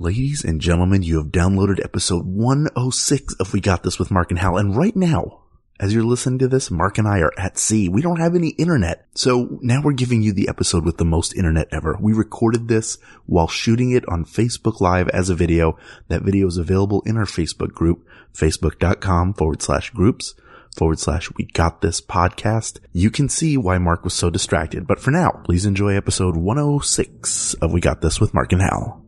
Ladies 0.00 0.44
and 0.44 0.60
gentlemen, 0.60 1.02
you 1.02 1.16
have 1.16 1.32
downloaded 1.32 1.84
episode 1.84 2.24
106 2.24 3.34
of 3.40 3.52
We 3.52 3.60
Got 3.60 3.82
This 3.82 3.98
with 3.98 4.12
Mark 4.12 4.30
and 4.30 4.38
Hal. 4.38 4.56
And 4.56 4.76
right 4.76 4.94
now, 4.94 5.40
as 5.80 5.92
you're 5.92 6.04
listening 6.04 6.38
to 6.38 6.46
this, 6.46 6.70
Mark 6.70 6.98
and 6.98 7.08
I 7.08 7.18
are 7.18 7.32
at 7.36 7.58
sea. 7.58 7.88
We 7.88 8.00
don't 8.00 8.20
have 8.20 8.36
any 8.36 8.50
internet. 8.50 9.08
So 9.16 9.58
now 9.60 9.82
we're 9.82 9.94
giving 9.94 10.22
you 10.22 10.32
the 10.32 10.48
episode 10.48 10.84
with 10.84 10.98
the 10.98 11.04
most 11.04 11.34
internet 11.34 11.66
ever. 11.72 11.98
We 12.00 12.12
recorded 12.12 12.68
this 12.68 12.98
while 13.26 13.48
shooting 13.48 13.90
it 13.90 14.08
on 14.08 14.24
Facebook 14.24 14.80
Live 14.80 15.08
as 15.08 15.30
a 15.30 15.34
video. 15.34 15.76
That 16.06 16.22
video 16.22 16.46
is 16.46 16.58
available 16.58 17.02
in 17.04 17.16
our 17.16 17.24
Facebook 17.24 17.72
group, 17.72 18.06
facebook.com 18.32 19.34
forward 19.34 19.62
slash 19.62 19.90
groups 19.90 20.36
forward 20.76 21.00
slash 21.00 21.28
we 21.36 21.46
got 21.46 21.80
this 21.80 22.00
podcast. 22.00 22.78
You 22.92 23.10
can 23.10 23.28
see 23.28 23.56
why 23.56 23.78
Mark 23.78 24.04
was 24.04 24.14
so 24.14 24.30
distracted. 24.30 24.86
But 24.86 25.00
for 25.00 25.10
now, 25.10 25.40
please 25.42 25.66
enjoy 25.66 25.96
episode 25.96 26.36
106 26.36 27.54
of 27.54 27.72
We 27.72 27.80
Got 27.80 28.00
This 28.00 28.20
with 28.20 28.32
Mark 28.32 28.52
and 28.52 28.62
Hal. 28.62 29.07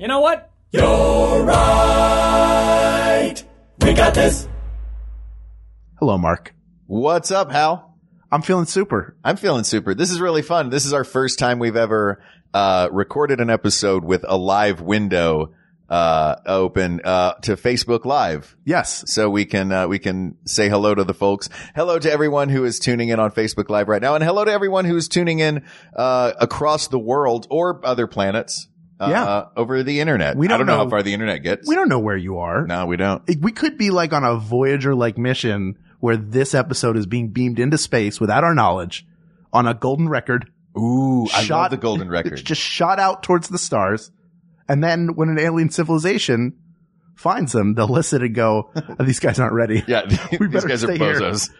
You 0.00 0.08
know 0.08 0.20
what? 0.20 0.50
You're 0.72 1.44
right. 1.44 3.34
We 3.82 3.92
got 3.92 4.14
this. 4.14 4.48
Hello, 5.98 6.16
Mark. 6.16 6.54
What's 6.86 7.30
up, 7.30 7.52
Hal? 7.52 7.98
I'm 8.32 8.40
feeling 8.40 8.64
super. 8.64 9.14
I'm 9.22 9.36
feeling 9.36 9.64
super. 9.64 9.92
This 9.94 10.10
is 10.10 10.18
really 10.18 10.40
fun. 10.40 10.70
This 10.70 10.86
is 10.86 10.94
our 10.94 11.04
first 11.04 11.38
time 11.38 11.58
we've 11.58 11.76
ever 11.76 12.22
uh, 12.54 12.88
recorded 12.90 13.42
an 13.42 13.50
episode 13.50 14.02
with 14.02 14.24
a 14.26 14.38
live 14.38 14.80
window 14.80 15.52
uh, 15.90 16.36
open 16.46 17.02
uh, 17.04 17.34
to 17.42 17.56
Facebook 17.56 18.06
Live. 18.06 18.56
Yes. 18.64 19.04
So 19.06 19.28
we 19.28 19.44
can 19.44 19.70
uh, 19.70 19.86
we 19.86 19.98
can 19.98 20.38
say 20.46 20.70
hello 20.70 20.94
to 20.94 21.04
the 21.04 21.12
folks. 21.12 21.50
Hello 21.74 21.98
to 21.98 22.10
everyone 22.10 22.48
who 22.48 22.64
is 22.64 22.78
tuning 22.78 23.10
in 23.10 23.20
on 23.20 23.32
Facebook 23.32 23.68
Live 23.68 23.88
right 23.88 24.00
now, 24.00 24.14
and 24.14 24.24
hello 24.24 24.46
to 24.46 24.50
everyone 24.50 24.86
who's 24.86 25.10
tuning 25.10 25.40
in 25.40 25.66
uh, 25.94 26.32
across 26.40 26.88
the 26.88 26.98
world 26.98 27.46
or 27.50 27.84
other 27.84 28.06
planets. 28.06 28.69
Uh, 29.00 29.08
Yeah. 29.08 29.44
over 29.56 29.82
the 29.82 29.98
internet. 30.00 30.36
We 30.36 30.46
don't 30.46 30.58
don't 30.58 30.66
know, 30.66 30.76
know- 30.76 30.84
how 30.84 30.90
far 30.90 31.02
the 31.02 31.14
internet 31.14 31.42
gets. 31.42 31.66
We 31.66 31.74
don't 31.74 31.88
know 31.88 31.98
where 31.98 32.16
you 32.16 32.38
are. 32.38 32.66
No, 32.66 32.84
we 32.86 32.96
don't. 32.96 33.22
We 33.40 33.50
could 33.52 33.78
be 33.78 33.90
like 33.90 34.12
on 34.12 34.24
a 34.24 34.36
Voyager 34.36 34.94
like 34.94 35.16
mission 35.16 35.76
where 36.00 36.16
this 36.16 36.54
episode 36.54 36.96
is 36.96 37.06
being 37.06 37.28
beamed 37.30 37.58
into 37.58 37.78
space 37.78 38.20
without 38.20 38.44
our 38.44 38.54
knowledge 38.54 39.06
on 39.52 39.66
a 39.66 39.74
golden 39.74 40.08
record. 40.08 40.50
Ooh, 40.78 41.24
I 41.34 41.42
shot- 41.42 41.62
love 41.62 41.70
the 41.70 41.76
golden 41.78 42.08
It's 42.08 42.12
record. 42.26 42.44
just 42.44 42.60
shot 42.60 42.98
out 43.00 43.22
towards 43.22 43.48
the 43.48 43.58
stars. 43.58 44.10
And 44.68 44.84
then 44.84 45.14
when 45.16 45.28
an 45.30 45.38
alien 45.38 45.70
civilization 45.70 46.54
finds 47.16 47.52
them, 47.52 47.74
they'll 47.74 47.88
listen 47.88 48.22
and 48.22 48.34
go, 48.34 48.70
"Oh, 48.98 49.02
these 49.04 49.18
guys 49.18 49.40
aren't 49.40 49.54
ready. 49.54 49.82
yeah, 49.88 50.02
We 50.38 50.46
these 50.48 50.64
guys 50.64 50.84
are 50.84 50.88
stay 50.94 50.98
here. 50.98 51.14
bozos. 51.20 51.50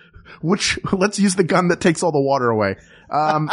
Which 0.42 0.78
let's 0.92 1.18
use 1.18 1.34
the 1.34 1.42
gun 1.42 1.68
that 1.68 1.80
takes 1.80 2.02
all 2.05 2.12
the 2.12 2.20
water 2.20 2.48
away. 2.50 2.77
Um, 3.11 3.50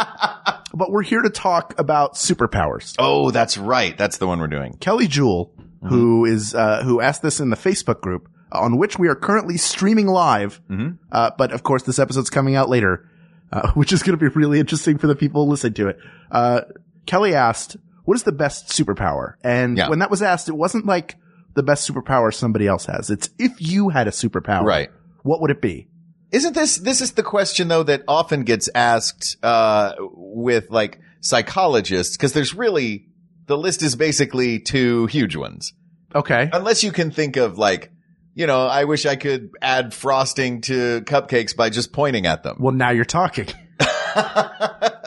but 0.74 0.90
we're 0.90 1.02
here 1.02 1.22
to 1.22 1.30
talk 1.30 1.78
about 1.78 2.14
superpowers. 2.14 2.94
Oh, 2.98 3.30
that's 3.30 3.58
right. 3.58 3.96
That's 3.96 4.18
the 4.18 4.26
one 4.26 4.38
we're 4.40 4.46
doing. 4.48 4.76
Kelly 4.80 5.06
Jewell, 5.08 5.52
Mm-hmm. 5.78 5.88
who 5.94 6.24
is 6.24 6.56
uh, 6.56 6.82
who 6.82 7.00
asked 7.00 7.22
this 7.22 7.38
in 7.38 7.50
the 7.50 7.56
Facebook 7.56 8.00
group, 8.00 8.28
on 8.50 8.78
which 8.78 8.98
we 8.98 9.06
are 9.06 9.14
currently 9.14 9.56
streaming 9.56 10.08
live. 10.08 10.60
Mm-hmm. 10.68 10.96
Uh, 11.12 11.30
but 11.38 11.52
of 11.52 11.62
course, 11.62 11.84
this 11.84 12.00
episode's 12.00 12.30
coming 12.30 12.56
out 12.56 12.68
later, 12.68 13.08
uh, 13.52 13.70
which 13.74 13.92
is 13.92 14.02
going 14.02 14.18
to 14.18 14.20
be 14.20 14.26
really 14.34 14.58
interesting 14.58 14.98
for 14.98 15.06
the 15.06 15.14
people 15.14 15.46
listening 15.46 15.74
to 15.74 15.86
it. 15.86 15.98
Uh, 16.32 16.62
Kelly 17.06 17.32
asked, 17.32 17.76
"What 18.06 18.16
is 18.16 18.24
the 18.24 18.32
best 18.32 18.70
superpower?" 18.70 19.34
And 19.44 19.78
Yeah. 19.78 19.88
when 19.88 20.00
that 20.00 20.10
was 20.10 20.20
asked, 20.20 20.48
it 20.48 20.56
wasn't 20.56 20.84
like 20.84 21.14
the 21.54 21.62
best 21.62 21.88
superpower 21.88 22.34
somebody 22.34 22.66
else 22.66 22.86
has. 22.86 23.08
It's 23.08 23.30
if 23.38 23.52
you 23.60 23.90
had 23.90 24.08
a 24.08 24.10
superpower, 24.10 24.64
Right. 24.64 24.90
What 25.22 25.40
would 25.42 25.52
it 25.52 25.62
be? 25.62 25.86
Isn't 26.30 26.54
this 26.54 26.76
this 26.76 27.00
is 27.00 27.12
the 27.12 27.22
question 27.22 27.68
though 27.68 27.84
that 27.84 28.02
often 28.06 28.44
gets 28.44 28.68
asked 28.74 29.36
uh 29.42 29.94
with 29.98 30.70
like 30.70 31.00
psychologists 31.20 32.16
because 32.16 32.32
there's 32.32 32.54
really 32.54 33.06
the 33.46 33.56
list 33.56 33.82
is 33.82 33.96
basically 33.96 34.58
two 34.60 35.06
huge 35.06 35.36
ones. 35.36 35.72
Okay. 36.14 36.50
Unless 36.52 36.84
you 36.84 36.92
can 36.92 37.10
think 37.10 37.36
of 37.36 37.58
like 37.58 37.90
you 38.34 38.46
know, 38.46 38.66
I 38.66 38.84
wish 38.84 39.04
I 39.04 39.16
could 39.16 39.50
add 39.60 39.92
frosting 39.92 40.60
to 40.62 41.00
cupcakes 41.00 41.56
by 41.56 41.70
just 41.70 41.92
pointing 41.92 42.26
at 42.26 42.44
them. 42.44 42.58
Well, 42.60 42.72
now 42.72 42.90
you're 42.90 43.04
talking. 43.04 43.46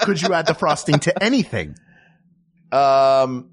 Could 0.01 0.21
you 0.21 0.33
add 0.33 0.47
the 0.47 0.55
frosting 0.57 0.99
to 0.99 1.23
anything? 1.23 1.75
Um 2.71 3.50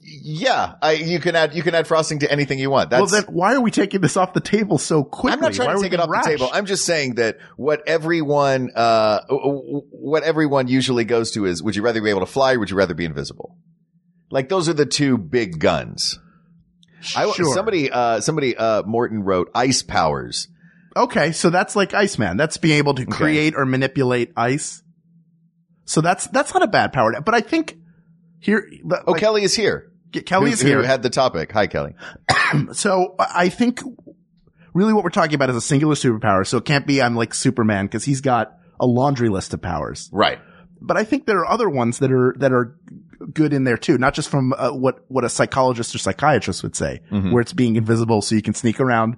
yeah, 0.00 0.74
I 0.80 0.92
you 0.92 1.20
can 1.20 1.36
add 1.36 1.54
you 1.54 1.62
can 1.62 1.74
add 1.74 1.86
frosting 1.86 2.20
to 2.20 2.32
anything 2.32 2.58
you 2.58 2.70
want. 2.70 2.88
That's 2.88 3.12
well, 3.12 3.22
then 3.22 3.34
why 3.34 3.54
are 3.54 3.60
we 3.60 3.70
taking 3.70 4.00
this 4.00 4.16
off 4.16 4.32
the 4.32 4.40
table 4.40 4.78
so 4.78 5.04
quickly? 5.04 5.32
I'm 5.32 5.40
not 5.40 5.52
trying 5.52 5.68
are 5.68 5.76
to 5.76 5.82
take 5.82 5.92
it 5.92 6.00
off 6.00 6.08
rash? 6.08 6.24
the 6.24 6.30
table. 6.30 6.48
I'm 6.52 6.64
just 6.64 6.86
saying 6.86 7.16
that 7.16 7.36
what 7.56 7.86
everyone, 7.86 8.70
uh, 8.74 9.20
what 9.28 10.22
everyone 10.22 10.68
usually 10.68 11.04
goes 11.04 11.32
to 11.32 11.44
is, 11.44 11.62
would 11.62 11.76
you 11.76 11.82
rather 11.82 12.00
be 12.00 12.08
able 12.08 12.20
to 12.20 12.26
fly 12.26 12.54
or 12.54 12.60
would 12.60 12.70
you 12.70 12.76
rather 12.76 12.94
be 12.94 13.04
invisible? 13.04 13.58
Like 14.30 14.48
those 14.48 14.70
are 14.70 14.74
the 14.74 14.86
two 14.86 15.18
big 15.18 15.58
guns. 15.58 16.18
I, 17.14 17.30
Sure. 17.30 17.54
somebody, 17.54 17.90
uh, 17.90 18.20
somebody, 18.20 18.56
uh, 18.56 18.82
Morton 18.84 19.22
wrote 19.22 19.50
ice 19.54 19.82
powers. 19.82 20.48
Okay, 20.96 21.32
so 21.32 21.50
that's 21.50 21.76
like 21.76 21.94
Iceman. 21.94 22.38
That's 22.38 22.56
being 22.56 22.78
able 22.78 22.94
to 22.94 23.06
create 23.06 23.54
or 23.54 23.66
manipulate 23.66 24.32
ice. 24.36 24.82
So 25.84 26.00
that's 26.00 26.26
that's 26.26 26.52
not 26.52 26.62
a 26.62 26.66
bad 26.66 26.92
power. 26.92 27.20
But 27.20 27.34
I 27.34 27.40
think 27.40 27.76
here, 28.40 28.68
the- 28.84 29.02
Oh, 29.06 29.14
Kelly 29.14 29.42
is 29.42 29.54
here. 29.54 29.90
Kelly 30.26 30.46
Who- 30.46 30.52
is 30.54 30.60
here. 30.60 30.78
Who 30.78 30.82
had 30.84 31.02
the 31.02 31.10
topic. 31.10 31.52
Hi, 31.52 31.66
Kelly. 31.66 31.94
so 32.72 33.14
I 33.18 33.48
think 33.50 33.80
really 34.74 34.92
what 34.92 35.04
we're 35.04 35.10
talking 35.10 35.34
about 35.34 35.50
is 35.50 35.56
a 35.56 35.60
singular 35.60 35.94
superpower. 35.94 36.46
So 36.46 36.58
it 36.58 36.64
can't 36.64 36.86
be 36.86 37.02
I'm 37.02 37.14
like 37.16 37.34
Superman 37.34 37.86
because 37.86 38.04
he's 38.04 38.20
got 38.20 38.56
a 38.80 38.86
laundry 38.86 39.28
list 39.28 39.52
of 39.54 39.60
powers. 39.62 40.08
Right. 40.12 40.38
But 40.80 40.96
I 40.96 41.04
think 41.04 41.26
there 41.26 41.38
are 41.40 41.46
other 41.50 41.68
ones 41.68 41.98
that 41.98 42.12
are 42.12 42.34
that 42.38 42.52
are 42.52 42.78
good 43.34 43.52
in 43.52 43.64
there 43.64 43.76
too, 43.76 43.98
not 43.98 44.14
just 44.14 44.28
from 44.28 44.54
uh, 44.56 44.70
what 44.70 45.04
what 45.08 45.24
a 45.24 45.28
psychologist 45.28 45.94
or 45.94 45.98
psychiatrist 45.98 46.62
would 46.62 46.76
say, 46.76 47.00
Mm-hmm. 47.10 47.32
where 47.32 47.40
it's 47.40 47.52
being 47.52 47.74
invisible 47.76 48.22
so 48.22 48.36
you 48.36 48.42
can 48.42 48.54
sneak 48.54 48.78
around, 48.78 49.16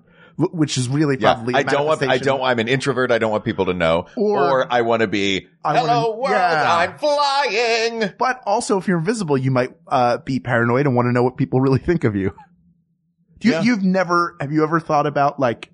which 0.53 0.79
is 0.79 0.89
really 0.89 1.17
Yeah. 1.21 1.35
probably 1.35 1.55
I 1.55 1.63
don't 1.63 1.87
want, 1.87 2.03
I 2.03 2.19
don't, 2.19 2.41
I'm 2.43 2.59
an 2.59 2.69
introvert. 2.69 3.11
I 3.13 3.19
don't 3.19 3.31
want 3.31 3.45
people 3.45 3.67
to 3.67 3.75
know. 3.75 4.07
Or- 4.17 4.63
Or, 4.63 4.73
I 4.73 4.81
want 4.83 5.01
to 5.03 5.07
be, 5.07 5.47
I 5.65 5.77
hello 5.79 6.11
wanna- 6.11 6.21
world, 6.23 6.31
yeah. 6.33 6.77
I'm 6.77 6.99
flying. 6.99 8.13
But 8.19 8.41
also, 8.47 8.79
if 8.79 8.89
you're 8.89 8.99
invisible, 8.99 9.37
you 9.37 9.51
might 9.51 9.71
uh, 9.87 10.19
be 10.19 10.41
paranoid 10.41 10.87
and 10.87 10.97
want 10.97 11.07
to 11.07 11.13
know 11.13 11.23
what 11.23 11.37
people 11.37 11.61
really 11.61 11.79
think 11.79 12.05
of 12.05 12.17
you. 12.17 12.33
Do 13.39 13.49
you 13.49 13.55
Yeah. 13.55 13.63
You've 13.63 13.83
never, 13.85 14.37
have 14.41 14.53
you 14.53 14.63
ever 14.65 14.81
thought 14.81 15.07
about 15.07 15.39
like, 15.39 15.71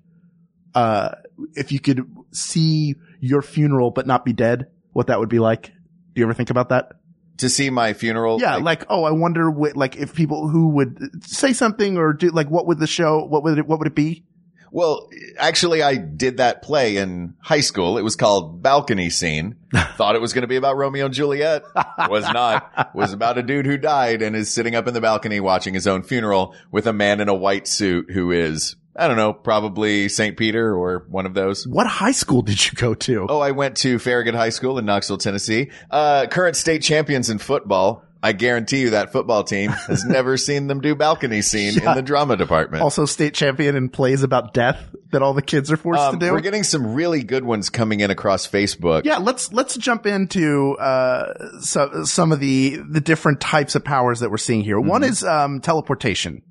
uh, 0.75 1.09
if 1.53 1.71
you 1.71 1.79
could 1.79 2.05
see 2.31 2.95
your 3.19 3.41
funeral 3.41 3.91
but 3.91 4.05
not 4.07 4.25
be 4.25 4.33
dead, 4.33 4.67
what 4.91 5.07
that 5.07 5.19
would 5.19 5.29
be 5.29 5.39
like? 5.39 5.67
Do 5.67 6.19
you 6.21 6.23
ever 6.25 6.33
think 6.33 6.49
about 6.49 6.69
that? 6.69 6.91
To 7.37 7.49
see 7.49 7.69
my 7.69 7.93
funeral. 7.93 8.39
Yeah, 8.41 8.55
like, 8.55 8.85
oh, 8.89 9.03
I 9.03 9.11
wonder 9.11 9.51
what, 9.51 9.77
like, 9.77 9.95
if 9.95 10.15
people 10.15 10.47
who 10.49 10.69
would 10.69 11.23
say 11.23 11.53
something 11.53 11.95
or 11.95 12.13
do, 12.13 12.29
like, 12.31 12.49
what 12.49 12.65
would 12.65 12.79
the 12.79 12.87
show, 12.87 13.23
what 13.23 13.43
would 13.43 13.59
it, 13.59 13.67
what 13.67 13.77
would 13.77 13.87
it 13.87 13.93
be? 13.95 14.23
Well, 14.71 15.09
actually, 15.37 15.81
I 15.81 15.95
did 15.95 16.37
that 16.37 16.61
play 16.61 16.97
in 16.97 17.35
high 17.39 17.61
school. 17.61 17.97
It 17.97 18.03
was 18.03 18.15
called 18.15 18.61
Balcony 18.61 19.09
Scene. 19.09 19.55
Thought 19.95 20.15
it 20.15 20.21
was 20.21 20.33
going 20.33 20.41
to 20.43 20.47
be 20.47 20.55
about 20.55 20.77
Romeo 20.77 21.05
and 21.05 21.13
Juliet. 21.13 21.63
Was 22.09 22.23
not. 22.31 22.93
Was 22.95 23.13
about 23.13 23.37
a 23.37 23.43
dude 23.43 23.65
who 23.65 23.77
died 23.77 24.21
and 24.21 24.35
is 24.35 24.51
sitting 24.51 24.75
up 24.75 24.87
in 24.87 24.93
the 24.93 25.01
balcony 25.01 25.39
watching 25.39 25.73
his 25.73 25.87
own 25.87 26.03
funeral 26.03 26.55
with 26.71 26.87
a 26.87 26.93
man 26.93 27.19
in 27.21 27.29
a 27.29 27.33
white 27.33 27.67
suit 27.67 28.11
who 28.11 28.31
is, 28.31 28.75
I 28.95 29.07
don't 29.07 29.17
know, 29.17 29.33
probably 29.33 30.09
St. 30.09 30.37
Peter 30.37 30.75
or 30.75 31.05
one 31.09 31.25
of 31.25 31.33
those. 31.33 31.67
What 31.67 31.87
high 31.87 32.11
school 32.11 32.41
did 32.41 32.65
you 32.65 32.71
go 32.73 32.93
to? 32.93 33.27
Oh, 33.29 33.39
I 33.39 33.51
went 33.51 33.77
to 33.77 33.99
Farragut 33.99 34.35
High 34.35 34.49
School 34.49 34.77
in 34.77 34.85
Knoxville, 34.85 35.17
Tennessee. 35.17 35.71
Uh, 35.91 36.27
current 36.27 36.55
state 36.55 36.81
champions 36.81 37.29
in 37.29 37.37
football. 37.37 38.03
I 38.23 38.31
guarantee 38.33 38.81
you 38.81 38.89
that 38.91 39.11
football 39.11 39.43
team 39.43 39.69
has 39.69 40.03
never 40.07 40.37
seen 40.37 40.67
them 40.67 40.81
do 40.81 40.95
balcony 40.95 41.41
scene 41.41 41.77
in 41.79 41.95
the 41.95 42.01
drama 42.01 42.35
department. 42.35 42.81
Also 42.83 43.05
state 43.05 43.33
champion 43.33 43.75
in 43.75 43.89
plays 43.89 44.23
about 44.23 44.53
death 44.53 44.83
that 45.11 45.21
all 45.21 45.33
the 45.33 45.41
kids 45.41 45.71
are 45.71 45.77
forced 45.77 46.01
Um, 46.01 46.19
to 46.19 46.25
do. 46.25 46.31
We're 46.31 46.39
getting 46.41 46.63
some 46.63 46.93
really 46.95 47.23
good 47.23 47.43
ones 47.43 47.69
coming 47.69 47.99
in 47.99 48.09
across 48.11 48.47
Facebook. 48.47 49.05
Yeah, 49.05 49.17
let's 49.17 49.53
let's 49.53 49.77
jump 49.77 50.05
into 50.05 50.73
uh 50.79 51.59
so, 51.61 52.03
some 52.05 52.31
of 52.31 52.39
the 52.39 52.77
the 52.89 53.01
different 53.01 53.39
types 53.39 53.75
of 53.75 53.83
powers 53.85 54.19
that 54.21 54.31
we're 54.31 54.37
seeing 54.37 54.61
here. 54.61 54.79
One 54.79 55.01
Mm-hmm. 55.01 55.11
is 55.11 55.23
um 55.23 55.61
teleportation. 55.61 56.41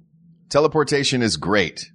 Teleportation 0.48 1.22
is 1.22 1.36
great. 1.36 1.90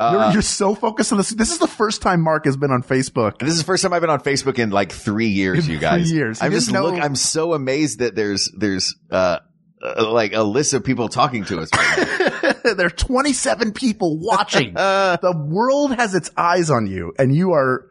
You're, 0.00 0.18
Uh, 0.20 0.32
you're 0.32 0.42
so 0.42 0.74
focused 0.74 1.12
on 1.12 1.18
this. 1.18 1.28
This 1.30 1.52
is 1.52 1.58
the 1.58 1.66
first 1.68 2.00
time 2.00 2.22
Mark 2.22 2.46
has 2.46 2.56
been 2.56 2.70
on 2.70 2.82
Facebook. 2.82 3.38
this 3.38 3.50
is 3.50 3.58
the 3.58 3.64
first 3.64 3.82
time 3.82 3.92
I've 3.92 4.00
been 4.00 4.08
on 4.10 4.20
Facebook 4.20 4.58
in 4.58 4.70
like 4.70 4.92
three 4.92 5.28
years, 5.28 5.68
you 5.68 5.78
guys. 5.78 6.08
three 6.08 6.16
years. 6.16 6.40
I'm 6.40 6.52
just 6.52 6.72
know- 6.72 6.84
look, 6.86 7.02
I'm 7.02 7.14
so 7.16 7.52
amazed 7.52 7.98
that 7.98 8.14
there's, 8.14 8.50
there's, 8.56 8.94
uh, 9.10 9.40
uh, 9.82 10.10
like 10.10 10.32
a 10.32 10.42
list 10.42 10.72
of 10.72 10.84
people 10.84 11.08
talking 11.08 11.44
to 11.44 11.60
us. 11.60 11.68
Right 11.76 12.42
now. 12.64 12.72
there 12.74 12.86
are 12.86 12.90
27 12.90 13.72
people 13.72 14.18
watching. 14.18 14.72
the 14.74 15.44
world 15.48 15.94
has 15.94 16.14
its 16.14 16.30
eyes 16.36 16.70
on 16.70 16.86
you 16.86 17.12
and 17.18 17.34
you 17.34 17.52
are 17.52 17.86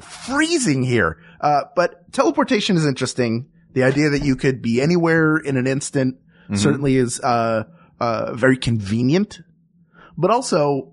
freezing 0.00 0.82
here. 0.82 1.18
Uh, 1.40 1.62
but 1.76 2.12
teleportation 2.12 2.76
is 2.76 2.86
interesting. 2.86 3.46
The 3.72 3.84
idea 3.84 4.10
that 4.10 4.22
you 4.24 4.36
could 4.36 4.60
be 4.62 4.80
anywhere 4.80 5.36
in 5.38 5.56
an 5.56 5.66
instant 5.66 6.16
certainly 6.54 6.96
is, 6.96 7.20
uh, 7.20 7.64
uh, 8.00 8.34
very 8.34 8.56
convenient, 8.58 9.40
but 10.18 10.30
also, 10.30 10.92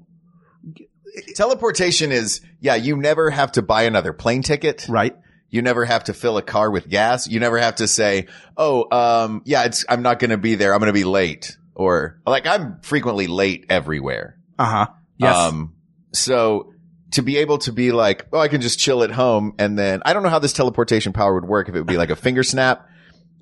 Teleportation 1.35 2.11
is, 2.11 2.41
yeah, 2.59 2.75
you 2.75 2.95
never 2.95 3.29
have 3.29 3.53
to 3.53 3.61
buy 3.61 3.83
another 3.83 4.13
plane 4.13 4.43
ticket. 4.43 4.87
right? 4.89 5.15
You 5.49 5.61
never 5.61 5.83
have 5.83 6.05
to 6.05 6.13
fill 6.13 6.37
a 6.37 6.41
car 6.41 6.71
with 6.71 6.87
gas. 6.87 7.27
You 7.27 7.41
never 7.41 7.57
have 7.57 7.75
to 7.75 7.87
say, 7.87 8.27
"Oh, 8.55 8.87
um, 8.89 9.41
yeah, 9.43 9.65
it's 9.65 9.83
I'm 9.89 10.01
not 10.01 10.19
going 10.19 10.29
to 10.29 10.37
be 10.37 10.55
there. 10.55 10.73
I'm 10.73 10.79
going 10.79 10.87
to 10.87 10.93
be 10.93 11.03
late." 11.03 11.57
Or 11.75 12.21
like 12.25 12.47
I'm 12.47 12.79
frequently 12.83 13.27
late 13.27 13.65
everywhere. 13.69 14.37
Uh 14.57 14.65
huh. 14.65 14.87
Yes. 15.17 15.35
Um, 15.35 15.73
so 16.13 16.73
to 17.11 17.21
be 17.21 17.37
able 17.37 17.57
to 17.59 17.73
be 17.73 17.91
like, 17.91 18.27
"Oh, 18.31 18.39
I 18.39 18.47
can 18.47 18.61
just 18.61 18.79
chill 18.79 19.03
at 19.03 19.11
home," 19.11 19.55
and 19.59 19.77
then 19.77 20.01
I 20.05 20.13
don't 20.13 20.23
know 20.23 20.29
how 20.29 20.39
this 20.39 20.53
teleportation 20.53 21.11
power 21.11 21.33
would 21.33 21.43
work. 21.45 21.67
If 21.67 21.75
it 21.75 21.79
would 21.79 21.87
be 21.87 21.97
like 21.97 22.11
a 22.11 22.15
finger 22.27 22.43
snap, 22.43 22.87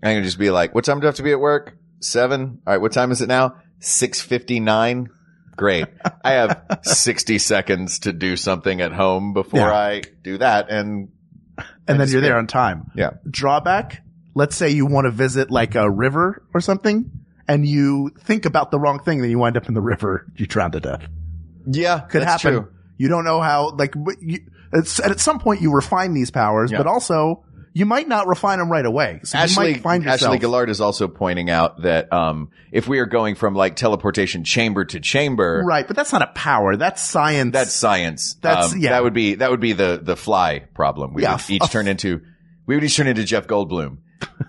I 0.01 0.13
can 0.15 0.23
just 0.23 0.39
be 0.39 0.49
like, 0.49 0.73
"What 0.73 0.85
time 0.85 0.99
do 0.99 1.05
I 1.05 1.09
have 1.09 1.15
to 1.17 1.23
be 1.23 1.31
at 1.31 1.39
work? 1.39 1.77
Seven. 1.99 2.61
All 2.65 2.73
right. 2.73 2.81
What 2.81 2.91
time 2.91 3.11
is 3.11 3.21
it 3.21 3.27
now? 3.27 3.57
Six 3.79 4.19
fifty 4.19 4.59
nine. 4.59 5.09
Great. 5.59 5.85
I 6.23 6.31
have 6.31 6.79
60 6.83 7.37
seconds 7.37 7.99
to 7.99 8.13
do 8.13 8.35
something 8.35 8.81
at 8.81 8.91
home 8.93 9.33
before 9.33 9.59
Yeah. 9.59 9.71
I 9.73 10.01
do 10.23 10.37
that. 10.39 10.69
And 10.71 11.09
and 11.87 11.99
then 11.99 12.07
you're 12.09 12.21
there 12.21 12.37
on 12.37 12.47
time. 12.47 12.91
yeah. 12.95 13.11
Drawback. 13.29 14.01
Let's 14.35 14.55
say 14.55 14.69
you 14.69 14.85
want 14.85 15.05
to 15.05 15.11
visit 15.11 15.51
like 15.51 15.75
a 15.75 15.89
river 15.89 16.43
or 16.53 16.61
something 16.61 17.11
and 17.47 17.67
you 17.67 18.11
think 18.21 18.45
about 18.45 18.71
the 18.71 18.79
wrong 18.79 18.99
thing, 18.99 19.21
then 19.21 19.29
you 19.29 19.39
wind 19.39 19.57
up 19.57 19.67
in 19.67 19.73
the 19.73 19.81
river. 19.81 20.25
You 20.35 20.45
drown 20.47 20.71
to 20.71 20.79
death. 20.79 21.03
Yeah. 21.65 21.99
Could 21.99 22.23
happen. 22.23 22.51
True. 22.53 22.71
You 22.97 23.07
don't 23.09 23.23
know 23.25 23.41
how, 23.41 23.71
like, 23.75 23.93
you, 24.21 24.39
at 24.73 25.19
some 25.19 25.39
point 25.39 25.61
you 25.61 25.73
refine 25.73 26.13
these 26.13 26.31
powers, 26.31 26.71
Yeah. 26.71 26.77
but 26.77 26.87
also 26.87 27.43
you 27.79 27.85
might 27.85 28.07
not 28.09 28.27
refine 28.27 28.59
them 28.59 28.69
right 28.69 28.85
away. 28.85 29.21
So 29.23 29.37
Ashley, 29.37 29.67
you 29.69 29.73
might 29.75 29.81
find 29.81 30.03
yourself. 30.03 30.33
Ashley 30.33 30.39
Gillard 30.39 30.69
is 30.69 30.81
also 30.81 31.07
pointing 31.07 31.49
out 31.49 31.81
that, 31.83 32.11
um, 32.11 32.49
if 32.73 32.87
we 32.89 32.99
are 32.99 33.05
going 33.05 33.35
from 33.35 33.55
like 33.55 33.77
teleportation 33.77 34.43
chamber 34.43 34.83
to 34.85 34.99
chamber, 34.99 35.63
right. 35.65 35.87
But 35.87 35.95
that's 35.95 36.11
not 36.11 36.21
a 36.21 36.27
power. 36.27 36.75
That's 36.75 37.01
science. 37.01 37.53
that's 37.53 37.71
science. 37.73 38.35
That's- 38.41 38.73
Um, 38.73 38.79
yeah. 38.79 38.89
That 38.91 39.03
would 39.03 39.13
be, 39.13 39.35
that 39.35 39.49
would 39.49 39.61
be 39.61 39.71
the, 39.73 39.99
the 40.03 40.15
fly 40.17 40.59
problem. 40.73 41.13
We 41.13 41.23
Yeah, 41.23 41.35
would 41.35 41.49
each 41.49 41.69
turn 41.71 41.87
into, 41.87 42.21
we 42.65 42.75
would 42.75 42.83
each 42.83 42.97
turn 42.97 43.07
into 43.07 43.23
Jeff 43.23 43.47
Goldblum. 43.47 43.99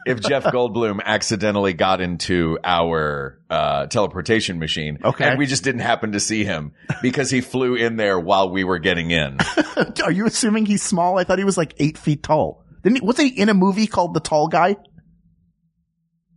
if 0.04 0.20
Jeff 0.20 0.42
Goldblum 0.52 1.00
accidentally 1.04 1.72
got 1.72 2.00
into 2.00 2.58
our, 2.64 3.38
uh, 3.48 3.86
teleportation 3.86 4.58
machine. 4.58 4.98
Okay. 5.04 5.24
And 5.28 5.38
we 5.38 5.46
just 5.46 5.62
didn't 5.62 5.82
happen 5.82 6.12
to 6.12 6.20
see 6.20 6.44
him 6.44 6.72
because 7.02 7.30
he 7.30 7.40
flew 7.40 7.76
in 7.76 7.94
there 7.96 8.18
while 8.18 8.50
we 8.50 8.64
were 8.64 8.80
getting 8.80 9.12
in. 9.12 9.38
Are 10.04 10.10
you 10.10 10.26
assuming 10.26 10.66
he's 10.66 10.82
small? 10.82 11.18
I 11.18 11.24
thought 11.24 11.38
he 11.38 11.44
was 11.44 11.56
like 11.56 11.74
eight 11.78 11.96
feet 11.96 12.22
tall. 12.24 12.64
Didn't 12.82 12.96
he, 13.00 13.04
wasn't 13.06 13.32
he 13.32 13.40
in 13.40 13.48
a 13.48 13.54
movie 13.54 13.86
called 13.86 14.14
The 14.14 14.20
Tall 14.20 14.48
Guy? 14.48 14.76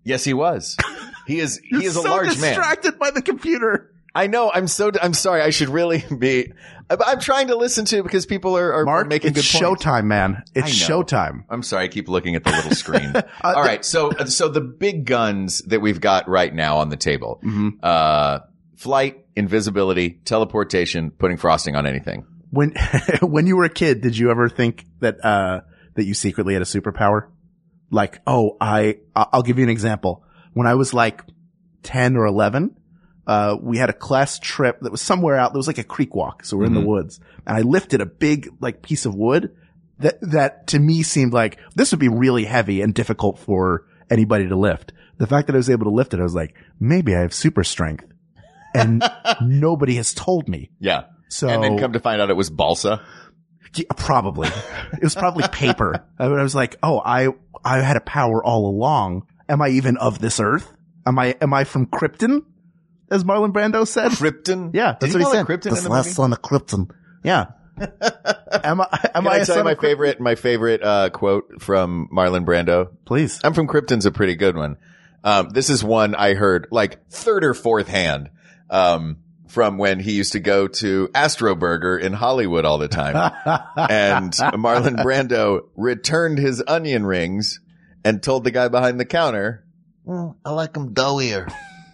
yes, 0.03 0.23
he 0.23 0.33
was. 0.33 0.77
He 1.27 1.39
is, 1.39 1.59
he 1.69 1.85
is 1.85 1.95
a 1.95 2.01
so 2.01 2.09
large 2.09 2.27
man. 2.39 2.55
distracted 2.55 2.99
by 2.99 3.11
the 3.11 3.21
computer. 3.21 3.89
I 4.15 4.27
know. 4.27 4.51
I'm 4.53 4.67
so. 4.67 4.91
I'm 5.01 5.15
sorry. 5.15 5.41
I 5.41 5.49
should 5.49 5.69
really 5.69 6.03
be. 6.19 6.51
I'm- 6.89 7.19
trying 7.19 7.47
to 7.47 7.55
listen 7.55 7.85
to 7.85 8.03
because 8.03 8.27
people 8.27 8.55
are, 8.57 8.71
are 8.73 8.85
Mark, 8.85 9.07
making 9.07 9.31
it's 9.35 9.51
good 9.51 9.59
points. 9.65 9.83
showtime, 9.83 10.03
man. 10.05 10.43
It's 10.53 10.69
showtime. 10.69 11.45
I'm 11.49 11.63
sorry. 11.63 11.85
I 11.85 11.87
keep 11.87 12.07
looking 12.07 12.35
at 12.35 12.43
the 12.43 12.51
little 12.51 12.75
screen. 12.75 13.13
All 13.41 13.53
right. 13.55 13.83
So, 13.83 14.11
so 14.25 14.49
the 14.49 14.61
big 14.61 15.05
guns 15.05 15.59
that 15.67 15.81
we've 15.81 15.99
got 15.99 16.27
right 16.27 16.53
now 16.53 16.77
on 16.77 16.89
the 16.89 16.97
table: 16.97 17.39
Mhm. 17.43 17.79
uh, 17.81 18.41
flight, 18.75 19.25
invisibility, 19.35 20.19
teleportation, 20.25 21.09
putting 21.09 21.37
frosting 21.37 21.75
on 21.75 21.87
anything. 21.87 22.27
When 22.51 22.75
when 23.21 23.47
you 23.47 23.55
were 23.57 23.63
a 23.63 23.69
kid, 23.69 24.01
did 24.01 24.15
you 24.15 24.29
ever 24.29 24.47
think 24.47 24.85
that 24.99 25.25
uh 25.25 25.61
that 25.95 26.05
you 26.05 26.13
secretly 26.13 26.53
had 26.53 26.61
a 26.61 26.65
superpower? 26.65 27.27
Like, 27.91 28.21
oh, 28.25 28.57
I 28.59 28.97
I'll 29.15 29.43
give 29.43 29.57
you 29.57 29.63
an 29.63 29.69
example. 29.69 30.23
When 30.53 30.67
I 30.67 30.75
was 30.75 30.93
like 30.93 31.21
10 31.83 32.15
or 32.17 32.25
11, 32.25 32.75
uh 33.27 33.55
we 33.61 33.77
had 33.77 33.89
a 33.89 33.93
class 33.93 34.39
trip 34.39 34.79
that 34.81 34.91
was 34.91 35.01
somewhere 35.01 35.35
out. 35.37 35.53
There 35.53 35.59
was 35.59 35.67
like 35.67 35.77
a 35.77 35.83
creek 35.83 36.15
walk, 36.15 36.43
so 36.45 36.57
we're 36.57 36.65
in 36.65 36.73
the 36.73 36.81
Mhm. 36.81 36.85
woods. 36.87 37.19
And 37.45 37.55
I 37.57 37.61
lifted 37.61 38.01
a 38.01 38.05
big 38.05 38.49
like 38.59 38.81
piece 38.81 39.05
of 39.05 39.15
wood 39.15 39.51
that 39.99 40.17
that 40.21 40.67
to 40.67 40.79
me 40.79 41.03
seemed 41.03 41.33
like 41.33 41.59
this 41.75 41.91
would 41.91 41.99
be 41.99 42.09
really 42.09 42.45
heavy 42.45 42.81
and 42.81 42.93
difficult 42.93 43.37
for 43.39 43.85
anybody 44.09 44.47
to 44.47 44.55
lift. 44.55 44.91
The 45.17 45.27
fact 45.27 45.47
that 45.47 45.53
I 45.53 45.57
was 45.57 45.69
able 45.69 45.85
to 45.85 45.91
lift 45.91 46.13
it, 46.13 46.19
I 46.19 46.23
was 46.23 46.33
like, 46.35 46.55
maybe 46.79 47.15
I 47.15 47.21
have 47.21 47.33
super 47.33 47.63
strength. 47.63 48.05
And 48.73 49.03
nobody 49.41 49.95
has 49.95 50.13
told 50.13 50.49
me. 50.49 50.71
Yeah. 50.79 51.03
So 51.29 51.47
And 51.47 51.63
then 51.63 51.77
come 51.77 51.93
to 51.93 51.99
find 51.99 52.19
out 52.21 52.29
it 52.29 52.35
was 52.35 52.49
balsa. 52.49 53.01
Probably. 53.97 54.49
It 54.93 55.03
was 55.03 55.15
probably 55.15 55.47
paper. 55.47 56.05
I 56.19 56.27
was 56.27 56.55
like, 56.55 56.77
oh, 56.83 56.99
I, 57.03 57.29
I 57.63 57.79
had 57.79 57.97
a 57.97 58.01
power 58.01 58.43
all 58.43 58.67
along. 58.67 59.27
Am 59.49 59.61
I 59.61 59.69
even 59.69 59.97
of 59.97 60.19
this 60.19 60.39
earth? 60.39 60.71
Am 61.05 61.19
I, 61.19 61.35
am 61.41 61.53
I 61.53 61.63
from 61.63 61.87
Krypton? 61.87 62.45
As 63.11 63.23
Marlon 63.23 63.51
Brando 63.51 63.85
said? 63.85 64.11
Krypton. 64.11 64.71
Yeah, 64.73 64.95
that's 64.99 65.13
he 65.13 65.19
what 65.19 65.27
he 65.27 65.31
said. 65.31 65.45
Krypton 65.45 65.71
This 65.71 65.87
last 65.87 66.05
movie? 66.05 66.15
son 66.15 66.33
of 66.33 66.41
Krypton. 66.41 66.89
Yeah. 67.23 67.45
am 67.77 68.81
I, 68.81 68.87
am 69.15 69.23
Can 69.23 69.27
I, 69.27 69.41
I 69.41 69.43
tell 69.43 69.57
you 69.57 69.63
my 69.63 69.75
favorite, 69.75 70.19
my 70.19 70.35
favorite, 70.35 70.83
uh, 70.83 71.09
quote 71.09 71.61
from 71.61 72.09
Marlon 72.13 72.45
Brando? 72.45 72.89
Please. 73.05 73.39
I'm 73.43 73.53
from 73.53 73.67
Krypton's 73.67 74.05
a 74.05 74.11
pretty 74.11 74.35
good 74.35 74.55
one. 74.55 74.77
Um, 75.23 75.49
this 75.49 75.69
is 75.69 75.83
one 75.83 76.15
I 76.15 76.33
heard 76.33 76.67
like 76.71 77.09
third 77.09 77.43
or 77.43 77.53
fourth 77.53 77.87
hand, 77.87 78.29
um, 78.69 79.17
from 79.53 79.77
when 79.77 80.00
he 80.00 80.13
used 80.13 80.31
to 80.31 80.39
go 80.39 80.67
to 80.67 81.07
Astroburger 81.09 82.01
in 82.01 82.11
Hollywood 82.11 82.65
all 82.65 82.79
the 82.79 82.88
time. 82.88 83.15
and 83.77 84.33
Marlon 84.33 84.95
Brando 85.03 85.67
returned 85.75 86.39
his 86.39 86.63
onion 86.67 87.05
rings 87.05 87.59
and 88.03 88.21
told 88.21 88.44
the 88.44 88.51
guy 88.51 88.67
behind 88.67 89.00
the 89.00 89.05
counter, 89.05 89.63
"Mm, 90.07 90.35
I 90.44 90.50
like 90.51 90.73
them 90.73 90.94
doughier. 90.95 91.53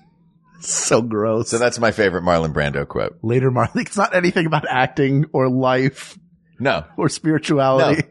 so 0.61 1.01
gross. 1.01 1.49
So 1.49 1.57
that's 1.57 1.79
my 1.79 1.91
favorite 1.91 2.23
Marlon 2.23 2.53
Brando 2.53 2.87
quote. 2.87 3.17
Later, 3.21 3.51
Marlon, 3.51 3.81
It's 3.81 3.97
not 3.97 4.15
anything 4.15 4.45
about 4.45 4.65
acting 4.69 5.25
or 5.33 5.49
life 5.49 6.17
No, 6.59 6.85
or 6.97 7.09
spirituality. 7.09 8.03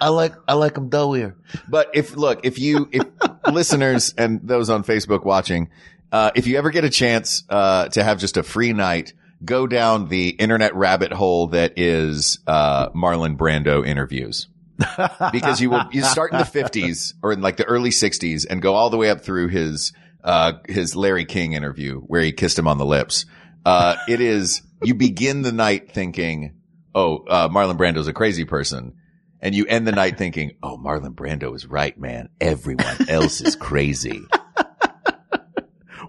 I 0.00 0.08
like 0.08 0.34
I 0.46 0.54
like 0.54 0.74
them 0.74 0.90
doughier. 0.90 1.34
But 1.68 1.90
if 1.94 2.16
look, 2.16 2.44
if 2.44 2.58
you 2.58 2.88
if 2.92 3.04
listeners 3.52 4.14
and 4.18 4.40
those 4.42 4.68
on 4.68 4.84
Facebook 4.84 5.24
watching, 5.24 5.70
uh, 6.12 6.30
if 6.34 6.46
you 6.46 6.58
ever 6.58 6.70
get 6.70 6.84
a 6.84 6.90
chance 6.90 7.44
uh, 7.48 7.88
to 7.88 8.02
have 8.02 8.18
just 8.18 8.36
a 8.36 8.42
free 8.42 8.72
night, 8.72 9.12
go 9.44 9.66
down 9.66 10.08
the 10.08 10.30
internet 10.30 10.74
rabbit 10.74 11.12
hole 11.12 11.48
that 11.48 11.74
is 11.78 12.38
uh, 12.46 12.90
Marlon 12.90 13.36
Brando 13.36 13.86
interviews. 13.86 14.48
because 15.32 15.58
you 15.58 15.70
will 15.70 15.84
you 15.90 16.02
start 16.02 16.32
in 16.32 16.38
the 16.38 16.44
50s 16.44 17.14
or 17.22 17.32
in 17.32 17.40
like 17.40 17.56
the 17.56 17.64
early 17.64 17.88
60s 17.88 18.44
and 18.48 18.60
go 18.60 18.74
all 18.74 18.90
the 18.90 18.98
way 18.98 19.08
up 19.08 19.22
through 19.22 19.48
his 19.48 19.94
uh 20.22 20.52
his 20.68 20.94
Larry 20.94 21.24
King 21.24 21.54
interview 21.54 21.98
where 22.00 22.20
he 22.20 22.32
kissed 22.32 22.58
him 22.58 22.68
on 22.68 22.76
the 22.76 22.84
lips. 22.84 23.24
Uh 23.64 23.96
it 24.06 24.20
is 24.20 24.60
you 24.82 24.94
begin 24.94 25.40
the 25.40 25.50
night 25.52 25.92
thinking, 25.92 26.60
"Oh, 26.94 27.24
uh 27.26 27.48
Marlon 27.48 27.78
Brando's 27.78 28.06
a 28.06 28.12
crazy 28.12 28.44
person." 28.44 28.96
And 29.40 29.54
you 29.54 29.64
end 29.64 29.86
the 29.86 29.92
night 29.92 30.18
thinking, 30.18 30.58
"Oh, 30.62 30.76
Marlon 30.76 31.14
Brando 31.14 31.54
is 31.56 31.66
right, 31.66 31.98
man. 31.98 32.28
Everyone 32.38 33.08
else 33.08 33.40
is 33.40 33.56
crazy." 33.56 34.26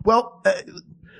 Well, 0.04 0.42
uh, 0.46 0.51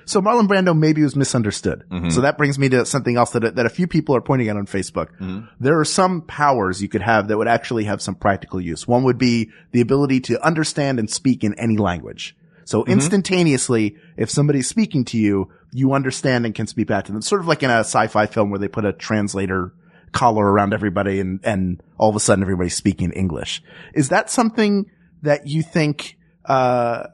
so 0.04 0.22
Marlon 0.22 0.48
Brando 0.48 0.76
maybe 0.76 1.02
was 1.02 1.14
misunderstood. 1.16 1.84
Mhm. 1.90 2.10
So 2.12 2.22
that 2.22 2.38
brings 2.38 2.58
me 2.58 2.68
to 2.70 2.86
something 2.86 3.16
else 3.16 3.30
that 3.32 3.56
that 3.56 3.66
a 3.66 3.70
few 3.70 3.86
people 3.86 4.16
are 4.16 4.20
pointing 4.22 4.48
out 4.48 4.56
on 4.56 4.66
Facebook. 4.66 5.08
Mhm. 5.20 5.48
There 5.60 5.78
are 5.78 5.84
some 5.84 6.22
powers 6.22 6.80
you 6.80 6.88
could 6.88 7.02
have 7.02 7.28
that 7.28 7.36
would 7.36 7.48
actually 7.48 7.84
have 7.84 8.00
some 8.00 8.14
practical 8.14 8.60
use. 8.60 8.88
One 8.88 9.04
would 9.04 9.18
be 9.18 9.50
the 9.72 9.80
ability 9.82 10.20
to 10.20 10.42
understand 10.44 10.98
and 10.98 11.10
speak 11.10 11.44
in 11.44 11.54
any 11.54 11.76
language. 11.76 12.34
So 12.64 12.84
instantaneously, 12.84 13.96
if 14.16 14.30
somebody's 14.30 14.68
speaking 14.68 15.04
to 15.06 15.18
you, 15.18 15.48
you 15.72 15.92
understand 15.94 16.44
and 16.46 16.54
can 16.54 16.66
speak 16.66 16.86
back 16.88 17.04
to 17.06 17.12
them. 17.12 17.22
Sort 17.22 17.40
of 17.40 17.46
like 17.48 17.62
in 17.62 17.70
a 17.70 17.78
sci-fi 17.80 18.26
film 18.26 18.50
where 18.50 18.58
they 18.58 18.68
put 18.68 18.84
a 18.84 18.92
translator 18.92 19.72
collar 20.12 20.44
around 20.50 20.72
everybody 20.74 21.18
and, 21.20 21.40
and 21.44 21.82
all 21.98 22.10
of 22.10 22.16
a 22.16 22.20
sudden 22.20 22.42
everybody's 22.42 22.74
speaking 22.76 23.10
English. 23.12 23.62
Is 23.94 24.10
that 24.10 24.30
something 24.30 24.86
that 25.22 25.46
you 25.46 25.62
think, 25.62 26.17
uh, 26.48 27.06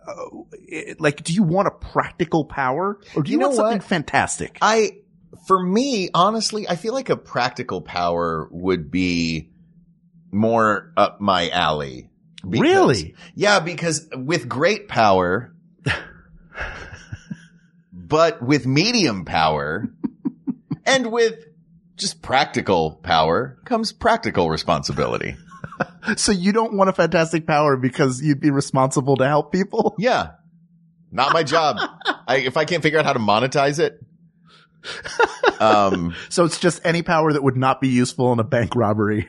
it- 0.68 1.00
like, 1.00 1.22
do 1.24 1.32
you 1.34 1.42
want 1.42 1.68
a 1.68 1.72
practical 1.72 2.44
power 2.44 2.98
or 3.16 3.22
do 3.22 3.30
you, 3.30 3.34
You 3.36 3.40
know 3.40 3.46
want 3.48 3.56
something 3.56 3.78
what? 3.78 3.84
fantastic? 3.88 4.58
I, 4.62 4.98
for 5.46 5.62
me, 5.62 6.08
honestly, 6.14 6.68
I 6.68 6.76
feel 6.76 6.94
like 6.94 7.10
a 7.10 7.16
practical 7.16 7.80
power 7.82 8.48
would 8.50 8.90
be 8.90 9.50
more 10.32 10.92
up 10.96 11.20
my 11.20 11.50
alley. 11.50 12.08
Because- 12.48 12.60
Really? 12.60 13.14
Yeah, 13.34 13.60
because 13.60 14.08
with 14.14 14.48
great 14.48 14.86
power, 14.88 15.54
but 17.92 18.42
with 18.42 18.66
medium 18.66 19.24
power 19.24 19.88
and 20.84 21.10
with 21.10 21.44
just 21.96 22.22
practical 22.22 22.92
power 23.02 23.58
comes 23.64 23.92
practical 23.92 24.50
responsibility. 24.50 25.36
So 26.16 26.32
you 26.32 26.52
don't 26.52 26.74
want 26.76 26.90
a 26.90 26.92
fantastic 26.92 27.46
power 27.46 27.76
because 27.76 28.20
you'd 28.22 28.40
be 28.40 28.50
responsible 28.50 29.16
to 29.16 29.26
help 29.26 29.52
people? 29.52 29.94
Yeah. 29.98 30.32
Not 31.10 31.32
my 31.32 31.42
job. 31.44 31.78
I, 32.28 32.38
if 32.38 32.56
I 32.56 32.64
can't 32.64 32.82
figure 32.82 32.98
out 32.98 33.04
how 33.04 33.12
to 33.12 33.18
monetize 33.20 33.78
it. 33.78 33.98
Um, 35.60 36.14
So 36.28 36.44
it's 36.44 36.58
just 36.58 36.80
any 36.84 37.02
power 37.02 37.32
that 37.32 37.42
would 37.42 37.56
not 37.56 37.80
be 37.80 37.88
useful 37.88 38.32
in 38.32 38.38
a 38.40 38.44
bank 38.44 38.74
robbery 38.76 39.28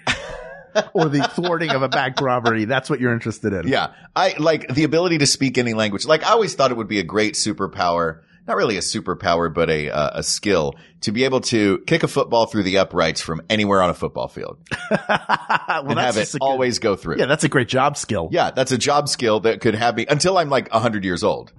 or 0.94 1.06
the 1.08 1.24
thwarting 1.36 1.70
of 1.70 1.82
a 1.82 1.90
bank 1.90 2.20
robbery. 2.22 2.66
That's 2.66 2.90
what 2.90 3.00
you're 3.00 3.14
interested 3.14 3.54
in. 3.54 3.68
yeah, 3.68 3.94
I 4.16 4.36
like 4.38 4.74
the 4.74 4.84
ability 4.84 5.20
to 5.20 5.26
speak 5.28 5.58
any 5.58 5.74
language. 5.74 6.06
Like 6.06 6.24
I 6.24 6.32
always 6.32 6.56
thought 6.56 6.72
it 6.72 6.78
would 6.78 6.88
be 6.90 7.00
a 7.00 7.04
great 7.04 7.36
superpower. 7.36 8.22
Not 8.48 8.58
really 8.58 8.78
a 8.78 8.82
superpower, 8.82 9.52
but 9.54 9.70
a 9.72 9.90
uh, 9.90 10.20
a 10.20 10.24
skill 10.24 10.76
to 11.02 11.12
be 11.12 11.24
able 11.24 11.42
to 11.42 11.80
kick 11.88 12.04
a 12.04 12.08
football 12.08 12.46
through 12.46 12.64
the 12.64 12.78
uprights 12.78 13.20
from 13.22 13.42
anywhere 13.50 13.82
on 13.82 13.90
a 13.90 13.94
football 13.96 14.28
field 14.28 14.60
well, 15.10 15.90
and 15.90 16.00
have 16.00 16.18
it 16.18 16.32
good- 16.32 16.38
always 16.42 16.78
go 16.80 16.96
through. 16.96 17.18
yeah, 17.18 17.26
that's 17.26 17.44
a 17.44 17.50
great 17.50 17.68
job 17.68 17.98
skill. 17.98 18.30
Yeah, 18.32 18.52
that's 18.52 18.72
a 18.72 18.78
job 18.78 19.10
skill 19.10 19.40
that 19.42 19.62
could 19.62 19.74
have 19.76 19.96
me 19.96 20.06
until 20.08 20.38
I'm 20.38 20.50
like 20.50 20.72
100 20.72 21.04
years 21.04 21.24
old. 21.24 21.52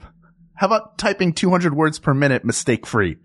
How 0.54 0.66
about 0.68 0.96
typing 0.96 1.32
200 1.32 1.74
words 1.74 1.98
per 1.98 2.14
minute 2.14 2.44
mistake 2.44 2.86
free? 2.86 3.12
Is 3.12 3.18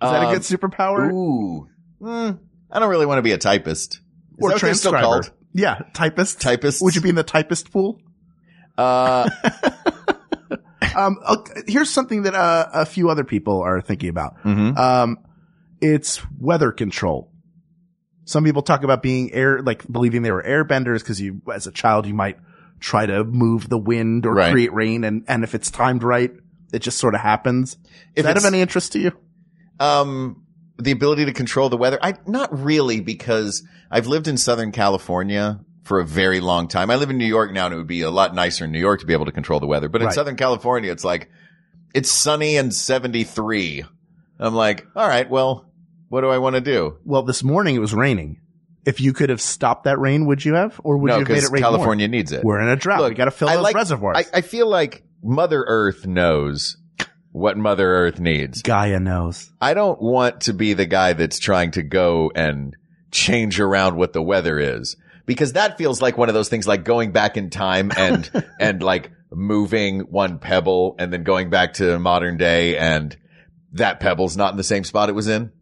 that 0.00 0.22
a 0.22 0.26
Um, 0.26 0.32
good 0.34 0.42
superpower? 0.42 1.10
Ooh. 1.12 1.68
Mm, 2.02 2.40
I 2.70 2.78
don't 2.80 2.90
really 2.90 3.06
want 3.06 3.18
to 3.18 3.22
be 3.22 3.32
a 3.32 3.38
typist. 3.38 3.94
Is 3.94 4.00
or 4.40 4.48
that 4.50 4.54
what 4.56 4.60
they're 4.62 4.74
still 4.74 4.90
transcriber? 4.90 5.22
called? 5.22 5.32
Yeah, 5.52 5.78
typist. 5.94 6.40
Typist. 6.40 6.82
Would 6.82 6.96
you 6.96 7.00
be 7.00 7.10
in 7.10 7.14
the 7.14 7.22
typist 7.22 7.72
pool? 7.72 8.00
Uh, 8.76 9.30
Um, 10.96 11.18
here's 11.66 11.90
something 11.90 12.22
that 12.22 12.34
uh, 12.34 12.68
a 12.72 12.86
few 12.86 13.10
other 13.10 13.24
people 13.24 13.60
are 13.62 13.80
thinking 13.80 14.08
about. 14.08 14.38
mhm. 14.42 14.76
Um, 14.76 15.18
it's 15.80 16.20
weather 16.38 16.72
control. 16.72 17.30
Some 18.26 18.44
people 18.44 18.62
talk 18.62 18.84
about 18.84 19.02
being 19.02 19.32
air, 19.34 19.60
like 19.60 19.86
believing 19.90 20.22
they 20.22 20.30
were 20.32 20.42
airbenders 20.42 21.00
because 21.00 21.20
you, 21.20 21.42
as 21.52 21.66
a 21.66 21.72
child, 21.72 22.06
you 22.06 22.14
might 22.14 22.38
try 22.80 23.04
to 23.06 23.22
move 23.24 23.68
the 23.68 23.78
wind 23.78 24.24
or 24.26 24.34
Right. 24.34 24.52
create 24.52 24.72
rain, 24.72 25.04
and 25.04 25.24
and 25.28 25.44
if 25.44 25.54
it's 25.54 25.70
timed 25.70 26.02
right, 26.02 26.32
it 26.72 26.78
just 26.80 26.98
sort 26.98 27.14
of 27.14 27.20
happens. 27.20 27.72
Is 27.74 27.78
If 28.16 28.24
that 28.24 28.36
of 28.38 28.44
any 28.44 28.60
interest 28.62 28.92
to 28.92 28.98
you? 28.98 29.12
Um, 29.78 30.42
the 30.78 30.90
ability 30.92 31.26
to 31.26 31.32
control 31.32 31.68
the 31.68 31.76
weather. 31.76 31.98
I, 32.02 32.14
not 32.26 32.56
really 32.64 33.00
because 33.00 33.62
I've 33.90 34.06
lived 34.06 34.26
in 34.28 34.36
Southern 34.38 34.72
California 34.72 35.60
for 35.84 36.00
a 36.00 36.04
very 36.04 36.40
long 36.40 36.66
time. 36.68 36.90
I 36.90 36.96
live 36.96 37.10
in 37.10 37.18
New 37.18 37.26
York 37.26 37.52
now 37.52 37.66
and 37.66 37.74
it 37.74 37.76
would 37.78 37.86
be 37.86 38.00
a 38.02 38.10
lot 38.10 38.34
nicer 38.34 38.64
in 38.64 38.72
New 38.72 38.78
York 38.80 39.00
to 39.00 39.06
be 39.06 39.12
able 39.12 39.26
to 39.26 39.32
control 39.32 39.60
the 39.60 39.66
weather. 39.66 39.88
But 39.88 40.00
in 40.00 40.06
Right. 40.06 40.14
Southern 40.14 40.36
California, 40.36 40.90
it's 40.90 41.04
like, 41.04 41.30
it's 41.94 42.10
sunny 42.10 42.56
and 42.56 42.74
73. 42.74 43.84
I'm 44.38 44.54
like, 44.54 44.86
all 44.96 45.06
right, 45.06 45.28
well, 45.28 45.70
what 46.08 46.22
do 46.22 46.28
I 46.28 46.38
want 46.38 46.54
to 46.56 46.60
do? 46.60 46.98
Well, 47.04 47.22
this 47.22 47.44
morning 47.44 47.76
it 47.76 47.80
was 47.80 47.94
raining. 47.94 48.40
If 48.84 49.00
you 49.00 49.12
could 49.12 49.30
have 49.30 49.40
stopped 49.40 49.84
that 49.84 49.98
rain, 49.98 50.26
would 50.26 50.44
you 50.44 50.54
have, 50.54 50.78
or 50.84 50.98
would 50.98 51.08
no, 51.08 51.14
you 51.14 51.20
have 51.20 51.28
made 51.28 51.42
it 51.44 51.50
rain 51.50 51.62
California 51.62 52.08
needs 52.08 52.32
it. 52.32 52.44
We're 52.44 52.60
in 52.60 52.68
a 52.68 52.76
drought. 52.76 53.00
Look, 53.00 53.10
we 53.10 53.14
got 53.14 53.24
to 53.26 53.30
fill 53.30 53.48
I 53.48 53.54
those 53.56 53.62
like- 53.64 53.74
reservoirs. 53.76 54.16
I, 54.32 54.38
I 54.38 54.40
feel 54.42 54.66
like 54.68 55.04
Mother 55.22 55.64
Earth 55.66 56.06
knows 56.06 56.76
what 57.32 57.56
Mother 57.56 57.90
Earth 57.94 58.20
needs. 58.20 58.62
Gaia 58.62 59.00
knows. 59.00 59.50
I 59.60 59.74
don't 59.74 60.00
want 60.00 60.42
to 60.42 60.52
be 60.54 60.74
the 60.74 60.86
guy 60.86 61.14
that's 61.14 61.38
trying 61.38 61.70
to 61.72 61.82
go 61.82 62.30
and 62.34 62.76
change 63.10 63.58
around 63.60 63.96
what 63.96 64.12
the 64.12 64.22
weather 64.22 64.58
is 64.58 64.96
because 65.26 65.54
that 65.54 65.78
feels 65.78 66.02
like 66.02 66.18
one 66.18 66.28
of 66.28 66.34
those 66.34 66.48
things 66.48 66.66
like 66.66 66.84
going 66.84 67.12
back 67.12 67.36
in 67.36 67.50
time 67.50 67.90
and, 67.96 68.30
and 68.60 68.82
like 68.82 69.10
moving 69.32 70.00
one 70.00 70.38
pebble 70.38 70.96
and 70.98 71.12
then 71.12 71.24
going 71.24 71.50
back 71.50 71.74
to 71.74 71.98
modern 71.98 72.36
day 72.36 72.76
and 72.76 73.16
that 73.72 74.00
pebble's 74.00 74.36
not 74.36 74.52
in 74.52 74.56
the 74.56 74.64
same 74.64 74.84
spot 74.84 75.08
it 75.08 75.14
was 75.14 75.28
in. 75.28 75.52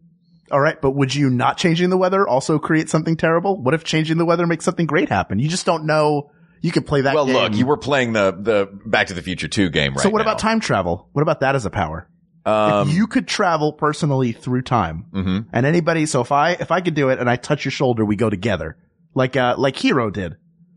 All 0.51 0.59
right, 0.59 0.79
but 0.79 0.91
would 0.91 1.15
you 1.15 1.29
not 1.29 1.57
changing 1.57 1.89
the 1.89 1.97
weather 1.97 2.27
also 2.27 2.59
create 2.59 2.89
something 2.89 3.17
terrible? 3.17 3.59
What 3.59 3.73
if 3.73 3.83
changing 3.83 4.17
the 4.17 4.25
weather 4.25 4.45
makes 4.45 4.65
something 4.65 4.85
great 4.85 5.09
happen? 5.09 5.39
You 5.39 5.49
just 5.49 5.65
don't 5.65 5.85
know. 5.85 6.29
You 6.61 6.71
could 6.71 6.85
play 6.85 7.01
that. 7.01 7.15
well, 7.15 7.25
game. 7.25 7.35
look, 7.35 7.55
you 7.55 7.65
were 7.65 7.77
playing 7.77 8.13
the, 8.13 8.31
the 8.31 8.69
Back 8.85 9.07
to 9.07 9.13
the 9.13 9.21
Future 9.23 9.47
2 9.47 9.69
game 9.69 9.93
right 9.93 10.01
So 10.01 10.09
what 10.09 10.19
now. 10.19 10.25
about 10.25 10.39
time 10.39 10.59
travel? 10.59 11.09
What 11.13 11.23
about 11.23 11.39
that 11.39 11.55
as 11.55 11.65
a 11.65 11.69
power? 11.69 12.07
Um, 12.45 12.89
if 12.89 12.95
you 12.95 13.07
could 13.07 13.27
travel 13.27 13.73
personally 13.73 14.31
through 14.33 14.61
time, 14.63 15.05
mhm. 15.13 15.45
and 15.51 15.65
anybody, 15.65 16.05
so 16.05 16.21
if 16.21 16.31
I 16.31 16.51
if 16.51 16.71
I 16.71 16.81
could 16.81 16.93
do 16.93 17.09
it 17.09 17.19
and 17.19 17.29
I 17.29 17.37
touch 17.37 17.63
your 17.63 17.71
shoulder, 17.71 18.03
we 18.03 18.17
go 18.17 18.29
together, 18.29 18.77
like 19.13 19.35
uh 19.37 19.55
like 19.57 19.75
Hiro 19.77 20.09
did, 20.09 20.35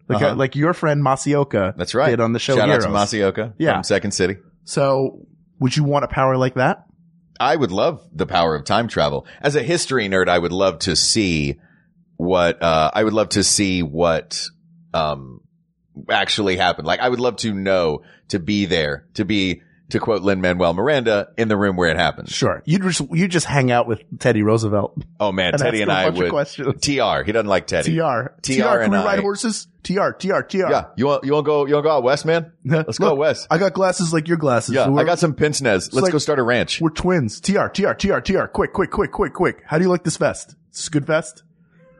like 0.09 0.23
uh 0.23 0.27
Uh-huh. 0.27 0.35
like 0.37 0.57
your 0.57 0.75
friend 0.75 1.03
Masi 1.05 1.35
Oka 1.35 1.75
That's 1.77 1.95
right. 1.95 2.11
did 2.11 2.21
on 2.21 2.33
the 2.33 2.39
show 2.39 2.57
Shout 2.57 2.69
Heroes. 2.69 2.85
out 2.87 2.89
to 2.89 2.95
Masi 3.17 3.23
Oka 3.23 3.55
Yeah. 3.59 3.75
from 3.75 3.85
Second 3.85 4.11
City. 4.13 4.37
So 4.65 5.27
would 5.61 5.77
you 5.77 5.85
want 5.85 6.05
a 6.05 6.09
power 6.09 6.37
like 6.37 6.55
that? 6.55 6.85
I 7.39 7.55
would 7.55 7.71
love 7.73 8.01
the 8.13 8.27
power 8.27 8.55
of 8.57 8.65
time 8.65 8.89
travel. 8.89 9.27
As 9.43 9.57
a 9.57 9.63
history 9.63 10.09
nerd, 10.09 10.29
I 10.29 10.39
would 10.39 10.53
love 10.53 10.79
to 10.81 10.97
see 10.97 11.57
what, 12.17 12.63
uh, 12.63 12.91
I 12.95 13.05
would 13.05 13.13
love 13.13 13.29
to 13.31 13.45
see 13.45 13.83
what, 13.83 14.43
um, 14.95 15.41
actually 16.09 16.57
happened. 16.57 16.87
Like 16.87 17.01
I 17.01 17.09
would 17.09 17.21
love 17.21 17.37
to 17.37 17.53
know, 17.53 18.03
to 18.29 18.39
be 18.39 18.65
there, 18.65 19.07
to 19.15 19.25
be, 19.27 19.61
to 19.91 20.01
quote 20.01 20.23
Lin-Manuel 20.23 20.75
Miranda, 20.75 21.29
in 21.37 21.49
the 21.49 21.57
room 21.57 21.77
where 21.77 21.89
it 21.91 21.97
happened. 21.97 22.29
Sure, 22.29 22.63
you 22.65 22.79
just 22.79 23.03
you 23.13 23.29
just 23.29 23.47
hang 23.47 23.71
out 23.71 23.87
with 23.87 24.03
Teddy 24.19 24.43
Roosevelt 24.43 24.97
Oh 25.21 25.33
man, 25.33 25.49
and 25.55 25.63
Teddy 25.63 25.83
and 25.83 25.91
I 25.91 26.09
would, 26.11 26.31
questions. 26.31 26.81
TR, 26.81 27.23
he 27.25 27.33
doesn't 27.33 27.47
like 27.47 27.67
Teddy. 27.67 27.97
TR, 27.97 28.35
TR 28.43 28.53
TR, 28.53 28.53
can 28.63 28.83
and 28.83 28.93
we 28.93 28.99
ride 28.99 29.21
horses? 29.21 29.69
TR, 29.83 30.11
TR, 30.19 30.41
TR. 30.41 30.57
Yeah. 30.69 30.85
You 30.97 31.07
want, 31.07 31.25
you 31.25 31.33
want 31.33 31.45
to 31.45 31.47
go, 31.49 31.67
you 31.67 31.75
want 31.75 31.85
to 31.85 31.89
go 31.89 31.97
out 31.97 32.03
west, 32.03 32.25
man? 32.27 32.53
Let's 32.65 32.99
go 32.99 33.15
west. 33.15 33.47
I 33.51 33.59
got 33.59 33.73
glasses 33.73 34.13
like 34.13 34.27
your 34.27 34.37
glasses. 34.37 34.75
Yeah. 34.75 34.93
I 34.93 35.05
got 35.05 35.21
some 35.21 35.35
pince 35.35 35.61
nez. 35.63 35.93
Let's 35.93 36.03
like- 36.03 36.13
go 36.13 36.19
start 36.19 36.41
a 36.41 36.43
ranch. 36.43 36.81
We're 36.81 36.91
twins. 36.91 37.41
TR, 37.41 37.69
TR, 37.69 37.93
TR, 37.93 38.19
TR. 38.19 38.47
Quick, 38.47 38.73
quick, 38.73 38.91
quick, 38.91 39.13
quick, 39.13 39.33
quick. 39.33 39.63
How 39.65 39.79
do 39.79 39.85
you 39.85 39.91
like 39.91 40.03
this 40.03 40.17
vest? 40.17 40.57
Is 40.75 40.89
a 40.89 40.91
good 40.91 41.07
vest? 41.07 41.45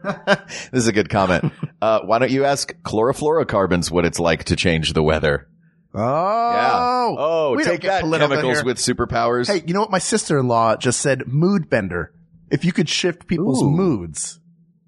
This 0.27 0.83
is 0.83 0.89
a 0.89 0.93
good 0.93 1.09
comment. 1.09 1.53
uh, 1.81 2.01
why 2.01 2.19
don't 2.19 2.31
you 2.31 2.45
ask 2.45 2.73
chlorofluorocarbons 2.83 3.91
what 3.91 4.05
it's 4.05 4.19
like 4.19 4.45
to 4.45 4.57
change 4.57 4.93
the 4.93 5.03
weather? 5.03 5.49
Oh, 5.97 6.53
Yeah. 6.53 7.15
Oh, 7.19 7.55
we 7.57 7.65
take 7.65 7.83
that 7.83 8.03
chemicals 8.03 8.63
with 8.65 8.77
superpowers. 8.79 9.47
Hey, 9.49 9.63
you 9.67 9.75
know 9.75 9.81
what? 9.81 9.91
My 9.91 9.99
sister-in-law 9.99 10.77
just 10.77 11.01
said 11.01 11.27
mood 11.27 11.71
bender. 11.71 12.13
If 12.51 12.65
you 12.65 12.73
could 12.73 12.89
shift 12.89 13.27
people's 13.27 13.63
Ooh. 13.63 13.71
moods, 13.71 14.39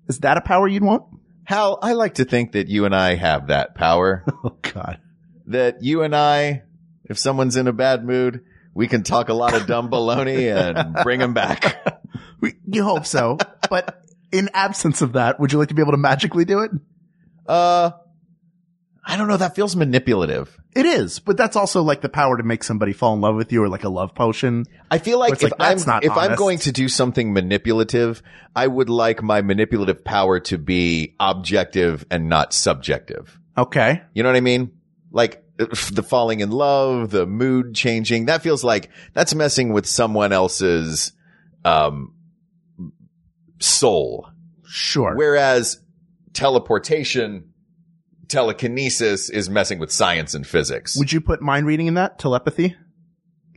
is 0.08 0.20
that 0.20 0.36
a 0.36 0.40
power 0.40 0.68
you'd 0.68 0.84
want? 0.84 1.04
Hal, 1.44 1.78
I 1.82 1.94
like 1.94 2.14
to 2.14 2.24
think 2.24 2.52
that 2.52 2.68
you 2.68 2.84
and 2.84 2.94
I 2.94 3.14
have 3.14 3.48
that 3.48 3.74
power. 3.74 4.24
Oh 4.44 4.56
God. 4.62 5.00
that 5.46 5.82
you 5.82 6.02
and 6.02 6.14
I, 6.14 6.62
if 7.04 7.18
someone's 7.18 7.56
in 7.56 7.66
a 7.68 7.72
bad 7.72 8.04
mood, 8.04 8.44
we 8.74 8.86
can 8.86 9.02
talk 9.02 9.28
a 9.30 9.34
lot 9.34 9.54
of 9.54 9.66
dumb 9.66 9.90
baloney 9.90 10.54
and 10.54 10.94
bring 11.02 11.18
them 11.20 11.34
back. 11.34 11.84
We, 12.40 12.54
you 12.70 12.84
hope 12.84 13.04
so. 13.04 13.36
but 13.68 14.00
in 14.30 14.48
absence 14.54 15.02
of 15.02 15.14
that, 15.14 15.40
would 15.40 15.52
you 15.52 15.58
like 15.58 15.68
to 15.68 15.74
be 15.74 15.82
able 15.82 15.90
to 15.92 15.98
magically 15.98 16.44
do 16.44 16.60
it? 16.60 16.70
Uh, 17.48 17.90
I 19.08 19.16
don't 19.16 19.26
know. 19.26 19.38
That 19.38 19.56
feels 19.56 19.74
manipulative. 19.74 20.54
It 20.76 20.84
is, 20.84 21.18
but 21.18 21.38
that's 21.38 21.56
also 21.56 21.82
like 21.82 22.02
the 22.02 22.10
power 22.10 22.36
to 22.36 22.42
make 22.42 22.62
somebody 22.62 22.92
fall 22.92 23.14
in 23.14 23.22
love 23.22 23.36
with 23.36 23.50
you 23.50 23.62
or 23.62 23.68
like 23.68 23.84
a 23.84 23.88
love 23.88 24.14
potion. 24.14 24.66
I 24.90 24.98
feel 24.98 25.18
like 25.18 25.32
if 25.32 25.42
like, 25.42 25.54
I'm 25.58 25.78
not 25.86 26.04
if 26.04 26.12
I'm 26.12 26.36
going 26.36 26.58
to 26.60 26.72
do 26.72 26.88
something 26.88 27.32
manipulative, 27.32 28.22
I 28.54 28.66
would 28.66 28.90
like 28.90 29.22
my 29.22 29.40
manipulative 29.40 30.04
power 30.04 30.40
to 30.40 30.58
be 30.58 31.16
objective 31.18 32.04
and 32.10 32.28
not 32.28 32.52
subjective. 32.52 33.40
Okay. 33.56 34.02
You 34.12 34.22
know 34.22 34.28
what 34.28 34.36
I 34.36 34.40
mean? 34.40 34.72
Like 35.10 35.42
the 35.56 36.04
falling 36.06 36.40
in 36.40 36.50
love, 36.50 37.10
the 37.10 37.26
mood 37.26 37.74
changing. 37.74 38.26
That 38.26 38.42
feels 38.42 38.62
like 38.62 38.90
that's 39.14 39.34
messing 39.34 39.72
with 39.72 39.86
someone 39.86 40.32
else's 40.32 41.12
um 41.64 42.12
soul. 43.58 44.28
Sure. 44.66 45.16
Whereas 45.16 45.80
teleportation, 46.34 47.47
telekinesis 48.28 49.30
is 49.30 49.50
messing 49.50 49.78
with 49.78 49.90
science 49.90 50.34
and 50.34 50.46
physics. 50.46 50.96
Would 50.96 51.12
you 51.12 51.20
put 51.20 51.40
mind 51.40 51.66
reading 51.66 51.86
in 51.86 51.94
that? 51.94 52.18
Telepathy? 52.18 52.76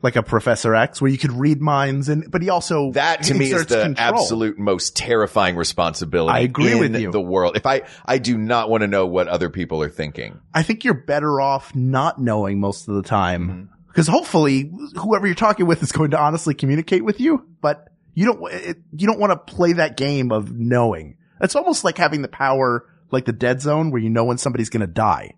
Like 0.02 0.16
a 0.16 0.24
Professor 0.24 0.74
X 0.74 1.00
where 1.00 1.12
you 1.12 1.20
could 1.20 1.32
read 1.32 1.62
minds 1.62 2.10
and, 2.10 2.26
but 2.32 2.42
he 2.42 2.50
also 2.50 2.92
that 2.94 3.22
to 3.24 3.36
me 3.36 3.52
is 3.52 3.68
the 3.68 3.84
control. 3.84 4.20
absolute 4.22 4.58
most 4.58 4.96
terrifying 4.98 5.56
responsibility 5.56 6.36
I 6.36 6.40
agree 6.40 6.72
in 6.72 6.80
with 6.80 6.96
you. 7.00 7.12
the 7.12 7.22
world. 7.22 7.56
If 7.56 7.68
I, 7.68 7.84
I 8.04 8.18
do 8.18 8.36
not 8.36 8.70
want 8.70 8.82
to 8.82 8.88
know 8.88 9.06
what 9.06 9.28
other 9.28 9.52
people 9.52 9.84
are 9.84 9.90
thinking. 9.90 10.40
I 10.56 10.64
think 10.64 10.86
you're 10.86 10.96
better 10.96 11.40
off 11.40 11.76
not 11.76 12.20
knowing 12.20 12.60
most 12.60 12.88
of 12.88 12.96
the 12.96 13.04
time. 13.04 13.48
Mm-hmm. 13.48 13.64
Because 13.90 14.08
hopefully 14.08 14.72
whoever 14.96 15.28
you're 15.28 15.36
talking 15.36 15.68
with 15.68 15.84
is 15.84 15.92
going 15.92 16.12
to 16.12 16.20
honestly 16.20 16.56
communicate 16.56 17.04
with 17.04 17.20
you, 17.20 17.46
but 17.62 17.90
you 18.16 18.26
don't, 18.26 18.42
it, 18.52 18.78
you 18.94 19.06
don't 19.06 19.20
want 19.20 19.32
to 19.34 19.54
play 19.54 19.74
that 19.74 19.98
game 19.98 20.32
of 20.32 20.52
knowing. 20.52 21.18
It's 21.42 21.56
almost 21.56 21.84
like 21.84 21.98
having 21.98 22.22
the 22.22 22.28
power 22.28 22.88
like 23.12 23.26
the 23.26 23.34
dead 23.34 23.62
zone 23.62 23.92
where 23.92 24.02
you 24.02 24.10
know 24.10 24.24
when 24.26 24.38
somebody's 24.38 24.70
going 24.70 24.82
to 24.82 24.88
die, 24.88 25.34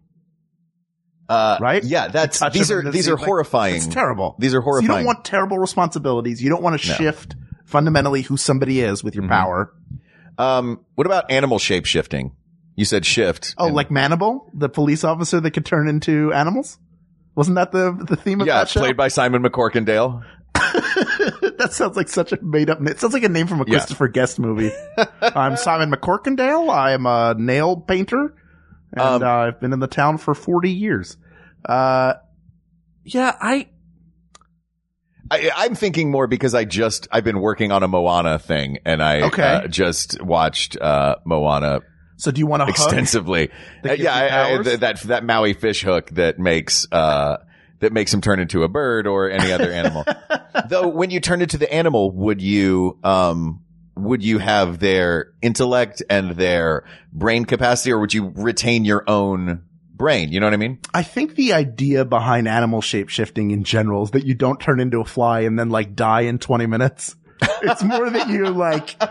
Uh, 1.30 1.58
right? 1.62 1.84
Yeah, 1.84 2.08
that's, 2.10 2.39
these 2.51 2.72
are, 2.72 2.89
these 2.92 3.08
are 3.10 3.15
like- 3.15 3.25
horrifying. 3.25 3.75
It's 3.75 3.88
terrible. 3.88 4.36
These 4.39 4.53
are 4.53 4.62
So 4.62 4.80
you 4.80 4.88
don't 4.88 5.06
want 5.06 5.24
terrible 5.25 5.58
responsibilities. 5.58 6.42
You 6.44 6.50
don't 6.50 6.62
want 6.62 6.80
to 6.80 6.88
No. 6.88 6.94
shift 6.96 7.36
fundamentally 7.65 8.22
who 8.24 8.38
somebody 8.38 8.82
is 8.82 9.03
with 9.03 9.15
your 9.15 9.24
Mhm. 9.24 9.30
power. 9.30 9.74
Um, 10.38 10.80
what 10.96 11.08
about 11.08 11.32
animal 11.32 11.60
shape 11.60 11.86
shifting? 11.86 12.32
You 12.75 12.86
said 12.86 13.06
shift. 13.06 13.56
Oh, 13.58 13.68
And- 13.68 13.75
like 13.75 13.89
Manimal, 13.89 14.50
the 14.53 14.68
police 14.70 15.03
officer 15.03 15.39
that 15.39 15.51
could 15.51 15.65
turn 15.65 15.88
into 15.88 16.34
animals? 16.34 16.77
Wasn't 17.36 17.56
that 17.56 17.72
the 17.72 17.98
the 18.08 18.15
theme 18.15 18.42
of 18.42 18.48
yeah, 18.48 18.60
that 18.60 18.70
show? 18.70 18.80
Yeah, 18.80 18.86
played 18.88 18.98
by 18.98 19.08
Simon 19.08 19.42
MacCorkindale. 19.44 20.22
That 21.63 21.72
sounds 21.74 21.96
like 21.96 22.10
such 22.10 22.34
a 22.34 22.41
made 22.43 22.70
up. 22.70 22.82
It 22.82 23.00
sounds 23.00 23.13
like 23.13 23.24
a 23.24 23.29
name 23.29 23.48
from 23.48 23.62
a 23.62 23.63
Yeah. 23.65 23.77
Christopher 23.77 24.10
Guest 24.10 24.38
movie. 24.38 24.72
I'm 25.22 25.55
Simon 25.55 25.89
MacCorkindale. 25.91 26.70
I 26.70 26.91
am 26.91 27.05
a 27.05 27.34
nail 27.38 27.77
painter, 27.77 28.36
and 28.91 29.01
Um, 29.01 29.24
uh, 29.24 29.25
I've 29.48 29.62
been 29.62 29.72
in 29.72 29.79
the 29.79 29.88
town 29.88 30.17
for 30.17 30.34
40 30.36 30.70
years. 30.72 31.15
Uh, 31.63 32.15
yeah, 33.05 33.36
I 33.39 33.70
I, 35.32 35.50
I'm 35.55 35.74
thinking 35.74 36.12
more 36.12 36.27
because 36.27 36.53
I 36.53 36.65
just 36.65 37.08
I've 37.12 37.24
been 37.24 37.39
working 37.39 37.72
on 37.72 37.82
a 37.82 37.88
Moana 37.88 38.39
thing, 38.39 38.79
and 38.86 39.01
I 39.01 39.22
Okay. 39.22 39.41
uh, 39.41 39.67
just 39.67 40.22
watched 40.22 40.77
uh, 40.79 41.15
Moana 41.25 41.79
So 42.17 42.29
do 42.32 42.39
you 42.39 42.46
want 42.46 42.63
to 42.63 42.67
extensively. 42.70 43.50
Uh, 43.88 43.93
yeah, 43.93 44.13
I, 44.13 44.53
I, 44.60 44.75
that 44.77 45.01
that 45.03 45.24
Maui 45.25 45.53
fish 45.53 45.82
hook 45.82 46.10
that 46.12 46.39
makes 46.39 46.86
uh 46.91 47.38
that 47.84 47.94
makes 47.94 48.13
him 48.13 48.22
turn 48.22 48.40
into 48.40 48.63
a 48.63 48.68
bird 48.68 49.08
or 49.08 49.30
any 49.30 49.52
other 49.52 49.72
animal. 49.72 50.04
Though, 50.70 50.88
when 50.88 51.10
you 51.10 51.20
turn 51.20 51.42
into 51.42 51.58
the 51.58 51.72
animal, 51.72 52.12
would 52.12 52.42
you 52.42 52.98
um 53.04 53.62
would 53.96 54.24
you 54.24 54.40
have 54.40 54.80
their 54.80 55.34
intellect 55.42 56.02
and 56.10 56.32
their 56.32 56.84
brain 57.12 57.46
capacity, 57.46 57.92
or 57.92 58.00
would 58.00 58.13
you 58.13 58.34
retain 58.36 58.86
your 58.86 59.04
own 59.08 59.63
brain? 59.94 60.32
You 60.32 60.40
know 60.40 60.48
what 60.48 60.54
I 60.54 60.58
mean? 60.58 60.80
I 60.94 61.04
think 61.04 61.36
the 61.36 61.54
idea 61.54 62.04
behind 62.06 62.48
animal 62.48 62.82
shape 62.82 63.10
shifting 63.10 63.52
in 63.52 63.63
general 63.63 64.04
is 64.04 64.12
that 64.12 64.25
you 64.25 64.34
don't 64.34 64.60
turn 64.60 64.80
into 64.80 65.00
a 65.00 65.06
fly 65.06 65.42
and 65.42 65.58
then 65.58 65.70
like 65.70 65.96
die 65.96 66.22
in 66.22 66.40
20 66.40 66.66
minutes. 66.66 67.16
It's 67.62 67.84
more 67.84 68.10
that 68.10 68.30
you 68.30 68.50
like, 68.50 69.02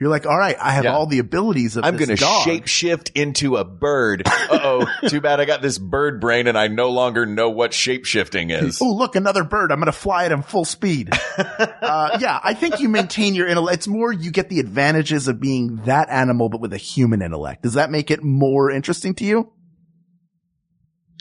you're 0.00 0.08
like, 0.08 0.24
all 0.24 0.38
right, 0.38 0.56
I 0.58 0.72
have 0.72 0.84
Yeah. 0.84 0.94
all 0.94 1.06
the 1.06 1.18
abilities 1.18 1.76
of 1.76 1.84
I'm 1.84 1.98
going 1.98 2.08
to 2.08 2.16
dog. 2.16 2.44
shape 2.44 2.66
shift 2.66 3.10
into 3.10 3.56
a 3.56 3.64
bird. 3.64 4.22
Uh 4.26 4.58
oh. 4.62 4.86
Too 5.08 5.20
bad 5.20 5.40
I 5.40 5.44
got 5.44 5.60
this 5.60 5.76
bird 5.78 6.22
brain 6.22 6.46
and 6.46 6.56
I 6.56 6.68
no 6.68 6.88
longer 6.88 7.26
know 7.26 7.50
what 7.50 7.74
shape 7.74 8.06
shifting 8.06 8.48
is. 8.48 8.80
Oh, 8.80 8.92
look, 8.94 9.14
another 9.14 9.44
bird. 9.44 9.70
I'm 9.70 9.78
going 9.78 9.86
to 9.86 9.92
fly 9.92 10.24
it 10.24 10.32
in 10.32 10.40
full 10.42 10.64
speed. 10.64 11.10
uh, 11.38 12.18
yeah, 12.18 12.40
I 12.42 12.54
think 12.54 12.80
you 12.80 12.88
maintain 12.88 13.34
your 13.34 13.46
intellect. 13.46 13.76
It's 13.76 13.88
more 13.88 14.10
you 14.10 14.30
get 14.30 14.48
the 14.48 14.58
advantages 14.58 15.28
of 15.28 15.38
being 15.38 15.82
that 15.84 16.08
animal, 16.08 16.48
but 16.48 16.62
with 16.62 16.72
a 16.72 16.78
human 16.78 17.20
intellect. 17.20 17.62
Does 17.62 17.74
that 17.74 17.90
make 17.90 18.10
it 18.10 18.24
more 18.24 18.70
interesting 18.70 19.14
to 19.16 19.24
you? 19.24 19.52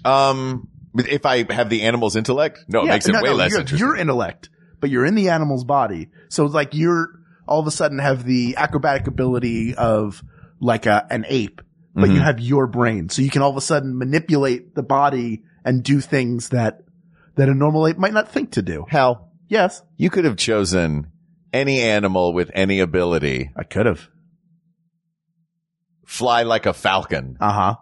Um, 0.06 0.70
if 0.96 1.26
I 1.26 1.52
have 1.52 1.70
the 1.70 1.82
animal's 1.82 2.16
intellect, 2.16 2.64
no, 2.70 2.84
it 2.84 2.88
makes 2.88 3.08
it 3.08 3.12
no, 3.12 3.22
way 3.22 3.30
no, 3.30 3.36
less 3.36 3.52
your, 3.52 3.60
interesting. 3.60 3.88
Your 3.88 3.96
intellect, 3.98 4.50
but 4.80 4.90
you're 4.90 5.06
in 5.06 5.16
the 5.16 5.30
animal's 5.30 5.66
body. 5.66 6.10
So 6.30 6.46
it's 6.46 6.54
like 6.54 6.74
you're 6.74 7.10
all 7.50 7.60
of 7.60 7.68
a 7.68 7.72
sudden 7.72 8.00
have 8.00 8.24
the 8.24 8.56
acrobatic 8.56 9.08
ability 9.08 9.75
of 9.75 10.24
like 10.62 10.86
a, 10.86 11.06
an 11.10 11.25
ape, 11.27 11.62
but 11.94 12.03
Mm-hmm. 12.06 12.15
you 12.15 12.22
have 12.22 12.39
your 12.39 12.68
brain. 12.68 13.10
So 13.10 13.22
you 13.22 13.29
can 13.29 13.41
all 13.41 13.50
of 13.50 13.58
a 13.58 13.62
sudden 13.62 13.98
manipulate 13.98 14.75
the 14.75 14.84
body 14.84 15.44
and 15.65 15.84
do 15.84 16.00
things 16.00 16.50
that, 16.50 16.82
that 17.36 17.50
a 17.50 17.53
normal 17.53 17.88
ape 17.88 17.98
might 17.98 18.13
not 18.13 18.32
think 18.32 18.51
to 18.51 18.62
do. 18.62 18.86
Hell. 18.88 19.32
Yes, 19.50 19.82
you 19.98 20.10
could 20.10 20.24
have 20.25 20.38
chosen 20.38 21.12
any 21.51 21.82
animal 21.82 22.32
with 22.34 22.51
any 22.53 22.79
ability, 22.79 23.51
I 23.56 23.63
could 23.63 23.88
have. 23.88 24.08
fly 26.06 26.44
like 26.44 26.65
a 26.65 26.74
falcon, 26.74 27.38
Uh 27.39 27.51
huh. 27.51 27.75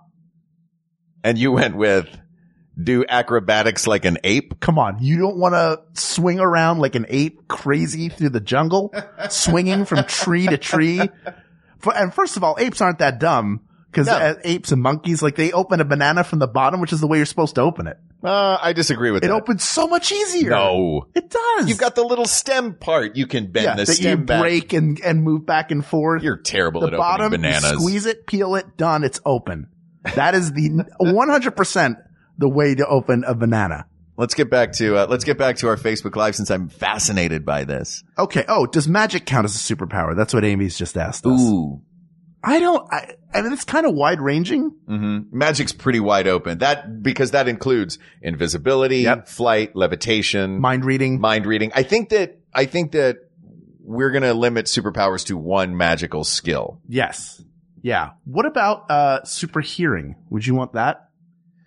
and 1.24 1.38
you 1.38 1.52
went 1.52 1.76
with 1.76 2.08
do 2.82 3.04
acrobatics 3.08 3.88
like 3.88 4.06
an 4.06 4.18
ape. 4.24 4.60
Come 4.60 4.78
on. 4.78 4.98
You 5.02 5.18
don't 5.18 5.38
want 5.38 5.54
to 5.54 5.82
swing 6.00 6.40
around 6.40 6.80
like 6.80 6.96
an 6.96 7.06
ape 7.10 7.48
crazy 7.48 8.10
through 8.10 8.30
the 8.30 8.40
jungle, 8.42 8.94
swinging 9.30 9.86
from 9.86 10.04
tree 10.06 10.48
to 10.48 10.58
tree. 10.58 11.02
For, 11.80 11.96
and 11.96 12.14
first 12.14 12.38
of 12.38 12.44
all, 12.44 12.56
apes 12.60 12.82
aren't 12.82 13.00
that 13.00 13.20
dumb 13.20 13.62
because 13.92 14.08
No. 14.08 14.36
apes 14.44 14.72
and 14.72 14.82
monkeys, 14.82 15.22
like 15.24 15.36
they 15.36 15.52
open 15.52 15.80
a 15.82 15.86
banana 15.86 16.24
from 16.24 16.40
the 16.40 16.48
bottom, 16.48 16.80
which 16.82 16.94
is 16.94 17.00
the 17.02 17.08
way 17.08 17.18
you're 17.18 17.26
supposed 17.26 17.56
to 17.56 17.62
open 17.62 17.88
it. 17.88 17.98
Uh, 18.24 18.58
I 18.62 18.74
disagree 18.74 19.12
with 19.12 19.24
It 19.24 19.28
that. 19.28 19.34
opens 19.34 19.64
so 19.64 19.88
much 19.88 20.12
easier. 20.12 20.50
no, 20.50 21.06
It 21.16 21.30
does. 21.30 21.70
you've 21.70 21.78
got 21.78 21.94
the 21.96 22.04
little 22.04 22.26
stem 22.26 22.74
part. 22.74 23.16
You 23.16 23.28
can 23.28 23.52
bend 23.52 23.64
yeah, 23.66 23.76
the 23.76 23.86
that 23.86 23.94
stem 23.94 24.20
you 24.20 24.26
back. 24.26 24.42
break 24.42 24.74
and, 24.74 25.00
and 25.02 25.24
move 25.24 25.46
back 25.46 25.70
and 25.72 25.86
forth. 25.86 26.24
You're 26.24 26.38
terrible 26.38 26.82
the 26.82 26.88
at 26.88 26.98
bottom, 26.98 27.28
opening 27.28 27.42
bananas. 27.52 27.80
squeeze 27.80 28.06
it, 28.08 28.26
peel 28.26 28.56
it, 28.56 28.76
done. 28.76 29.04
It's 29.04 29.20
open. 29.26 29.68
That 30.16 30.34
is 30.34 30.52
the 30.52 30.70
100% 31.02 31.96
the 32.38 32.50
way 32.50 32.76
to 32.76 32.86
open 32.88 33.24
a 33.26 33.34
banana. 33.36 33.86
Let's 34.18 34.34
get 34.34 34.50
back 34.50 34.74
to 34.74 34.96
uh, 34.98 35.08
let's 35.08 35.24
get 35.24 35.38
back 35.38 35.58
to 35.58 35.68
our 35.68 35.76
Facebook 35.78 36.16
Live 36.16 36.36
since 36.36 36.50
I'm 36.50 36.70
fascinated 36.70 37.46
by 37.46 37.66
this. 37.66 38.04
Okay. 38.18 38.44
Oh, 38.48 38.66
does 38.66 38.88
magic 38.88 39.26
count 39.26 39.46
as 39.46 39.56
a 39.56 39.76
superpower? 39.76 40.16
That's 40.16 40.34
what 40.34 40.44
Amy's 40.44 40.78
just 40.78 40.98
asked 40.98 41.26
us. 41.26 41.40
Ooh. 41.40 41.82
I 42.44 42.60
don't, 42.60 42.88
I, 42.94 43.16
I 43.34 43.42
mean, 43.42 43.52
it's 43.52 43.64
kind 43.66 43.86
of 43.86 43.94
wide 43.94 44.22
ranging. 44.22 44.70
hmm 44.88 45.20
Magic's 45.32 45.74
pretty 45.74 46.00
wide 46.00 46.28
open. 46.28 46.60
That 46.60 47.04
because 47.04 47.32
that 47.32 47.48
includes 47.48 48.00
invisibility, 48.22 49.00
Yep. 49.00 49.28
flight, 49.28 49.76
levitation, 49.76 50.62
Mind 50.62 50.86
reading. 50.86 51.20
mind 51.20 51.46
reading. 51.46 51.72
I 51.76 51.84
think 51.84 52.10
that 52.10 52.40
I 52.54 52.66
think 52.66 52.94
that 52.94 53.18
we're 53.82 54.12
gonna 54.12 54.34
limit 54.34 54.66
superpowers 54.68 55.26
to 55.28 55.38
one 55.38 55.76
magical 55.78 56.24
skill. 56.24 56.80
yes. 56.88 57.42
Yeah. 57.84 58.12
What 58.26 58.46
about, 58.48 58.90
uh, 58.90 59.24
super 59.24 59.62
hearing? 59.62 60.16
Would 60.32 60.46
you 60.46 60.56
want 60.56 60.74
that? 60.74 61.07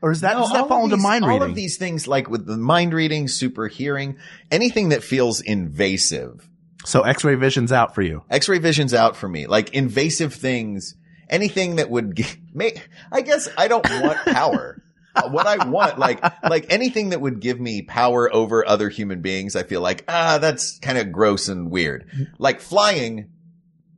Or 0.03 0.11
is 0.11 0.23
that, 0.23 0.35
does 0.35 0.51
that 0.53 0.67
fall 0.69 0.85
into 0.85 0.97
these- 0.97 1.03
mind 1.03 1.25
reading? 1.27 1.43
all 1.43 1.49
of 1.49 1.55
these 1.55 1.77
things, 1.77 2.09
like 2.09 2.29
with 2.31 2.47
the 2.47 2.57
mind 2.57 2.95
reading, 2.95 3.29
super 3.29 3.69
hearing, 3.69 4.17
anything 4.51 4.89
that 4.91 5.03
feels 5.05 5.41
invasive. 5.43 6.49
so 6.87 7.03
x-ray 7.03 7.35
vision's 7.35 7.71
out 7.73 7.95
for 7.95 8.01
you. 8.03 8.23
X-ray 8.31 8.59
vision's 8.59 8.95
out 8.95 9.15
for 9.17 9.29
me. 9.29 9.47
Like 9.47 9.75
invasive 9.75 10.33
things, 10.33 10.95
anything 11.29 11.77
that 11.77 11.91
would 11.91 12.17
g- 12.17 12.25
make, 12.55 12.89
I 13.13 13.21
guess 13.21 13.49
I 13.59 13.69
don't 13.69 13.87
want 13.91 14.19
power. 14.25 14.83
what 15.31 15.47
I 15.47 15.69
want, 15.69 15.99
like, 15.99 16.23
like 16.49 16.67
anything 16.71 17.11
that 17.11 17.21
would 17.21 17.41
give 17.41 17.59
me 17.61 17.83
power 17.83 18.33
over 18.35 18.67
other 18.67 18.89
human 18.89 19.21
beings, 19.21 19.57
I 19.57 19.65
feel 19.65 19.81
like, 19.83 20.05
ah, 20.09 20.39
that's 20.41 20.79
kind 20.79 20.97
of 20.97 21.11
gross 21.13 21.49
and 21.49 21.69
weird. 21.71 22.07
Like 22.39 22.61
flying, 22.61 23.29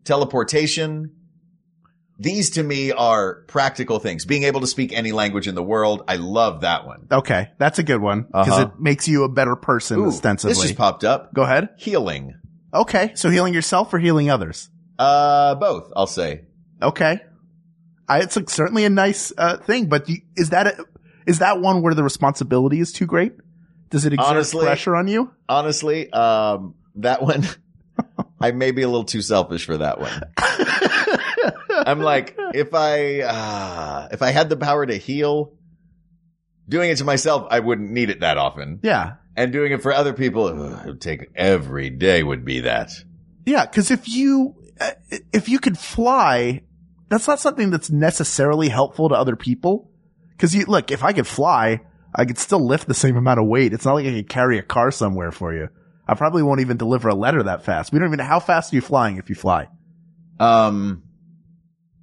teleportation, 0.04 1.12
these 2.22 2.50
to 2.50 2.62
me 2.62 2.92
are 2.92 3.42
practical 3.48 3.98
things. 3.98 4.24
Being 4.24 4.44
able 4.44 4.60
to 4.60 4.66
speak 4.66 4.92
any 4.92 5.12
language 5.12 5.48
in 5.48 5.54
the 5.54 5.62
world. 5.62 6.02
I 6.06 6.16
love 6.16 6.60
that 6.60 6.86
one. 6.86 7.08
Okay. 7.10 7.50
That's 7.58 7.78
a 7.78 7.82
good 7.82 8.00
one 8.00 8.22
because 8.22 8.48
Uh-huh. 8.48 8.70
it 8.74 8.80
makes 8.80 9.08
you 9.08 9.24
a 9.24 9.28
better 9.28 9.56
person 9.56 9.98
Ooh, 9.98 10.06
ostensibly. 10.06 10.52
This 10.54 10.62
just 10.62 10.76
popped 10.76 11.04
up. 11.04 11.34
Go 11.34 11.42
ahead. 11.42 11.70
Healing. 11.78 12.34
Okay. 12.72 13.12
So 13.16 13.28
healing 13.28 13.54
yourself 13.54 13.92
or 13.92 13.98
healing 13.98 14.30
others? 14.30 14.70
Uh, 14.98 15.54
both, 15.56 15.92
I'll 15.96 16.06
say. 16.06 16.42
Okay. 16.80 17.20
I, 18.08 18.20
it's 18.20 18.36
a, 18.36 18.44
certainly 18.48 18.84
a 18.84 18.90
nice, 18.90 19.32
uh, 19.36 19.56
thing, 19.58 19.86
but 19.86 20.08
you, 20.08 20.18
is 20.36 20.50
that 20.50 20.66
a, 20.66 20.84
is 21.26 21.38
that 21.40 21.60
one 21.60 21.82
where 21.82 21.94
the 21.94 22.02
responsibility 22.04 22.78
is 22.80 22.92
too 22.92 23.06
great? 23.06 23.32
Does 23.90 24.04
it 24.06 24.12
exert 24.12 24.26
Honestly- 24.28 24.64
pressure 24.64 24.94
on 24.96 25.08
you? 25.08 25.32
honestly, 25.48 26.10
um, 26.12 26.74
that 26.96 27.22
one, 27.22 27.44
I 28.40 28.52
may 28.52 28.70
be 28.70 28.82
a 28.82 28.88
little 28.88 29.04
too 29.04 29.22
selfish 29.22 29.64
for 29.66 29.76
that 29.78 29.98
one. 30.00 30.12
I'm 31.74 32.00
like, 32.00 32.36
if 32.54 32.74
I, 32.74 33.20
uh, 33.20 34.08
if 34.12 34.22
I 34.22 34.30
had 34.30 34.48
the 34.48 34.56
power 34.56 34.84
to 34.84 34.96
heal, 34.96 35.54
doing 36.68 36.90
it 36.90 36.98
to 36.98 37.04
myself, 37.04 37.46
I 37.50 37.60
wouldn't 37.60 37.90
need 37.90 38.10
it 38.10 38.20
that 38.20 38.38
often. 38.38 38.80
Yeah. 38.82 39.14
And 39.36 39.52
doing 39.52 39.72
it 39.72 39.82
for 39.82 39.92
other 39.92 40.12
people, 40.12 40.46
ugh, 40.46 40.80
it 40.84 40.86
would 40.86 41.00
take 41.00 41.30
every 41.34 41.90
day 41.90 42.22
would 42.22 42.44
be 42.44 42.60
that. 42.60 42.90
Yeah. 43.46 43.66
Cause 43.66 43.90
if 43.90 44.08
you, 44.08 44.54
uh, 44.80 44.90
if 45.32 45.48
you 45.48 45.58
could 45.58 45.78
fly, 45.78 46.62
that's 47.08 47.26
not 47.26 47.40
something 47.40 47.70
that's 47.70 47.90
necessarily 47.90 48.68
helpful 48.68 49.08
to 49.08 49.14
other 49.14 49.36
people. 49.36 49.90
Cause 50.38 50.54
you, 50.54 50.66
look, 50.66 50.90
if 50.90 51.02
I 51.02 51.12
could 51.12 51.26
fly, 51.26 51.80
I 52.14 52.24
could 52.24 52.38
still 52.38 52.66
lift 52.66 52.88
the 52.88 52.94
same 52.94 53.16
amount 53.16 53.40
of 53.40 53.46
weight. 53.46 53.72
It's 53.72 53.84
not 53.84 53.94
like 53.94 54.06
I 54.06 54.12
could 54.12 54.28
carry 54.28 54.58
a 54.58 54.62
car 54.62 54.90
somewhere 54.90 55.32
for 55.32 55.54
you. 55.54 55.68
I 56.06 56.14
probably 56.14 56.42
won't 56.42 56.60
even 56.60 56.76
deliver 56.76 57.08
a 57.08 57.14
letter 57.14 57.42
that 57.44 57.64
fast. 57.64 57.92
We 57.92 57.98
don't 57.98 58.08
even 58.08 58.18
know 58.18 58.24
how 58.24 58.40
fast 58.40 58.72
are 58.72 58.76
you 58.76 58.82
flying 58.82 59.16
if 59.16 59.30
you 59.30 59.34
fly. 59.34 59.68
Um, 60.38 61.04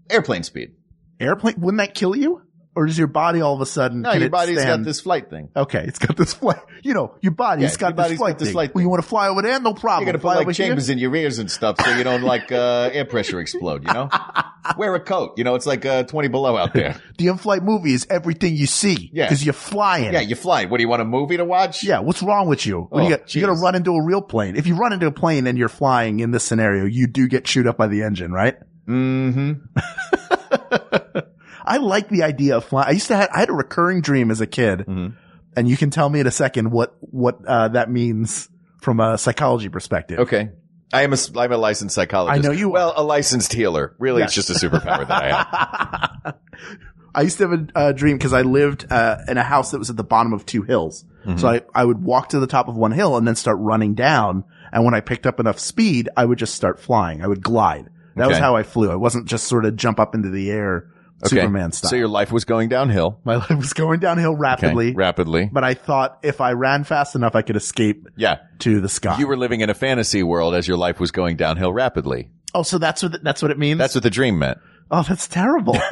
airplane 0.09 0.43
speed. 0.43 0.71
Airplane, 1.19 1.55
wouldn't 1.59 1.79
that 1.79 1.93
kill 1.95 2.15
you? 2.15 2.41
Or 2.75 2.85
does 2.85 2.97
your 2.97 3.07
body 3.07 3.41
all 3.41 3.55
of 3.55 3.59
a 3.61 3.65
sudden, 3.65 4.01
No, 4.03 4.13
your 4.13 4.29
body's 4.29 4.61
stand- 4.61 4.83
got 4.83 4.87
this 4.87 5.01
flight 5.01 5.29
thing. 5.29 5.49
Okay, 5.53 5.83
it's 5.85 5.99
got 5.99 6.15
this 6.15 6.33
flight. 6.35 6.59
You 6.81 6.93
know, 6.93 7.15
your 7.19 7.33
body's 7.33 7.63
Yeah, 7.73 7.77
got 7.77 7.87
your 7.87 7.91
this 7.95 8.03
body's 8.05 8.17
flight 8.19 8.33
got 8.35 8.39
this 8.39 8.47
thing. 8.49 8.53
flight 8.53 8.75
Well, 8.75 8.81
you 8.83 8.89
want 8.89 9.01
to 9.03 9.09
fly 9.09 9.27
over 9.27 9.41
there? 9.41 9.59
No 9.59 9.73
problem. 9.73 10.01
You 10.01 10.05
gotta 10.05 10.19
put 10.19 10.21
fly 10.21 10.35
like 10.35 10.41
over 10.43 10.51
here. 10.51 10.67
chambers 10.67 10.89
in 10.89 10.97
your 10.97 11.13
ears 11.13 11.39
and 11.39 11.51
stuff 11.51 11.75
so 11.83 11.89
you 11.97 12.05
don't 12.05 12.21
like, 12.21 12.51
uh, 12.53 12.89
air 12.93 13.03
pressure 13.03 13.41
explode, 13.41 13.85
you 13.85 13.91
know? 13.93 14.07
Wear 14.77 14.95
a 14.95 14.99
coat. 15.01 15.33
You 15.35 15.43
know, 15.43 15.55
it's 15.55 15.65
like, 15.65 15.85
uh, 15.85 16.03
20 16.03 16.29
below 16.29 16.55
out 16.55 16.73
there. 16.73 16.95
The 17.17 17.27
in-flight 17.27 17.63
movie 17.63 17.91
is 17.93 18.07
everything 18.09 18.55
you 18.55 18.65
see. 18.65 19.09
Yeah. 19.11 19.25
Because 19.25 19.43
you're 19.43 19.51
flying. 19.51 20.13
Yeah, 20.13 20.21
you 20.21 20.35
fly. 20.37 20.63
What 20.65 20.77
do 20.77 20.83
you 20.83 20.87
want 20.87 21.01
a 21.01 21.05
movie 21.05 21.35
to 21.35 21.43
watch? 21.43 21.83
Yeah, 21.83 21.99
what's 21.99 22.23
wrong 22.23 22.47
with 22.47 22.65
you? 22.65 22.83
What 22.91 23.01
you 23.01 23.07
Oh, 23.07 23.17
got? 23.17 23.35
You 23.35 23.41
gotta 23.41 23.59
run 23.59 23.75
into 23.75 23.91
a 23.91 24.01
real 24.05 24.21
plane. 24.21 24.55
If 24.55 24.67
you 24.67 24.75
run 24.75 24.93
into 24.93 25.07
a 25.07 25.11
plane 25.11 25.47
and 25.47 25.57
you're 25.57 25.67
flying 25.67 26.21
in 26.21 26.31
this 26.31 26.45
scenario, 26.45 26.85
you 26.85 27.07
do 27.07 27.27
get 27.27 27.43
chewed 27.43 27.67
up 27.67 27.75
by 27.75 27.87
the 27.87 28.03
engine, 28.03 28.31
right? 28.31 28.55
Mm-hmm. 28.89 29.53
I 31.65 31.77
like 31.77 32.09
the 32.09 32.23
idea 32.23 32.57
of 32.57 32.65
flying. 32.65 32.87
I 32.87 32.91
used 32.91 33.07
to 33.07 33.15
have, 33.15 33.29
I 33.33 33.39
had 33.39 33.49
a 33.49 33.53
recurring 33.53 34.01
dream 34.01 34.31
as 34.31 34.41
a 34.41 34.47
kid, 34.47 34.79
Mhm. 34.87 35.13
and 35.55 35.67
you 35.67 35.77
can 35.77 35.89
tell 35.91 36.09
me 36.09 36.19
in 36.19 36.27
a 36.27 36.31
second 36.31 36.71
what, 36.71 36.95
what, 37.01 37.39
uh, 37.45 37.67
that 37.69 37.91
means 37.91 38.49
from 38.81 38.99
a 38.99 39.17
psychology 39.17 39.69
perspective. 39.69 40.19
Okay. 40.19 40.49
I 40.91 41.03
am 41.03 41.13
a, 41.13 41.17
I'm 41.37 41.51
a 41.51 41.57
licensed 41.57 41.93
psychologist. 41.93 42.43
I 42.43 42.47
know 42.47 42.51
you 42.53 42.69
are. 42.69 42.73
Well, 42.73 42.93
a 42.95 43.03
licensed 43.03 43.53
healer. 43.53 43.95
Really, 43.99 44.23
it's 44.23 44.33
just 44.33 44.49
a 44.49 44.53
superpower 44.53 45.07
that 45.07 45.11
I 45.23 46.23
have. 46.23 46.35
I 47.15 47.21
used 47.23 47.37
to 47.39 47.47
have 47.49 47.59
a 47.75 47.77
uh, 47.77 47.91
dream 47.91 48.17
because 48.17 48.33
I 48.33 48.41
lived 48.41 48.91
uh, 48.91 49.17
in 49.27 49.37
a 49.37 49.43
house 49.43 49.69
that 49.71 49.77
was 49.77 49.89
at 49.91 49.97
the 49.97 50.03
bottom 50.03 50.33
of 50.33 50.45
two 50.47 50.63
hills. 50.63 51.05
Mm-hmm. 51.25 51.37
So 51.37 51.47
I, 51.47 51.61
I 51.75 51.85
would 51.85 52.01
walk 52.03 52.29
to 52.29 52.39
the 52.39 52.47
top 52.47 52.67
of 52.69 52.75
one 52.77 52.91
hill 52.91 53.17
and 53.17 53.27
then 53.27 53.35
start 53.35 53.57
running 53.59 53.93
down. 53.93 54.45
And 54.71 54.83
when 54.85 54.93
I 54.95 55.01
picked 55.01 55.27
up 55.27 55.39
enough 55.39 55.59
speed, 55.59 56.09
I 56.17 56.25
would 56.25 56.39
just 56.39 56.55
start 56.55 56.79
flying. 56.79 57.21
I 57.23 57.27
would 57.27 57.43
glide. 57.43 57.89
That 58.19 58.29
was 58.29 58.37
how 58.37 58.55
I 58.55 58.63
flew. 58.63 58.91
I 58.91 58.95
wasn't 58.95 59.27
just 59.27 59.47
sort 59.47 59.65
of 59.65 59.75
jump 59.75 59.99
up 59.99 60.13
into 60.15 60.29
the 60.29 60.49
air 60.51 60.91
Superman 61.25 61.73
style. 61.73 61.89
So 61.89 61.95
your 61.97 62.07
life 62.07 62.31
was 62.31 62.45
going 62.45 62.69
downhill. 62.69 63.19
My 63.25 63.35
life 63.49 63.49
was 63.49 63.73
going 63.73 63.99
downhill 63.99 64.31
Okay. 64.31 64.39
rapidly, 64.39 64.93
Rapidly. 64.93 65.49
but 65.51 65.65
I 65.65 65.73
thought 65.73 66.19
if 66.23 66.39
I 66.39 66.53
ran 66.53 66.85
fast 66.85 67.13
enough, 67.15 67.35
I 67.35 67.41
could 67.41 67.57
escape 67.57 68.07
Yeah. 68.15 68.37
to 68.59 68.79
the 68.79 68.87
sky. 68.87 69.17
You 69.19 69.27
were 69.27 69.35
living 69.35 69.59
in 69.61 69.69
a 69.69 69.73
fantasy 69.73 70.23
world 70.23 70.55
as 70.55 70.65
your 70.67 70.77
life 70.77 70.97
was 70.99 71.11
going 71.11 71.35
downhill 71.35 71.73
rapidly. 71.73 72.29
oh, 72.55 72.63
so 72.63 72.77
that's 72.77 73.03
what 73.03 73.21
that's 73.23 73.41
what 73.41 73.51
it 73.51 73.57
means. 73.59 73.79
That's 73.79 73.95
what 73.95 74.03
the 74.03 74.09
dream 74.09 74.39
meant. 74.39 74.59
oh, 74.91 75.03
that's 75.03 75.27
terrible. 75.27 75.75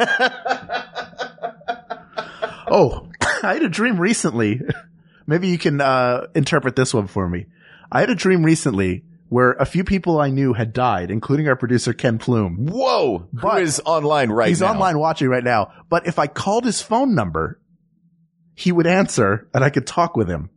oh, 2.67 3.09
I 3.43 3.53
had 3.53 3.63
a 3.63 3.69
dream 3.69 3.99
recently. 3.99 4.61
Maybe 5.25 5.49
you 5.49 5.57
can 5.57 5.81
uh, 5.81 6.27
interpret 6.35 6.75
this 6.75 6.93
one 6.93 7.07
for 7.07 7.27
me. 7.27 7.47
I 7.91 7.99
had 7.99 8.09
a 8.09 8.15
dream 8.15 8.43
recently 8.43 9.03
where 9.29 9.51
a 9.53 9.65
few 9.65 9.83
people 9.83 10.19
I 10.19 10.29
knew 10.29 10.53
had 10.53 10.73
died, 10.73 11.11
including 11.11 11.47
our 11.47 11.55
producer 11.55 11.93
Ken 11.93 12.17
Plume. 12.17 12.67
Whoa. 12.67 13.27
But- 13.33 13.55
Who 13.55 13.59
is 13.59 13.81
online 13.85 14.29
right 14.29 14.49
He's 14.49 14.61
now? 14.61 14.67
He's 14.67 14.73
online 14.75 14.99
watching 14.99 15.27
right 15.27 15.43
now. 15.43 15.71
But 15.89 16.07
if 16.07 16.17
I 16.19 16.27
called 16.27 16.63
his 16.65 16.81
phone 16.81 17.13
number, 17.15 17.59
he 18.55 18.71
would 18.71 18.87
answer 18.87 19.47
and 19.53 19.63
I 19.63 19.69
could 19.69 19.85
talk 19.85 20.15
with 20.15 20.29
him. 20.29 20.49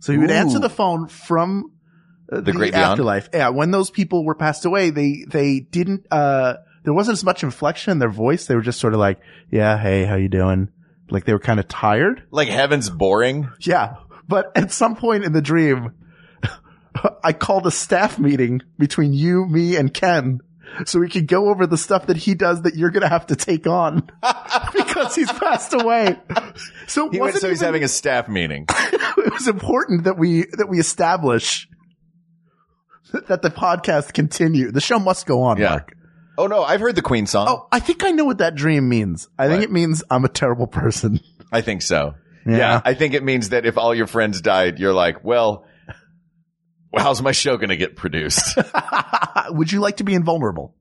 So 0.00 0.12
he 0.12 0.18
would 0.18 0.30
Ooh. 0.30 0.34
answer 0.34 0.58
the 0.58 0.68
phone 0.68 1.08
from 1.08 1.72
uh, 2.30 2.40
the, 2.40 2.52
great 2.52 2.72
beyond? 2.72 2.92
afterlife. 2.92 3.30
Yeah. 3.32 3.48
When 3.48 3.70
those 3.70 3.90
people 3.90 4.24
were 4.24 4.34
passed 4.34 4.64
away, 4.64 4.90
they, 4.90 5.24
they 5.26 5.60
didn't, 5.60 6.06
uh, 6.10 6.54
there 6.84 6.92
wasn't 6.92 7.14
as 7.14 7.24
much 7.24 7.42
inflection 7.42 7.92
in 7.92 7.98
their 7.98 8.10
voice. 8.10 8.46
They 8.46 8.54
were 8.54 8.60
just 8.60 8.78
sort 8.78 8.94
of 8.94 9.00
like, 9.00 9.18
yeah, 9.50 9.78
hey, 9.78 10.04
how 10.04 10.16
you 10.16 10.28
doing? 10.28 10.68
Like 11.10 11.24
they 11.24 11.32
were 11.32 11.40
kind 11.40 11.58
of 11.58 11.66
tired. 11.66 12.24
Like 12.30 12.48
heaven's 12.48 12.90
boring. 12.90 13.48
Yeah. 13.60 13.96
But 14.28 14.52
at 14.56 14.70
some 14.70 14.96
point 14.96 15.24
in 15.24 15.32
the 15.32 15.42
dream, 15.42 15.92
I 17.24 17.32
called 17.32 17.66
a 17.66 17.70
staff 17.70 18.18
meeting 18.18 18.62
between 18.78 19.12
you, 19.12 19.46
me, 19.46 19.76
and 19.76 19.92
Ken 19.92 20.40
so 20.84 20.98
we 20.98 21.08
could 21.08 21.26
go 21.26 21.48
over 21.48 21.66
the 21.66 21.76
stuff 21.78 22.06
that 22.08 22.16
he 22.16 22.34
does 22.34 22.62
that 22.62 22.74
you're 22.74 22.90
going 22.90 23.02
to 23.02 23.08
have 23.08 23.26
to 23.26 23.36
take 23.36 23.66
on 23.66 24.00
because 24.74 25.14
he's 25.14 25.30
passed 25.32 25.72
away. 25.72 26.16
So 26.86 27.08
He 27.08 27.20
went, 27.20 27.36
so 27.36 27.48
he's 27.48 27.58
even- 27.58 27.66
having 27.66 27.84
a 27.84 27.88
staff 27.88 28.28
meeting. 28.28 28.66
it 28.68 29.32
was 29.32 29.48
important 29.48 30.04
that 30.04 30.18
we, 30.18 30.44
that 30.58 30.66
we 30.68 30.78
establish 30.78 31.68
that 33.28 33.42
the 33.42 33.50
podcast 33.50 34.12
continue. 34.12 34.70
The 34.70 34.80
show 34.80 34.98
must 34.98 35.26
go 35.26 35.42
on, 35.42 35.58
Yeah. 35.58 35.70
Mark. 35.70 35.92
Oh 36.38 36.46
no, 36.48 36.62
I've 36.62 36.80
heard 36.80 36.94
the 36.96 37.02
Queen 37.02 37.26
song. 37.26 37.46
Oh, 37.48 37.66
I 37.72 37.80
think 37.80 38.04
I 38.04 38.10
know 38.10 38.26
what 38.26 38.38
that 38.38 38.54
dream 38.54 38.88
means. 38.90 39.26
I 39.38 39.48
think 39.48 39.62
it 39.62 39.72
means 39.72 40.02
I'm 40.10 40.24
a 40.26 40.28
terrible 40.28 40.66
person. 40.66 41.20
I 41.50 41.62
think 41.62 41.80
so. 41.80 42.14
Yeah. 42.44 42.56
Yeah. 42.58 42.80
I 42.84 42.92
think 42.92 43.14
it 43.14 43.24
means 43.24 43.48
that 43.50 43.64
if 43.64 43.78
all 43.78 43.94
your 43.94 44.06
friends 44.06 44.42
died, 44.42 44.78
you're 44.78 44.92
like, 44.92 45.24
well, 45.24 45.64
well, 46.92 47.04
how's 47.04 47.20
my 47.22 47.32
show 47.32 47.56
going 47.56 47.68
to 47.70 47.76
get 47.76 47.96
produced? 47.96 48.58
Would 49.50 49.70
you 49.72 49.80
like 49.80 49.98
to 49.98 50.04
be 50.04 50.14
invulnerable? 50.14 50.74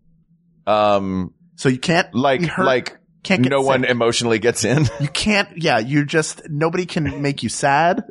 um, 0.67 1.33
So 1.55 1.69
you 1.69 1.77
can't 1.79 2.13
like, 2.15 2.41
hurt, 2.43 2.65
like 2.65 2.97
can't 3.23 3.41
get 3.43 3.49
no 3.49 3.61
sick. 3.61 3.67
one 3.67 3.83
emotionally 3.85 4.39
gets 4.39 4.63
in. 4.65 4.85
You 4.99 5.07
can't, 5.07 5.57
yeah, 5.61 5.79
you 5.79 6.05
just, 6.05 6.49
nobody 6.49 6.85
can 6.85 7.21
make 7.21 7.43
you 7.43 7.49
sad, 7.49 8.03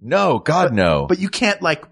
no, 0.00 0.38
God, 0.38 0.72
no. 0.72 1.06
but 1.06 1.18
you 1.18 1.28
can't 1.28 1.60
like, 1.62 1.84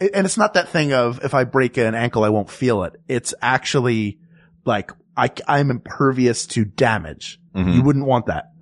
and 0.00 0.24
it's 0.26 0.36
not 0.38 0.54
that 0.54 0.68
thing 0.70 0.92
of 0.92 1.22
if 1.24 1.34
I 1.34 1.44
break 1.44 1.76
an 1.78 1.94
ankle, 1.94 2.24
I 2.24 2.28
won't 2.30 2.50
feel 2.50 2.84
it. 2.84 2.94
It's 3.08 3.32
actually 3.42 4.18
like, 4.64 4.92
I, 5.16 5.30
I'm 5.46 5.70
impervious 5.70 6.46
to 6.48 6.64
damage. 6.64 7.38
Mhm. 7.54 7.74
You 7.74 7.82
wouldn't 7.82 8.06
want 8.06 8.26
that. 8.26 8.52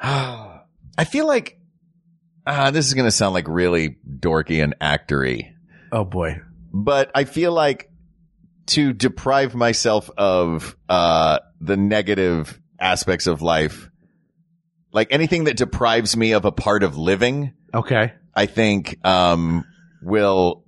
I 0.02 1.04
feel 1.04 1.26
like, 1.26 1.58
uh, 2.46 2.70
this 2.70 2.86
is 2.86 2.94
going 2.94 3.06
to 3.06 3.10
sound 3.12 3.34
like 3.34 3.46
really 3.48 3.96
dorky 4.08 4.62
and 4.62 4.74
actory, 4.80 5.52
Oh 5.92 6.04
boy. 6.04 6.40
but 6.72 7.10
I 7.14 7.24
feel 7.24 7.52
like 7.52 7.90
to 8.66 8.92
deprive 8.92 9.54
myself 9.54 10.10
of, 10.16 10.76
uh, 10.88 11.38
the 11.60 11.76
negative 11.76 12.60
aspects 12.80 13.26
of 13.26 13.42
life, 13.42 13.88
like 14.92 15.08
anything 15.12 15.44
that 15.44 15.56
deprives 15.56 16.16
me 16.16 16.32
of 16.32 16.44
a 16.44 16.52
part 16.52 16.82
of 16.82 16.96
living, 16.96 17.54
Okay. 17.74 18.12
I 18.34 18.46
think, 18.46 18.98
um, 19.06 19.64
will 20.02 20.64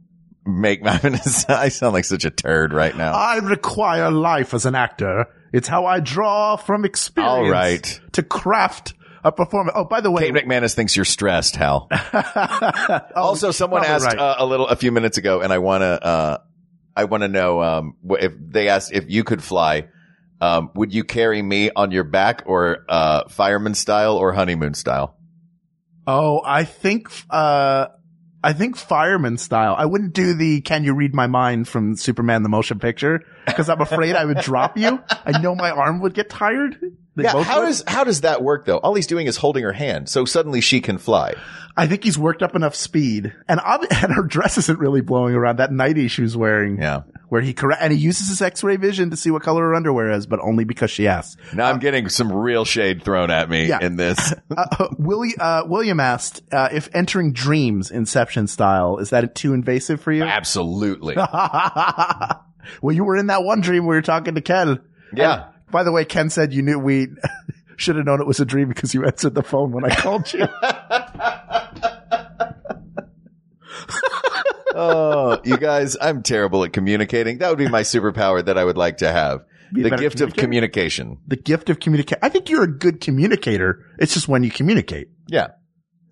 make 0.46 0.82
my, 0.82 0.98
I 1.48 1.68
sound 1.68 1.92
like 1.94 2.04
such 2.04 2.24
a 2.24 2.30
turd 2.30 2.72
right 2.72 2.96
now. 2.96 3.12
I 3.12 3.38
require 3.38 4.10
life 4.10 4.54
as 4.54 4.66
an 4.66 4.74
actor. 4.74 5.26
It's 5.52 5.68
how 5.68 5.86
I 5.86 6.00
draw 6.00 6.56
from 6.56 6.84
experience. 6.84 7.30
All 7.32 7.48
right. 7.48 8.00
To 8.12 8.22
craft 8.22 8.94
a 9.24 9.32
performance. 9.32 9.74
Oh, 9.76 9.84
by 9.84 10.00
the 10.00 10.10
way. 10.10 10.30
Kate 10.30 10.34
McManus 10.34 10.74
thinks 10.74 10.94
you're 10.94 11.04
stressed, 11.04 11.56
Hal. 11.56 11.88
also, 13.16 13.50
someone 13.50 13.84
asked 13.84 14.06
right. 14.06 14.18
uh, 14.18 14.36
a 14.38 14.46
little, 14.46 14.68
a 14.68 14.76
few 14.76 14.92
minutes 14.92 15.16
ago, 15.16 15.40
and 15.40 15.52
I 15.52 15.58
want 15.58 15.80
to, 15.82 16.04
uh, 16.04 16.38
I 16.94 17.04
want 17.04 17.22
to 17.22 17.28
know, 17.28 17.62
um, 17.62 17.96
if 18.10 18.32
they 18.38 18.68
asked 18.68 18.92
if 18.92 19.10
you 19.10 19.24
could 19.24 19.42
fly, 19.42 19.88
um, 20.40 20.70
would 20.74 20.92
you 20.92 21.04
carry 21.04 21.40
me 21.40 21.70
on 21.74 21.90
your 21.90 22.04
back 22.04 22.42
or, 22.46 22.84
uh, 22.88 23.28
fireman 23.28 23.74
style 23.74 24.16
or 24.16 24.32
honeymoon 24.32 24.74
style? 24.74 25.16
Oh, 26.06 26.42
I 26.44 26.64
think, 26.64 27.08
uh, 27.30 27.86
I 28.42 28.52
think 28.52 28.76
fireman 28.76 29.38
style. 29.38 29.74
I 29.76 29.86
wouldn't 29.86 30.12
do 30.12 30.34
the 30.34 30.60
can 30.60 30.84
you 30.84 30.92
read 30.94 31.14
my 31.14 31.26
mind 31.26 31.66
from 31.66 31.96
Superman 31.96 32.42
the 32.42 32.50
motion 32.50 32.78
picture 32.78 33.22
because 33.46 33.68
I'm 33.68 33.80
afraid 33.80 34.14
I 34.16 34.24
would 34.24 34.38
drop 34.38 34.76
you. 34.78 35.02
I 35.24 35.38
know 35.40 35.54
my 35.54 35.70
arm 35.70 36.00
would 36.00 36.14
get 36.14 36.30
tired. 36.30 36.78
They 37.16 37.22
Yeah. 37.24 37.42
How 37.44 37.60
would. 37.60 37.66
does, 37.66 37.84
how 37.86 38.02
does 38.04 38.22
that 38.22 38.42
work 38.42 38.66
though? 38.66 38.78
All 38.78 38.94
he's 38.94 39.06
doing 39.06 39.26
is 39.28 39.36
holding 39.36 39.62
her 39.62 39.72
hand. 39.72 40.08
So 40.08 40.24
suddenly 40.24 40.60
she 40.60 40.80
can 40.80 40.98
fly. 40.98 41.34
I 41.76 41.86
think 41.86 42.02
he's 42.04 42.18
worked 42.18 42.42
up 42.42 42.54
enough 42.56 42.74
speed 42.74 43.32
and 43.48 43.60
ob- 43.60 43.84
and 43.90 44.12
her 44.12 44.22
dress 44.24 44.58
isn't 44.58 44.78
really 44.78 45.00
blowing 45.00 45.34
around 45.34 45.58
that 45.58 45.70
nightie 45.72 46.08
she 46.08 46.22
was 46.22 46.36
wearing. 46.36 46.80
Yeah. 46.80 47.02
Where 47.28 47.40
he 47.40 47.52
correct, 47.54 47.82
and 47.82 47.92
he 47.92 47.98
uses 47.98 48.28
his 48.28 48.40
x-ray 48.42 48.76
vision 48.76 49.10
to 49.10 49.16
see 49.16 49.30
what 49.30 49.42
color 49.42 49.62
her 49.62 49.74
underwear 49.74 50.10
is, 50.12 50.24
but 50.26 50.38
only 50.40 50.62
because 50.64 50.90
she 50.90 51.08
asks. 51.08 51.36
Now 51.52 51.66
I'm 51.68 51.80
getting 51.80 52.08
some 52.08 52.30
real 52.32 52.64
shade 52.64 53.02
thrown 53.02 53.30
at 53.30 53.48
me 53.50 53.66
Yeah. 53.68 53.78
in 53.80 53.96
this. 53.96 54.34
Uh, 54.56 54.86
Willie, 54.98 55.34
uh, 55.38 55.64
William 55.66 55.98
asked, 55.98 56.42
uh, 56.52 56.68
if 56.70 56.88
entering 56.94 57.32
dreams 57.32 57.90
Inception 57.90 58.46
style, 58.46 58.98
is 58.98 59.10
that 59.10 59.34
too 59.34 59.52
invasive 59.52 60.00
for 60.00 60.12
you? 60.12 60.22
Absolutely. 60.22 61.16
well, 62.82 62.94
you 62.94 63.04
were 63.04 63.16
in 63.16 63.28
that 63.28 63.44
one 63.44 63.60
dream 63.60 63.86
where 63.86 63.96
you're 63.96 64.02
talking 64.02 64.34
to 64.34 64.40
Ken. 64.40 64.80
Yeah. 65.14 65.34
And, 65.34 65.44
by 65.70 65.82
the 65.82 65.92
way, 65.92 66.04
Ken 66.04 66.30
said 66.30 66.52
you 66.52 66.62
knew 66.62 66.78
we 66.78 67.08
should 67.76 67.96
have 67.96 68.06
known 68.06 68.20
it 68.20 68.26
was 68.26 68.40
a 68.40 68.44
dream 68.44 68.68
because 68.68 68.94
you 68.94 69.04
answered 69.04 69.34
the 69.34 69.42
phone 69.42 69.72
when 69.72 69.84
I 69.84 69.94
called 69.94 70.32
you. 70.32 70.46
oh, 74.74 75.40
you 75.44 75.56
guys, 75.56 75.96
I'm 76.00 76.22
terrible 76.22 76.64
at 76.64 76.72
communicating. 76.72 77.38
That 77.38 77.48
would 77.48 77.58
be 77.58 77.68
my 77.68 77.82
superpower 77.82 78.44
that 78.44 78.58
I 78.58 78.64
would 78.64 78.76
like 78.76 78.98
to 78.98 79.10
have. 79.10 79.44
The 79.72 79.90
gift 79.90 80.20
of 80.20 80.34
communication. 80.34 81.18
the 81.26 81.36
gift 81.36 81.68
of 81.68 81.80
communicate. 81.80 82.18
I 82.22 82.28
think 82.28 82.48
you're 82.48 82.62
a 82.62 82.70
good 82.70 83.00
communicator. 83.00 83.84
It's 83.98 84.14
just 84.14 84.28
when 84.28 84.44
you 84.44 84.50
communicate. 84.50 85.08
Yeah. 85.26 85.48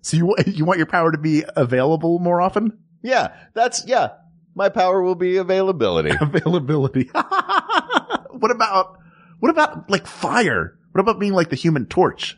So 0.01 0.17
you, 0.17 0.35
you 0.47 0.65
want 0.65 0.79
your 0.79 0.87
power 0.87 1.11
to 1.11 1.17
be 1.17 1.43
available 1.55 2.19
more 2.19 2.41
often? 2.41 2.77
Yeah. 3.01 3.33
That's, 3.53 3.85
yeah. 3.87 4.09
My 4.55 4.69
power 4.69 5.01
will 5.01 5.15
be 5.15 5.37
availability. 5.37 6.11
Availability. 6.21 7.09
what 7.13 8.51
about, 8.51 8.99
what 9.39 9.49
about 9.49 9.89
like 9.89 10.05
fire? 10.07 10.77
What 10.91 11.01
about 11.01 11.19
being 11.19 11.33
like 11.33 11.49
the 11.49 11.55
human 11.55 11.87
torch? 11.87 12.37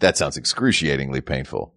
that 0.00 0.16
sounds 0.16 0.36
excruciatingly 0.36 1.20
painful. 1.20 1.74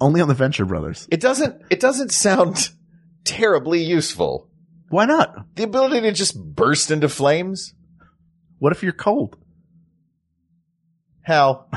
Only 0.00 0.20
on 0.20 0.28
the 0.28 0.34
Venture 0.34 0.64
Brothers. 0.64 1.08
It 1.10 1.20
doesn't, 1.20 1.62
it 1.70 1.80
doesn't 1.80 2.12
sound 2.12 2.70
terribly 3.24 3.82
useful. 3.82 4.48
Why 4.88 5.04
not? 5.04 5.54
The 5.56 5.64
ability 5.64 6.00
to 6.02 6.12
just 6.12 6.40
burst 6.40 6.90
into 6.90 7.08
flames? 7.08 7.74
What 8.58 8.72
if 8.72 8.82
you're 8.82 8.92
cold? 8.92 9.36
Hal, 11.22 11.70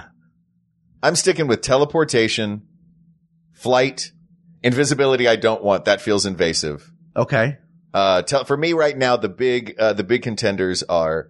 I'm 1.03 1.15
sticking 1.15 1.47
with 1.47 1.61
teleportation, 1.61 2.67
flight, 3.53 4.11
invisibility. 4.63 5.27
I 5.27 5.35
don't 5.35 5.63
want. 5.63 5.85
That 5.85 5.99
feels 5.99 6.25
invasive. 6.25 6.90
Okay. 7.15 7.57
Uh, 7.93 8.21
tell, 8.21 8.45
for 8.45 8.55
me 8.55 8.73
right 8.73 8.97
now, 8.97 9.17
the 9.17 9.29
big, 9.29 9.75
uh, 9.77 9.93
the 9.93 10.03
big 10.03 10.23
contenders 10.23 10.83
are, 10.83 11.29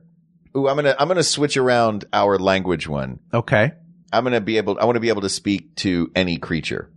ooh, 0.56 0.68
I'm 0.68 0.76
gonna, 0.76 0.96
I'm 0.98 1.08
gonna 1.08 1.24
switch 1.24 1.58
around 1.58 2.06
our 2.14 2.38
language 2.38 2.88
one. 2.88 3.20
Okay. 3.34 3.72
I'm 4.14 4.24
gonna 4.24 4.42
be 4.42 4.58
able, 4.58 4.78
I 4.80 4.86
want 4.86 4.96
to 4.96 5.00
be 5.00 5.10
able 5.10 5.22
to 5.22 5.30
speak 5.30 5.76
to 5.78 6.12
any 6.16 6.38
creature. 6.38 6.92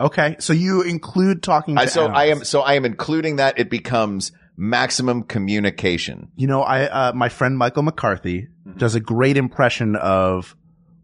Okay. 0.00 0.36
So 0.38 0.52
you 0.52 0.82
include 0.82 1.42
talking 1.42 1.76
to 1.76 1.82
I, 1.82 1.86
so 1.86 2.06
I 2.06 2.26
am, 2.26 2.44
so 2.44 2.60
I 2.60 2.74
am 2.74 2.84
including 2.84 3.36
that. 3.36 3.58
It 3.58 3.70
becomes 3.70 4.30
maximum 4.56 5.22
communication. 5.22 6.30
You 6.36 6.46
know, 6.46 6.62
I, 6.62 6.84
uh, 6.84 7.12
my 7.12 7.28
friend 7.28 7.56
Michael 7.58 7.82
McCarthy 7.82 8.48
does 8.76 8.94
a 8.94 9.00
great 9.00 9.36
impression 9.36 9.96
of 9.96 10.54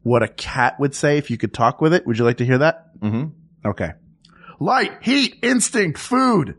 what 0.03 0.23
a 0.23 0.29
cat 0.29 0.79
would 0.79 0.95
say 0.95 1.19
if 1.19 1.31
you 1.31 1.39
could 1.39 1.55
talk 1.55 1.81
with 1.81 1.95
it. 1.95 2.07
Would 2.07 2.19
you 2.19 2.25
like 2.25 2.39
to 2.39 2.45
hear 2.45 2.59
that? 2.59 2.99
Mm-hmm. 3.01 3.69
Okay. 3.69 3.93
Light, 4.61 5.03
heat, 5.03 5.39
instinct, 5.43 5.99
food. 5.99 6.57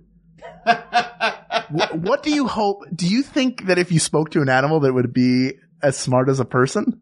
Wh- 0.66 1.96
what 1.96 2.24
do 2.24 2.34
you 2.34 2.48
hope? 2.48 2.84
Do 2.94 3.08
you 3.08 3.22
think 3.24 3.66
that 3.66 3.78
if 3.78 3.92
you 3.92 4.00
spoke 4.00 4.32
to 4.32 4.42
an 4.42 4.50
animal 4.50 4.80
that 4.82 4.90
it 4.90 4.94
would 4.94 5.14
be 5.14 5.54
as 5.82 5.98
smart 5.98 6.30
as 6.30 6.40
a 6.40 6.46
person? 6.46 7.02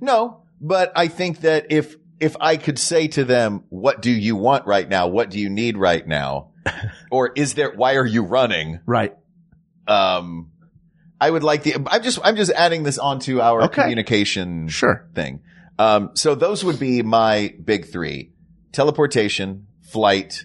No, 0.00 0.42
but 0.60 0.92
I 0.96 1.08
think 1.08 1.40
that 1.40 1.66
if, 1.70 1.96
if 2.18 2.36
I 2.40 2.56
could 2.56 2.78
say 2.78 3.08
to 3.08 3.24
them, 3.24 3.64
what 3.68 4.02
do 4.02 4.10
you 4.10 4.36
want 4.36 4.66
right 4.66 4.88
now? 4.88 5.08
What 5.08 5.30
do 5.30 5.38
you 5.38 5.48
need 5.50 5.76
right 5.76 6.06
now? 6.06 6.50
or 7.10 7.32
is 7.34 7.54
there, 7.54 7.72
why 7.74 7.94
are 7.96 8.06
you 8.06 8.22
running? 8.22 8.80
Right. 8.86 9.14
Um, 9.86 10.50
I 11.20 11.30
would 11.30 11.42
like 11.42 11.62
the, 11.64 11.76
I'm 11.86 12.02
just, 12.02 12.18
I'm 12.22 12.36
just 12.36 12.52
adding 12.52 12.82
this 12.82 12.98
onto 12.98 13.40
our 13.40 13.62
Okay. 13.64 13.82
communication 13.82 14.68
Sure. 14.68 15.08
thing. 15.14 15.40
Um, 15.78 16.10
so 16.14 16.34
those 16.34 16.62
would 16.64 16.78
be 16.78 17.02
my 17.02 17.54
big 17.62 17.86
three. 17.90 18.32
Teleportation, 18.72 19.66
flight, 19.82 20.44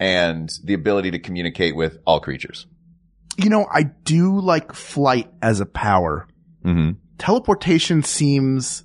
and 0.00 0.50
the 0.64 0.74
ability 0.74 1.10
to 1.12 1.18
communicate 1.18 1.76
with 1.76 1.98
all 2.06 2.20
creatures. 2.20 2.66
You 3.36 3.50
know, 3.50 3.66
I 3.72 3.84
do 4.04 4.38
like 4.40 4.72
flight 4.72 5.30
as 5.42 5.60
a 5.60 5.66
power. 5.66 6.28
Mm-hmm. 6.64 6.98
Teleportation 7.18 8.02
seems, 8.02 8.84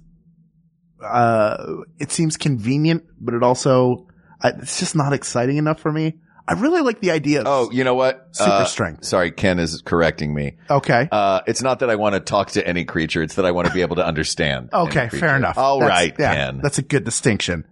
uh, 1.04 1.58
it 2.00 2.12
seems 2.12 2.38
convenient, 2.38 3.04
but 3.20 3.34
it 3.34 3.44
also, 3.44 4.08
I, 4.42 4.50
it's 4.50 4.80
just 4.80 4.96
not 4.96 5.14
exciting 5.14 5.58
enough 5.58 5.80
for 5.80 5.92
me. 5.92 6.16
I 6.48 6.54
really 6.54 6.82
like 6.82 7.00
the 7.00 7.12
idea 7.12 7.42
of, 7.42 7.48
Oh, 7.48 7.70
you 7.72 7.84
know 7.84 7.94
what? 7.94 8.30
Super 8.32 8.50
Uh, 8.50 8.66
strength. 8.66 9.06
Sorry, 9.06 9.30
Ken 9.30 9.60
is 9.60 9.84
correcting 9.84 10.34
me. 10.34 10.58
okay. 10.70 11.08
Uh, 11.12 11.42
it's 11.46 11.62
not 11.62 11.80
that 11.80 11.92
I 11.92 11.96
want 11.96 12.16
to 12.16 12.20
talk 12.20 12.50
to 12.52 12.68
any 12.68 12.86
creature. 12.86 13.22
It's 13.22 13.36
that 13.36 13.46
I 13.46 13.52
want 13.52 13.68
to 13.68 13.74
be 13.74 13.82
able 13.82 13.98
to 13.98 14.06
understand. 14.06 14.70
Okay, 14.74 15.10
fair 15.10 15.36
enough. 15.36 15.58
All 15.60 15.80
That's- 15.80 15.96
right, 15.96 16.16
yeah, 16.18 16.34
Ken. 16.34 16.60
That's 16.64 16.80
a 16.80 16.82
good 16.82 17.04
distinction. 17.04 17.66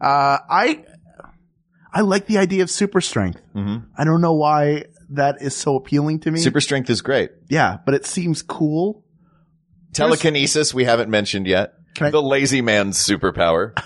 Uh, 0.00 0.38
I, 0.50 0.84
I 1.96 2.00
like 2.00 2.26
the 2.26 2.38
idea 2.38 2.62
of 2.64 2.70
super 2.70 3.00
strength. 3.00 3.40
Mhm. 3.54 3.84
I 3.96 4.04
don't 4.04 4.20
know 4.20 4.34
why 4.34 4.84
that 5.10 5.40
is 5.40 5.54
so 5.56 5.76
appealing 5.76 6.20
to 6.20 6.30
me. 6.30 6.40
Super 6.40 6.60
strength 6.60 6.90
is 6.90 7.00
great. 7.02 7.30
yeah, 7.48 7.78
but 7.86 7.94
it 7.94 8.04
seems 8.04 8.42
cool. 8.42 9.04
Telekinesis, 9.92 10.74
we 10.74 10.84
haven't 10.84 11.08
mentioned 11.08 11.46
yet. 11.46 11.74
Can 11.94 12.08
I- 12.08 12.10
the 12.10 12.20
lazy 12.22 12.60
man's 12.62 12.98
superpower. 12.98 13.78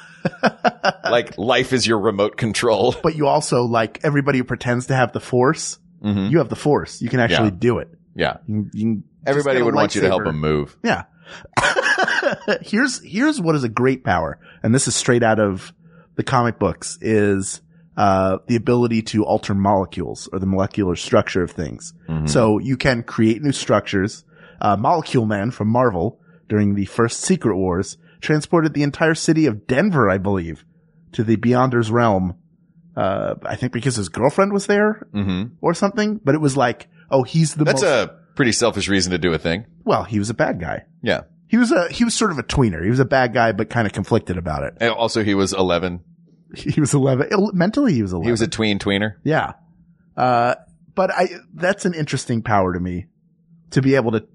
like 1.05 1.37
life 1.39 1.73
is 1.73 1.87
your 1.87 2.01
remote 2.01 2.37
control. 2.37 2.95
But 3.03 3.15
you 3.17 3.27
also 3.27 3.63
like 3.65 4.01
everybody 4.03 4.39
who 4.39 4.45
pretends 4.45 4.87
to 4.87 4.95
have 4.95 5.13
the 5.13 5.21
force. 5.21 5.79
Mhm. 6.03 6.31
You 6.31 6.39
have 6.39 6.49
the 6.49 6.57
force. 6.57 7.03
You 7.03 7.09
can 7.11 7.21
actually 7.21 7.51
Yeah. 7.51 7.57
do 7.59 7.79
it. 7.79 7.89
Yeah. 8.15 8.37
You 8.47 8.71
you 8.73 9.03
Everybody 9.27 9.61
would 9.63 9.75
want 9.75 9.95
you 9.95 10.01
to 10.01 10.07
help 10.09 10.25
him 10.27 10.41
move. 10.41 10.77
Yeah. 10.83 11.05
here's 12.63 13.03
here's 13.05 13.41
what 13.41 13.55
is 13.55 13.65
a 13.65 13.69
great 13.69 14.05
power, 14.05 14.39
and 14.63 14.75
this 14.75 14.89
is 14.89 14.95
straight 14.95 15.23
out 15.23 15.39
of 15.39 15.73
the 16.17 16.23
comic 16.23 16.59
books, 16.59 16.99
is 17.03 17.61
uh, 17.99 18.39
the 18.47 18.57
ability 18.57 19.03
to 19.03 19.25
alter 19.25 19.55
molecules 19.55 20.29
or 20.33 20.39
the 20.39 20.47
molecular 20.47 20.95
structure 20.97 21.43
of 21.43 21.51
things. 21.51 21.93
Mhm. 22.09 22.29
So 22.29 22.59
you 22.59 22.77
can 22.77 23.03
create 23.03 23.43
new 23.43 23.53
structures. 23.53 24.25
Uh, 24.61 24.77
Molecule 24.77 25.27
Man 25.27 25.51
from 25.51 25.69
Marvel 25.69 26.19
during 26.49 26.75
the 26.77 26.85
first 26.87 27.21
Secret 27.21 27.57
Wars 27.57 27.99
transported 28.21 28.73
the 28.73 28.83
entire 28.85 29.15
city 29.15 29.47
of 29.47 29.67
Denver, 29.67 30.09
I 30.09 30.17
believe, 30.19 30.65
to 31.13 31.23
the 31.25 31.37
Beyonders 31.37 31.91
realm. 31.93 32.35
Uh, 32.97 33.35
I 33.45 33.55
think 33.57 33.73
because 33.73 33.97
his 33.97 34.09
girlfriend 34.09 34.53
was 34.53 34.67
there 34.67 35.07
Mhm. 35.15 35.51
or 35.61 35.75
something, 35.75 36.21
but 36.25 36.35
it 36.35 36.41
was 36.41 36.57
like, 36.57 36.89
oh, 37.11 37.23
he's 37.23 37.55
the 37.55 37.65
That's 37.65 37.83
most, 37.83 37.91
a 37.91 38.11
pretty 38.35 38.53
selfish 38.53 38.89
reason 38.89 39.13
to 39.13 39.19
do 39.19 39.33
a 39.33 39.39
thing. 39.39 39.65
well, 39.85 40.05
he 40.05 40.19
was 40.19 40.31
a 40.31 40.35
bad 40.35 40.61
guy. 40.61 40.85
Yeah. 41.03 41.23
He 41.49 41.57
was 41.57 41.73
a 41.73 41.89
he 41.89 42.05
was 42.05 42.15
sort 42.15 42.31
of 42.31 42.39
a 42.39 42.43
tweener. 42.43 42.83
He 42.85 42.91
was 42.91 43.01
a 43.01 43.05
bad 43.05 43.33
guy, 43.35 43.53
but 43.53 43.71
kind 43.71 43.87
of 43.87 43.93
conflicted 43.93 44.37
about 44.37 44.65
it. 44.65 44.75
And 44.81 44.91
also, 44.93 45.23
he 45.25 45.35
was 45.35 45.53
11. 45.53 46.01
He 46.57 46.81
was 46.81 46.95
eleven. 46.95 47.29
il- 47.31 47.53
Mentally, 47.53 47.93
he 47.95 48.03
was 48.03 48.13
eleven. 48.13 48.27
He 48.27 48.31
was 48.31 48.41
a 48.43 48.49
tween 48.49 48.79
tweener. 48.79 49.17
yeah. 49.25 49.53
Uh, 50.17 50.55
but 50.95 51.11
I 51.13 51.29
that's 51.55 51.85
an 51.85 51.95
interesting 51.95 52.43
power 52.43 52.73
to 52.73 52.81
me 52.81 53.07
to 53.71 53.83
be 53.83 53.95
able 53.95 54.13
to 54.13 54.27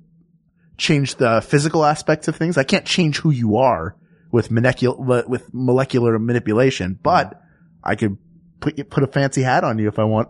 change 0.78 1.16
the 1.16 1.42
physical 1.42 1.84
aspects 1.84 2.28
of 2.28 2.36
things. 2.36 2.58
I 2.58 2.64
can't 2.64 2.86
change 2.86 3.18
who 3.20 3.32
you 3.32 3.58
are 3.58 3.96
with 4.32 4.50
molecular 4.52 5.24
with 5.28 5.54
molecular 5.54 6.18
manipulation, 6.20 6.98
but 7.04 7.42
I 7.84 7.96
could 7.96 8.18
put 8.60 8.90
put 8.90 9.04
a 9.04 9.08
fancy 9.08 9.42
hat 9.42 9.64
on 9.64 9.78
you 9.80 9.88
if 9.88 10.00
I 10.00 10.04
want. 10.06 10.30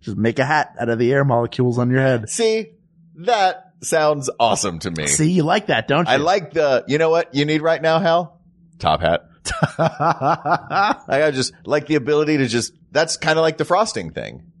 Just 0.00 0.16
make 0.16 0.38
a 0.38 0.44
hat 0.44 0.74
out 0.80 0.88
of 0.88 0.98
the 0.98 1.12
air 1.12 1.24
molecules 1.24 1.78
on 1.78 1.90
your 1.90 2.00
head. 2.00 2.28
See, 2.30 2.72
that 3.16 3.72
sounds 3.82 4.30
awesome 4.38 4.78
to 4.80 4.90
me. 4.90 5.06
See, 5.08 5.30
you 5.32 5.42
like 5.42 5.66
that, 5.66 5.88
don't 5.88 6.06
you? 6.06 6.12
I 6.14 6.16
like 6.16 6.52
the, 6.52 6.84
you 6.86 6.98
know 6.98 7.10
what 7.10 7.34
you 7.34 7.44
need 7.44 7.60
right 7.62 7.80
now, 7.82 7.98
Hal? 7.98 8.40
Top 8.78 9.00
hat. 9.00 9.22
I 9.78 11.30
just 11.32 11.52
like 11.64 11.86
the 11.86 11.94
ability 11.96 12.38
to 12.38 12.46
just, 12.46 12.72
that's 12.90 13.16
kind 13.16 13.38
of 13.38 13.42
like 13.42 13.58
the 13.58 13.64
frosting 13.64 14.10
thing. 14.10 14.52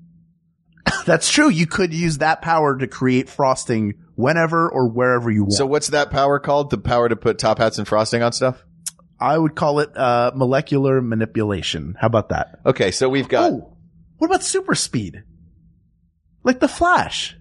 That's 1.04 1.30
true. 1.30 1.48
You 1.48 1.66
could 1.66 1.92
use 1.92 2.18
that 2.18 2.42
power 2.42 2.76
to 2.76 2.86
create 2.86 3.28
frosting 3.28 3.94
whenever 4.14 4.68
or 4.68 4.88
wherever 4.88 5.30
you 5.30 5.42
want. 5.42 5.54
So 5.54 5.66
what's 5.66 5.88
that 5.88 6.10
power 6.10 6.38
called? 6.38 6.70
The 6.70 6.78
power 6.78 7.08
to 7.08 7.16
put 7.16 7.38
top 7.38 7.58
hats 7.58 7.78
and 7.78 7.88
frosting 7.88 8.22
on 8.22 8.32
stuff? 8.32 8.64
I 9.18 9.36
would 9.36 9.56
call 9.56 9.80
it 9.80 9.96
uh, 9.96 10.32
molecular 10.34 11.00
manipulation. 11.00 11.96
How 12.00 12.06
about 12.06 12.28
that? 12.28 12.60
Okay, 12.64 12.90
so 12.90 13.08
we've 13.08 13.28
got, 13.28 13.52
oh, 13.52 13.76
what 14.18 14.28
about 14.28 14.42
super 14.44 14.74
speed? 14.74 15.24
Like 16.44 16.60
the 16.60 16.68
Flash. 16.68 17.36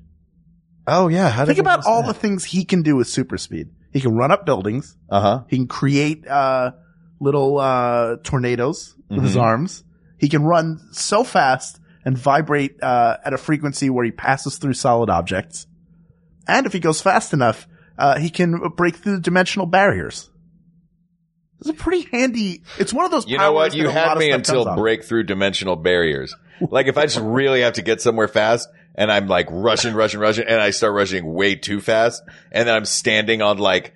oh 0.87 1.07
yeah, 1.07 1.29
how 1.29 1.45
Think 1.45 1.59
about 1.59 1.85
all 1.85 2.01
the 2.03 2.13
things 2.13 2.43
he 2.45 2.65
can 2.65 2.81
do 2.81 2.95
with 2.95 3.07
super 3.07 3.37
speed. 3.37 3.69
He 3.91 4.01
can 4.01 4.15
run 4.15 4.31
up 4.31 4.45
buildings. 4.45 4.97
Uh 5.09 5.21
huh. 5.21 5.43
He 5.49 5.57
can 5.57 5.67
create 5.67 6.27
uh, 6.27 6.71
little 7.19 7.57
uh, 7.59 8.17
tornadoes 8.23 8.95
with 9.09 9.23
his 9.23 9.35
Mhm. 9.35 9.41
arms. 9.41 9.83
He 10.17 10.29
can 10.29 10.43
run 10.43 10.79
so 10.91 11.23
fast 11.23 11.79
and 12.03 12.17
vibrate 12.17 12.81
uh, 12.83 13.17
at 13.25 13.33
a 13.33 13.37
frequency 13.37 13.89
where 13.89 14.05
he 14.05 14.11
passes 14.11 14.57
through 14.57 14.73
solid 14.73 15.09
objects. 15.09 15.67
And 16.47 16.65
if 16.65 16.73
he 16.73 16.79
goes 16.79 17.01
fast 17.01 17.33
enough, 17.33 17.67
uh, 17.97 18.17
he 18.19 18.29
can 18.29 18.59
break 18.75 18.95
through 18.97 19.21
dimensional 19.21 19.65
barriers. 19.65 20.29
It's 21.59 21.69
a 21.69 21.73
pretty 21.73 22.07
handy. 22.11 22.61
It's 22.77 22.93
one 22.93 23.05
of 23.05 23.11
those. 23.11 23.27
You 23.27 23.37
know 23.37 23.53
what? 23.53 23.73
You 23.73 23.87
had 23.87 24.17
me 24.17 24.29
until 24.31 24.75
break 24.75 25.03
through 25.05 25.23
dimensional 25.23 25.75
barriers. 25.75 26.35
Like 26.61 26.87
if 26.87 26.97
I 26.97 27.03
just 27.03 27.19
really 27.19 27.61
have 27.61 27.73
to 27.73 27.81
get 27.81 28.01
somewhere 28.01 28.27
fast 28.27 28.69
and 28.93 29.11
I'm 29.11 29.27
like 29.27 29.47
rushing, 29.49 29.93
rushing, 29.93 30.19
rushing 30.19 30.45
and 30.47 30.61
I 30.61 30.69
start 30.71 30.93
rushing 30.93 31.25
way 31.33 31.55
too 31.55 31.81
fast 31.81 32.21
and 32.51 32.67
then 32.67 32.75
I'm 32.75 32.85
standing 32.85 33.41
on 33.41 33.57
like 33.57 33.93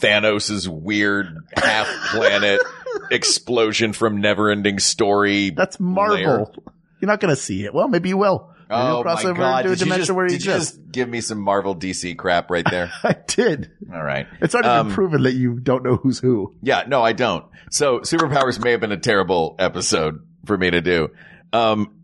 Thanos's 0.00 0.68
weird 0.68 1.36
half 1.56 1.86
planet 2.10 2.60
explosion 3.10 3.92
from 3.92 4.20
never 4.20 4.50
ending 4.50 4.78
story. 4.78 5.50
That's 5.50 5.78
Marvel. 5.80 6.14
layer. 6.16 6.46
You're 7.00 7.06
not 7.08 7.20
going 7.20 7.34
to 7.34 7.40
see 7.40 7.64
it. 7.64 7.72
Well, 7.74 7.88
maybe 7.88 8.08
you 8.08 8.16
will. 8.16 8.50
Maybe 8.68 8.80
Oh 8.82 9.02
cross 9.02 9.24
my 9.24 9.30
over 9.30 9.38
god. 9.40 9.64
into 9.66 9.72
a 9.72 9.76
Did 9.76 9.86
you 9.88 9.94
just, 9.96 10.10
where 10.10 10.24
you 10.26 10.30
did 10.30 10.44
you 10.44 10.52
just 10.52 10.90
give 10.92 11.08
me 11.08 11.20
some 11.22 11.38
Marvel 11.38 11.74
DC 11.74 12.16
crap 12.18 12.50
right 12.50 12.66
there? 12.70 12.92
I 13.02 13.16
did. 13.26 13.70
All 13.92 14.02
right. 14.02 14.26
It's 14.42 14.54
already 14.54 14.68
Um, 14.68 14.88
been 14.88 14.94
proven 14.94 15.22
that 15.22 15.32
you 15.32 15.58
don't 15.58 15.82
know 15.84 15.96
who's 15.96 16.18
who. 16.18 16.54
Yeah, 16.62 16.84
no, 16.86 17.02
I 17.02 17.12
don't. 17.14 17.46
So 17.70 18.00
superpowers 18.00 18.62
may 18.62 18.72
have 18.72 18.80
been 18.80 18.92
a 18.92 18.98
terrible 18.98 19.56
episode 19.58 20.20
for 20.44 20.58
me 20.58 20.70
to 20.70 20.80
do. 20.82 21.08
Um, 21.52 21.94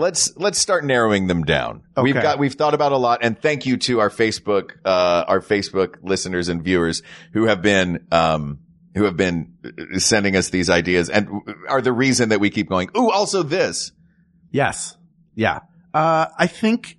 let's, 0.00 0.36
let's 0.36 0.58
start 0.58 0.84
narrowing 0.84 1.26
them 1.28 1.44
down. 1.44 1.82
We've 2.00 2.14
got, 2.14 2.38
we've 2.38 2.54
thought 2.54 2.74
about 2.74 2.92
a 2.92 2.96
lot 2.96 3.20
and 3.22 3.40
thank 3.40 3.66
you 3.66 3.76
to 3.78 4.00
our 4.00 4.10
Facebook, 4.10 4.72
uh, 4.84 5.24
our 5.28 5.40
Facebook 5.40 5.96
listeners 6.02 6.48
and 6.48 6.62
viewers 6.64 7.02
who 7.32 7.44
have 7.46 7.62
been, 7.62 8.06
um, 8.10 8.58
who 8.96 9.04
have 9.04 9.16
been 9.16 9.52
sending 9.98 10.34
us 10.34 10.48
these 10.50 10.68
ideas 10.68 11.08
and 11.10 11.28
are 11.68 11.80
the 11.80 11.92
reason 11.92 12.30
that 12.30 12.40
we 12.40 12.50
keep 12.50 12.68
going. 12.68 12.88
Ooh, 12.96 13.10
also 13.10 13.42
this. 13.44 13.92
Yes. 14.50 14.96
Yeah. 15.36 15.60
Uh, 15.94 16.26
I 16.36 16.46
think 16.48 16.96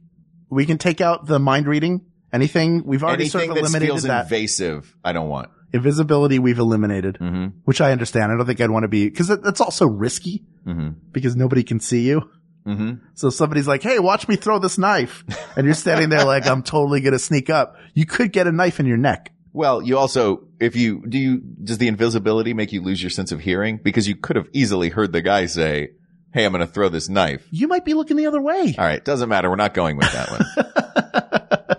we 0.49 0.65
can 0.65 0.77
take 0.77 1.01
out 1.01 1.25
the 1.25 1.39
mind 1.39 1.67
reading. 1.67 2.05
Anything 2.33 2.83
we've 2.85 3.03
already 3.03 3.23
Anything 3.23 3.29
sort 3.31 3.49
of 3.49 3.55
that 3.55 3.59
eliminated 3.61 3.87
feels 3.89 4.03
that. 4.03 4.23
invasive, 4.23 4.95
I 5.03 5.11
don't 5.11 5.27
want. 5.27 5.49
Invisibility 5.73 6.39
we've 6.39 6.59
eliminated, 6.59 7.17
Mm-hmm. 7.19 7.57
which 7.65 7.81
I 7.81 7.91
understand. 7.91 8.31
I 8.31 8.37
don't 8.37 8.45
think 8.45 8.61
I'd 8.61 8.69
want 8.69 8.83
to 8.83 8.87
be 8.89 9.09
because 9.09 9.27
that's 9.27 9.59
also 9.61 9.85
risky 9.87 10.43
Mm-hmm. 10.65 10.89
because 11.11 11.35
nobody 11.35 11.63
can 11.63 11.79
see 11.79 12.01
you. 12.07 12.29
Mm-hmm. 12.65 13.05
So 13.15 13.29
somebody's 13.29 13.67
like, 13.67 13.81
"Hey, 13.81 13.99
watch 13.99 14.27
me 14.27 14.35
throw 14.35 14.59
this 14.59 14.77
knife," 14.77 15.23
and 15.55 15.65
you're 15.65 15.73
standing 15.73 16.09
there 16.09 16.25
like, 16.25 16.45
"I'm 16.45 16.61
totally 16.61 17.01
gonna 17.01 17.19
sneak 17.19 17.49
up," 17.49 17.75
you 17.93 18.05
could 18.05 18.31
get 18.31 18.47
a 18.47 18.51
knife 18.51 18.79
in 18.79 18.85
your 18.85 18.97
neck. 18.97 19.31
Well, 19.53 19.81
you 19.81 19.97
also, 19.97 20.47
if 20.59 20.75
you, 20.77 21.03
do 21.07 21.17
you, 21.17 21.39
does 21.39 21.77
the 21.77 21.89
invisibility 21.89 22.53
make 22.53 22.71
you 22.71 22.81
lose 22.81 23.03
your 23.03 23.09
sense 23.09 23.33
of 23.33 23.41
hearing? 23.41 23.77
Because 23.83 24.07
you 24.07 24.15
could 24.15 24.37
have 24.37 24.47
easily 24.53 24.87
heard 24.89 25.11
the 25.11 25.21
guy 25.21 25.45
say, 25.47 25.89
Hey, 26.33 26.45
I'm 26.45 26.53
going 26.53 26.65
to 26.65 26.71
throw 26.71 26.87
this 26.87 27.09
knife. 27.09 27.45
You 27.51 27.67
might 27.67 27.83
be 27.83 27.93
looking 27.93 28.15
the 28.15 28.27
other 28.27 28.41
way. 28.41 28.73
All 28.77 28.85
right. 28.85 29.03
Doesn't 29.03 29.27
matter. 29.27 29.49
We're 29.49 29.57
not 29.57 29.73
going 29.73 29.97
with 29.97 30.11
that 30.13 30.31
one. 30.31 30.45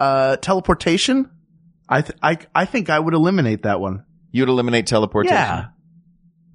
Uh, 0.00 0.36
teleportation. 0.36 1.28
I 1.88 2.02
th- 2.02 2.16
I 2.22 2.38
I 2.54 2.66
think 2.66 2.88
I 2.88 3.00
would 3.00 3.14
eliminate 3.14 3.64
that 3.64 3.80
one. 3.80 4.04
You'd 4.30 4.48
eliminate 4.48 4.86
teleportation. 4.86 5.34
Yeah. 5.34 5.66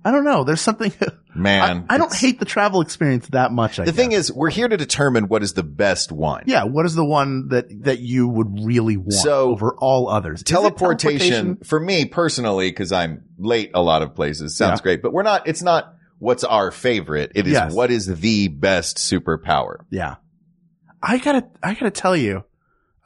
I 0.05 0.11
don't 0.11 0.23
know. 0.23 0.45
There's 0.45 0.61
something. 0.61 0.93
Man. 1.35 1.85
I, 1.89 1.95
I 1.95 1.97
don't 1.97 2.13
hate 2.13 2.39
the 2.39 2.45
travel 2.45 2.81
experience 2.81 3.27
that 3.29 3.51
much. 3.51 3.79
I 3.79 3.85
The 3.85 3.91
thing 3.91 4.11
is, 4.11 4.31
we're 4.31 4.49
here 4.51 4.67
to 4.67 4.77
determine 4.77 5.27
what 5.27 5.41
is 5.43 5.53
the 5.53 5.63
best 5.63 6.11
one. 6.11 6.43
yeah. 6.47 6.63
What 6.65 6.85
is 6.85 6.93
the 6.95 7.05
one 7.05 7.47
that 7.49 7.65
that 7.83 7.99
you 7.99 8.27
would 8.27 8.63
really 8.63 8.97
want 8.97 9.13
So, 9.13 9.49
over 9.51 9.75
all 9.77 10.09
others? 10.09 10.41
It 10.41 10.45
Teleportation, 10.45 11.57
for 11.63 11.79
me 11.79 12.05
personally, 12.05 12.71
cause 12.71 12.91
I'm 12.91 13.23
late 13.37 13.71
a 13.73 13.81
lot 13.81 14.01
of 14.03 14.13
places 14.15 14.55
sounds 14.55 14.79
Yeah. 14.79 14.83
great, 14.83 15.01
but 15.01 15.11
we're 15.13 15.23
not, 15.23 15.47
it's 15.47 15.61
not 15.63 15.95
what's 16.19 16.43
our 16.43 16.71
favorite. 16.71 17.31
It 17.35 17.47
is 17.47 17.53
Yes. 17.53 17.73
what 17.73 17.89
is 17.91 18.05
the 18.05 18.47
best 18.47 18.97
superpower. 18.97 19.77
Yeah. 19.89 20.15
I 21.01 21.17
gotta, 21.17 21.47
I 21.61 21.73
gotta 21.73 21.91
tell 21.91 22.15
you, 22.15 22.43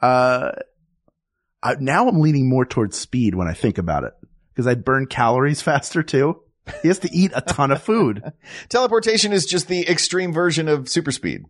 uh, 0.00 0.52
I, 1.62 1.74
now 1.80 2.08
I'm 2.08 2.20
leaning 2.20 2.48
more 2.48 2.64
towards 2.64 2.96
speed 2.96 3.34
when 3.34 3.48
I 3.48 3.52
think 3.54 3.78
about 3.78 4.04
it 4.04 4.12
because 4.54 4.66
I'd 4.66 4.84
burn 4.84 5.06
calories 5.06 5.60
faster 5.62 6.02
too. 6.02 6.42
He 6.82 6.88
has 6.88 6.98
to 7.00 7.12
eat 7.12 7.32
a 7.34 7.40
ton 7.40 7.70
of 7.70 7.82
food. 7.82 8.22
Teleportation 8.68 9.32
is 9.32 9.46
just 9.46 9.68
the 9.68 9.88
extreme 9.88 10.32
version 10.32 10.68
of 10.68 10.88
super 10.88 11.12
speed. 11.12 11.44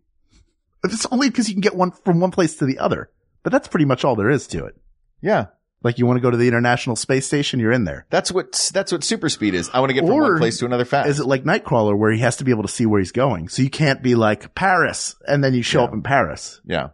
But 0.83 0.93
it's 0.93 1.07
only 1.07 1.29
because 1.29 1.49
you 1.49 1.55
can 1.55 1.61
get 1.61 1.75
one 1.75 1.91
from 1.91 2.21
one 2.21 2.31
place 2.31 2.57
to 2.57 2.67
the 2.67 2.79
other. 2.79 3.11
But 3.43 3.53
that's 3.53 3.69
pretty 3.69 3.85
much 3.85 4.05
all 4.05 4.17
there 4.17 4.31
is 4.31 4.47
to 4.49 4.65
it. 4.67 4.77
Yeah. 5.21 5.47
Like 5.83 5.99
you 5.99 6.07
want 6.07 6.17
to 6.17 6.21
go 6.21 6.31
to 6.31 6.37
the 6.37 6.49
International 6.49 6.97
Space 6.97 7.27
Station, 7.27 7.61
you're 7.61 7.73
in 7.73 7.85
there. 7.85 8.07
That's 8.11 8.33
what 8.33 8.71
that's 8.73 8.91
what 8.91 9.05
super 9.05 9.29
speed 9.29 9.55
is. 9.55 9.71
I 9.73 9.79
want 9.79 9.91
to 9.91 9.95
get 9.95 10.01
from 10.05 10.11
Or 10.13 10.23
one 10.33 10.39
place 10.39 10.59
to 10.59 10.67
another 10.67 10.85
fast. 10.85 11.09
Is 11.09 11.21
it 11.21 11.27
like 11.27 11.45
Nightcrawler 11.45 11.97
where 11.97 12.11
he 12.11 12.19
has 12.21 12.37
to 12.37 12.45
be 12.45 12.51
able 12.51 12.65
to 12.65 12.69
see 12.69 12.85
where 12.85 12.99
he's 12.99 13.13
going? 13.13 13.49
So 13.49 13.63
you 13.63 13.71
can't 13.71 14.03
be 14.03 14.17
like 14.17 14.55
Paris 14.57 15.15
and 15.27 15.43
then 15.43 15.55
you 15.55 15.63
show 15.63 15.85
up 15.85 15.93
in 15.93 16.03
Paris. 16.03 16.61
yeah. 16.65 16.89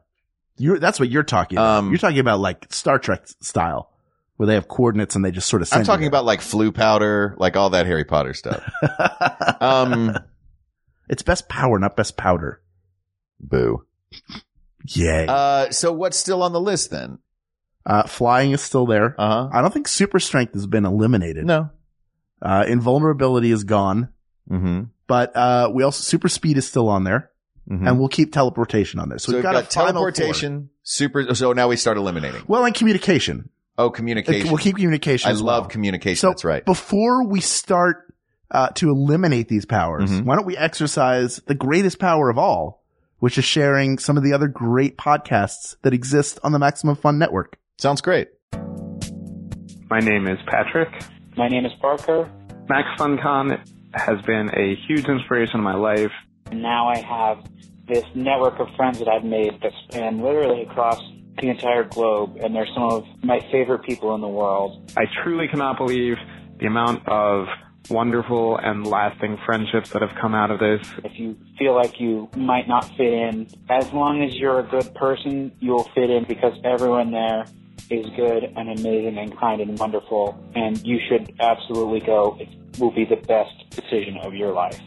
You're, 0.56 0.78
that's 0.78 1.00
what 1.00 1.08
you're 1.10 1.24
talking 1.24 1.58
about. 1.58 1.78
Um, 1.78 1.90
you're 1.90 1.98
talking 1.98 2.20
about 2.20 2.38
like 2.38 2.72
Star 2.72 3.00
Trek 3.00 3.26
style 3.40 3.90
where 4.36 4.46
they 4.46 4.54
have 4.54 4.68
coordinates 4.68 5.14
and 5.16 5.24
they 5.24 5.30
just 5.30 5.48
sort 5.48 5.62
of 5.62 5.68
send 5.68 5.80
I'm 5.80 5.86
talking 5.86 6.06
about 6.06 6.24
like 6.24 6.40
Floo 6.40 6.74
powder, 6.74 7.34
like 7.38 7.56
all 7.56 7.70
that 7.70 7.86
Harry 7.86 8.04
Potter 8.04 8.34
stuff. 8.34 8.62
Um 9.60 10.16
it's 11.08 11.22
best 11.22 11.48
power, 11.48 11.78
not 11.78 11.96
best 11.96 12.16
powder. 12.16 12.60
boo. 13.40 13.84
Yay. 14.88 15.26
Uh, 15.28 15.70
so 15.70 15.92
what's 15.92 16.16
still 16.16 16.42
on 16.42 16.52
the 16.52 16.60
list 16.60 16.90
then? 16.90 17.18
Uh, 17.86 18.02
flying 18.04 18.52
is 18.52 18.60
still 18.62 18.86
there. 18.86 19.14
Uh-huh. 19.18 19.48
I 19.52 19.60
don't 19.62 19.72
think 19.72 19.88
super 19.88 20.18
strength 20.18 20.54
has 20.54 20.66
been 20.66 20.84
eliminated. 20.86 21.44
No. 21.44 21.70
Uh, 22.40 22.64
invulnerability 22.66 23.50
is 23.50 23.64
gone, 23.64 24.08
Mhm. 24.50 24.88
but, 25.06 25.34
uh, 25.36 25.70
we 25.72 25.82
also, 25.82 26.02
super 26.02 26.28
speed 26.28 26.56
is 26.58 26.66
still 26.66 26.88
on 26.88 27.04
there 27.04 27.30
Mhm. 27.70 27.86
and 27.88 27.98
we'll 27.98 28.08
keep 28.08 28.32
teleportation 28.32 29.00
on 29.00 29.08
there. 29.08 29.18
So, 29.18 29.32
So, 29.32 29.36
we've 29.36 29.42
got, 29.42 29.54
four. 29.54 29.62
teleportation, 29.84 30.68
super 30.82 31.34
so 31.34 31.52
now 31.54 31.68
we 31.68 31.76
start 31.76 31.96
eliminating. 31.96 32.42
Well, 32.46 32.64
and 32.64 32.74
communication. 32.74 33.48
Oh, 33.76 33.90
communication. 33.90 34.48
We'll 34.48 34.58
keep 34.58 34.76
communication. 34.76 35.28
I 35.28 35.32
as 35.32 35.42
love 35.42 35.64
well. 35.64 35.70
communication. 35.70 36.16
So 36.20 36.28
That's 36.28 36.44
right. 36.44 36.64
Before 36.64 37.26
we 37.26 37.40
start 37.40 38.12
uh, 38.50 38.68
to 38.76 38.88
eliminate 38.90 39.48
these 39.48 39.64
powers, 39.66 40.10
Mhm. 40.10 40.24
why 40.24 40.36
don't 40.36 40.46
we 40.46 40.56
exercise 40.56 41.40
the 41.46 41.54
greatest 41.56 41.98
power 41.98 42.30
of 42.30 42.38
all, 42.38 42.84
which 43.18 43.36
is 43.36 43.44
sharing 43.44 43.98
some 43.98 44.16
of 44.16 44.22
the 44.22 44.32
other 44.32 44.46
great 44.46 44.96
podcasts 44.96 45.76
that 45.82 45.92
exist 45.92 46.38
on 46.44 46.52
the 46.52 46.58
Maximum 46.60 46.94
Fun 46.94 47.18
Network. 47.18 47.58
Sounds 47.78 48.00
great. 48.00 48.28
My 49.90 49.98
name 50.00 50.28
is 50.28 50.38
Patrick. 50.46 50.88
My 51.36 51.48
name 51.48 51.64
is 51.66 51.72
Parker. 51.80 52.30
Max 52.68 52.86
FunCon 52.98 53.58
has 53.94 54.20
been 54.22 54.50
a 54.56 54.76
huge 54.86 55.06
inspiration 55.08 55.56
in 55.58 55.64
my 55.64 55.74
life. 55.74 56.12
and 56.50 56.62
Now 56.62 56.86
I 56.88 56.98
have 56.98 57.38
this 57.88 58.04
network 58.14 58.58
of 58.60 58.68
friends 58.76 58.98
that 59.00 59.08
I've 59.08 59.24
made 59.24 59.50
that 59.62 59.72
span 59.88 60.22
literally 60.22 60.62
across 60.62 61.00
the 61.40 61.48
entire 61.48 61.84
globe, 61.84 62.36
and 62.42 62.54
they're 62.54 62.68
some 62.74 62.84
of 62.84 63.04
my 63.22 63.40
favorite 63.50 63.82
people 63.82 64.14
in 64.14 64.20
the 64.20 64.28
world. 64.28 64.92
I 64.96 65.04
truly 65.22 65.48
cannot 65.48 65.78
believe 65.78 66.16
the 66.58 66.66
amount 66.66 67.06
of 67.08 67.46
wonderful 67.90 68.56
and 68.56 68.86
lasting 68.86 69.38
friendships 69.44 69.90
that 69.90 70.02
have 70.02 70.14
come 70.20 70.34
out 70.34 70.50
of 70.50 70.58
this. 70.58 70.86
If 71.04 71.18
you 71.18 71.36
feel 71.58 71.74
like 71.74 72.00
you 72.00 72.28
might 72.36 72.66
not 72.66 72.84
fit 72.96 73.12
in, 73.12 73.48
as 73.68 73.92
long 73.92 74.22
as 74.22 74.34
you're 74.36 74.60
a 74.60 74.62
good 74.62 74.94
person, 74.94 75.52
you'll 75.60 75.88
fit 75.94 76.10
in 76.10 76.24
because 76.24 76.58
everyone 76.64 77.10
there 77.10 77.44
is 77.90 78.06
good 78.16 78.44
and 78.56 78.78
amazing 78.78 79.18
and 79.18 79.36
kind 79.38 79.60
and 79.60 79.78
wonderful, 79.78 80.38
and 80.54 80.84
you 80.86 80.98
should 81.08 81.34
absolutely 81.40 82.00
go. 82.00 82.36
It 82.40 82.48
will 82.78 82.92
be 82.92 83.04
the 83.04 83.16
best 83.16 83.70
decision 83.70 84.16
of 84.22 84.34
your 84.34 84.52
life. 84.52 84.80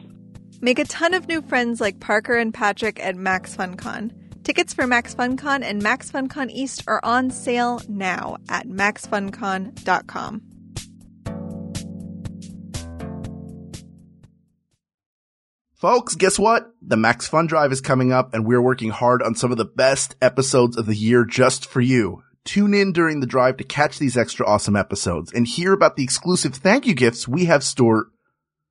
Make 0.59 0.79
a 0.79 0.85
ton 0.85 1.13
of 1.13 1.27
new 1.27 1.43
friends 1.43 1.79
like 1.79 1.99
Parker 1.99 2.35
and 2.35 2.51
Patrick 2.51 2.99
at 2.99 3.15
Max 3.15 3.55
FunCon. 3.55 4.11
Tickets 4.47 4.73
for 4.73 4.87
Max 4.87 5.13
FunCon 5.13 5.61
and 5.61 5.83
Max 5.83 6.09
FunCon 6.09 6.49
East 6.49 6.85
are 6.87 7.01
on 7.03 7.31
sale 7.31 7.81
now 7.89 8.37
at 8.47 8.65
maxfuncon.com. 8.65 10.41
Folks, 15.73 16.15
guess 16.15 16.39
what? 16.39 16.71
The 16.81 16.95
Max 16.95 17.27
Fun 17.27 17.47
Drive 17.47 17.73
is 17.73 17.81
coming 17.81 18.13
up 18.13 18.33
and 18.33 18.45
we're 18.45 18.61
working 18.61 18.91
hard 18.91 19.21
on 19.21 19.35
some 19.35 19.51
of 19.51 19.57
the 19.57 19.65
best 19.65 20.15
episodes 20.21 20.77
of 20.77 20.85
the 20.85 20.95
year 20.95 21.25
just 21.25 21.65
for 21.65 21.81
you. 21.81 22.23
Tune 22.45 22.73
in 22.73 22.93
during 22.93 23.19
the 23.19 23.27
drive 23.27 23.57
to 23.57 23.65
catch 23.65 23.99
these 23.99 24.15
extra 24.15 24.47
awesome 24.47 24.77
episodes 24.77 25.33
and 25.33 25.45
hear 25.45 25.73
about 25.73 25.97
the 25.97 26.05
exclusive 26.05 26.55
thank 26.55 26.85
you 26.85 26.93
gifts 26.93 27.27
we 27.27 27.43
have 27.43 27.65
store 27.65 28.11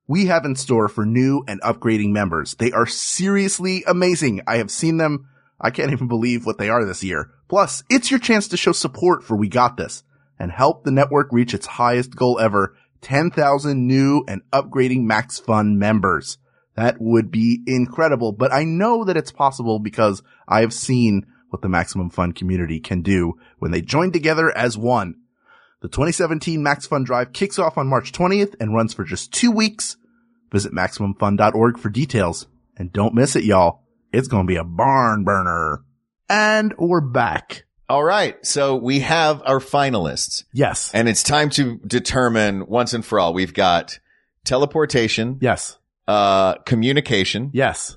we 0.07 0.25
have 0.25 0.43
in 0.43 0.55
store 0.55 0.87
for 0.87 1.05
new 1.05 1.43
and 1.47 1.61
upgrading 1.61 2.13
members. 2.13 2.55
They 2.55 2.71
are 2.71 2.87
seriously 2.87 3.83
amazing. 3.85 4.41
I 4.47 4.57
have 4.57 4.71
seen 4.71 4.97
them. 4.97 5.27
I 5.59 5.71
can't 5.71 5.91
even 5.91 6.07
believe 6.07 6.45
what 6.45 6.57
they 6.57 6.69
are 6.69 6.85
this 6.85 7.03
year. 7.03 7.31
Plus, 7.47 7.83
it's 7.89 8.11
your 8.11 8.19
chance 8.19 8.47
to 8.49 8.57
show 8.57 8.71
support 8.71 9.23
for 9.23 9.35
We 9.35 9.47
Got 9.47 9.77
This 9.77 10.03
and 10.39 10.51
help 10.51 10.83
the 10.83 10.91
network 10.91 11.29
reach 11.31 11.53
its 11.53 11.65
highest 11.65 12.15
goal 12.15 12.39
ever, 12.39 12.75
10,000 13.01 13.87
new 13.87 14.23
and 14.27 14.41
upgrading 14.51 15.03
Max 15.03 15.39
Fun 15.39 15.79
members. 15.79 16.37
That 16.75 16.97
would 16.99 17.31
be 17.31 17.63
incredible, 17.65 18.31
but 18.33 18.53
I 18.53 18.63
know 18.63 19.03
that 19.03 19.17
it's 19.17 19.31
possible 19.31 19.79
because 19.79 20.21
I 20.47 20.61
have 20.61 20.73
seen 20.73 21.25
what 21.49 21.61
the 21.61 21.69
Maximum 21.69 22.11
Fun 22.11 22.33
community 22.33 22.79
can 22.79 23.01
do 23.01 23.33
when 23.57 23.71
they 23.71 23.81
join 23.81 24.11
together 24.11 24.55
as 24.55 24.77
one. 24.77 25.15
The 25.81 25.87
2017 25.87 26.61
Max 26.61 26.85
Fun 26.85 27.03
Drive 27.03 27.33
kicks 27.33 27.57
off 27.57 27.77
on 27.77 27.87
March 27.87 28.11
20th 28.11 28.55
and 28.59 28.75
runs 28.75 28.93
for 28.93 29.03
just 29.03 29.33
two 29.33 29.51
weeks. 29.51 29.97
Visit 30.51 30.71
MaximumFun.org 30.71 31.79
for 31.79 31.89
details. 31.89 32.47
And 32.77 32.93
don't 32.93 33.15
miss 33.15 33.35
it, 33.35 33.43
y'all. 33.43 33.83
It's 34.17 34.27
going 34.27 34.47
to 34.47 34.51
be 34.51 34.55
a 34.57 34.63
barn 34.63 35.23
burner. 35.23 35.83
And 36.27 36.73
we're 36.79 37.01
back. 37.01 37.65
All 37.87 38.03
right. 38.03 38.43
So 38.43 38.75
we 38.75 39.01
have 39.01 39.43
our 39.45 39.59
finalists 39.59 40.43
Yes. 40.51 40.89
and 40.91 41.07
it's 41.07 41.21
time 41.21 41.51
to 41.51 41.77
determine 41.85 42.65
once 42.65 42.93
and 42.95 43.05
for 43.05 43.19
all. 43.19 43.33
We've 43.35 43.53
got 43.53 43.99
teleportation, 44.43 45.37
Yes. 45.39 45.77
uh, 46.07 46.55
communication, 46.65 47.51
Yes. 47.53 47.95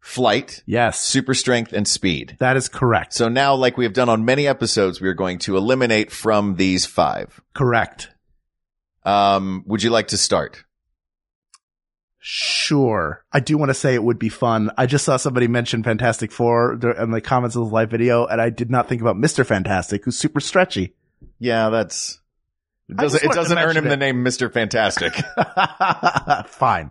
flight, 0.00 0.62
Yes. 0.66 1.00
super 1.00 1.32
strength, 1.32 1.72
and 1.72 1.88
speed. 1.88 2.36
That 2.38 2.58
is 2.58 2.68
correct. 2.68 3.14
So 3.14 3.30
now, 3.30 3.54
like 3.54 3.78
we 3.78 3.84
have 3.84 3.94
done 3.94 4.10
on 4.10 4.26
many 4.26 4.46
episodes, 4.46 5.00
we 5.00 5.08
are 5.08 5.14
going 5.14 5.38
to 5.38 5.56
eliminate 5.56 6.12
from 6.12 6.56
these 6.56 6.84
five. 6.84 7.40
correct. 7.54 8.10
Um, 9.04 9.62
would 9.66 9.82
you 9.82 9.88
like 9.90 10.08
to 10.08 10.18
start? 10.18 10.65
Sure. 12.28 13.24
I 13.32 13.38
do 13.38 13.56
want 13.56 13.68
to 13.68 13.74
say 13.74 13.94
it 13.94 14.02
would 14.02 14.18
be 14.18 14.28
fun. 14.30 14.72
I 14.76 14.86
just 14.86 15.04
saw 15.04 15.16
somebody 15.16 15.46
mention 15.46 15.84
Fantastic 15.84 16.32
Four 16.32 16.72
in 16.72 17.12
the 17.12 17.20
comments 17.20 17.54
of 17.54 17.68
the 17.68 17.72
live 17.72 17.88
video, 17.88 18.26
and 18.26 18.40
I 18.40 18.50
did 18.50 18.68
not 18.68 18.88
think 18.88 19.00
about 19.00 19.14
Mr. 19.14 19.46
Fantastic, 19.46 20.04
who's 20.04 20.18
super 20.18 20.40
stretchy. 20.40 20.96
Yeah, 21.38 21.68
that's. 21.70 22.18
It 22.88 22.96
doesn't, 22.96 23.22
it 23.22 23.30
doesn't 23.30 23.56
earn 23.56 23.76
him 23.76 23.84
the 23.84 23.96
name 23.96 24.24
Mr. 24.24 24.52
Fantastic. 24.52 25.12
Fine. 26.48 26.90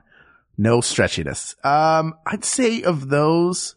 No 0.58 0.80
stretchiness. 0.80 1.54
Um, 1.66 2.14
I'd 2.26 2.46
say 2.46 2.84
of 2.84 3.10
those, 3.10 3.76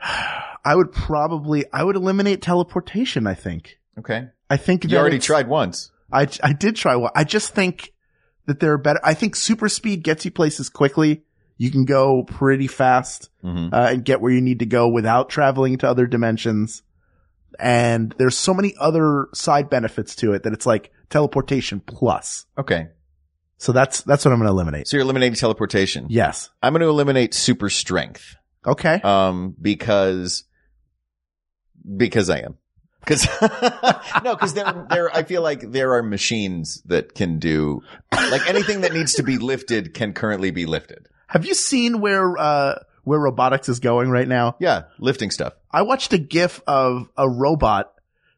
I 0.00 0.76
would 0.76 0.92
probably, 0.92 1.64
I 1.72 1.82
would 1.82 1.96
eliminate 1.96 2.42
teleportation, 2.42 3.26
I 3.26 3.34
think. 3.34 3.80
okay. 3.98 4.28
I 4.48 4.56
think 4.56 4.84
You 4.84 4.98
already 4.98 5.18
tried 5.18 5.48
once. 5.48 5.90
I, 6.12 6.28
I 6.44 6.52
did 6.52 6.76
try 6.76 6.94
one. 6.94 7.10
I 7.16 7.24
just 7.24 7.54
think 7.54 7.92
that 8.46 8.60
there 8.60 8.72
are 8.72 8.78
better. 8.78 9.00
I 9.02 9.14
think 9.14 9.36
super 9.36 9.68
speed 9.68 10.02
gets 10.02 10.24
you 10.24 10.30
places 10.30 10.68
quickly. 10.68 11.22
You 11.56 11.70
can 11.70 11.84
go 11.84 12.24
pretty 12.24 12.66
fast, 12.66 13.30
Mhm. 13.44 13.72
uh, 13.72 13.76
and 13.92 14.04
get 14.04 14.20
where 14.20 14.32
you 14.32 14.40
need 14.40 14.58
to 14.58 14.66
go 14.66 14.88
without 14.88 15.28
traveling 15.30 15.78
to 15.78 15.88
other 15.88 16.06
dimensions. 16.06 16.82
And 17.60 18.12
there's 18.18 18.36
so 18.36 18.52
many 18.52 18.74
other 18.80 19.28
side 19.32 19.70
benefits 19.70 20.16
to 20.16 20.32
it 20.32 20.42
that 20.42 20.52
it's 20.52 20.66
like 20.66 20.90
teleportation 21.10 21.78
plus. 21.80 22.46
Okay. 22.58 22.88
So 23.58 23.70
that's, 23.70 24.02
that's 24.02 24.24
what 24.24 24.32
I'm 24.32 24.38
going 24.40 24.48
to 24.48 24.52
eliminate. 24.52 24.88
So 24.88 24.96
you're 24.96 25.04
eliminating 25.04 25.36
teleportation. 25.36 26.06
Yes. 26.08 26.50
I'm 26.60 26.72
going 26.72 26.80
to 26.82 26.88
eliminate 26.88 27.32
super 27.32 27.70
strength. 27.70 28.34
Okay. 28.66 29.00
Um, 29.04 29.54
because, 29.62 30.42
because 31.96 32.30
I 32.30 32.38
am. 32.40 32.56
Cause, 33.06 33.26
no, 34.24 34.36
cause 34.36 34.54
there, 34.54 34.86
there, 34.90 35.14
I 35.14 35.22
feel 35.24 35.42
like 35.42 35.70
there 35.72 35.94
are 35.94 36.02
machines 36.02 36.82
that 36.86 37.14
can 37.14 37.38
do, 37.38 37.82
like 38.12 38.48
anything 38.48 38.80
that 38.82 38.92
needs 38.92 39.14
to 39.14 39.22
be 39.22 39.38
lifted 39.38 39.94
can 39.94 40.12
currently 40.12 40.50
be 40.50 40.66
lifted. 40.66 41.08
Have 41.26 41.44
you 41.44 41.54
seen 41.54 42.00
where, 42.00 42.36
uh, 42.38 42.78
where 43.04 43.18
robotics 43.20 43.68
is 43.68 43.80
going 43.80 44.08
right 44.10 44.26
now? 44.28 44.56
Yeah. 44.60 44.84
Lifting 44.98 45.30
stuff. 45.30 45.52
I 45.70 45.82
watched 45.82 46.12
a 46.12 46.18
gif 46.18 46.62
of 46.66 47.08
a 47.16 47.28
robot 47.28 47.92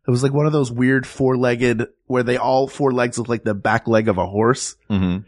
that 0.05 0.11
was 0.11 0.23
like 0.23 0.33
one 0.33 0.47
of 0.47 0.53
those 0.53 0.73
weird 0.73 1.07
four-legged 1.07 1.87
where 2.07 2.23
they 2.23 2.37
all 2.37 2.67
four 2.69 2.93
legs 2.93 3.19
look 3.19 3.29
like 3.29 3.45
the 3.45 3.55
back 3.55 3.87
leg 3.87 4.09
of 4.09 4.19
a 4.19 4.27
horse 4.27 4.77
Mm-hmm. 4.91 5.19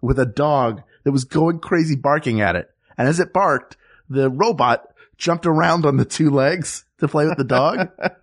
with 0.00 0.18
a 0.18 0.26
dog 0.26 0.82
that 1.04 1.12
was 1.12 1.24
going 1.24 1.58
crazy 1.60 1.96
barking 1.96 2.40
at 2.40 2.56
it. 2.56 2.70
And 2.98 3.08
as 3.08 3.20
it 3.20 3.32
barked, 3.32 3.76
the 4.08 4.28
robot 4.30 4.84
jumped 5.16 5.46
around 5.46 5.86
on 5.86 5.96
the 5.96 6.04
two 6.04 6.30
legs 6.30 6.84
to 6.98 7.08
play 7.08 7.26
with 7.26 7.38
the 7.38 7.44
dog. 7.44 7.88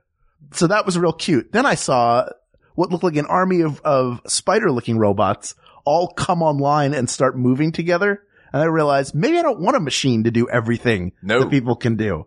so 0.52 0.68
that 0.68 0.86
was 0.86 0.98
real 0.98 1.14
cute. 1.14 1.52
Then 1.52 1.66
I 1.66 1.76
saw 1.76 2.28
what 2.76 2.92
looked 2.92 3.04
like 3.04 3.16
an 3.18 3.26
army 3.26 3.62
of, 3.62 3.82
of 3.82 4.22
spider 4.28 4.72
looking 4.72 4.98
robots 4.98 5.56
all 5.86 6.08
come 6.08 6.42
online 6.42 6.94
and 6.94 7.10
start 7.10 7.38
moving 7.38 7.72
together. 7.72 8.24
And 8.52 8.62
I 8.62 8.66
realized 8.66 9.14
maybe 9.14 9.38
I 9.38 9.42
don't 9.42 9.60
want 9.60 9.78
a 9.78 9.82
machine 9.82 10.24
to 10.24 10.32
do 10.32 10.50
everything 10.50 11.12
No. 11.22 11.40
that 11.42 11.50
people 11.50 11.76
can 11.76 11.96
do. 11.98 12.26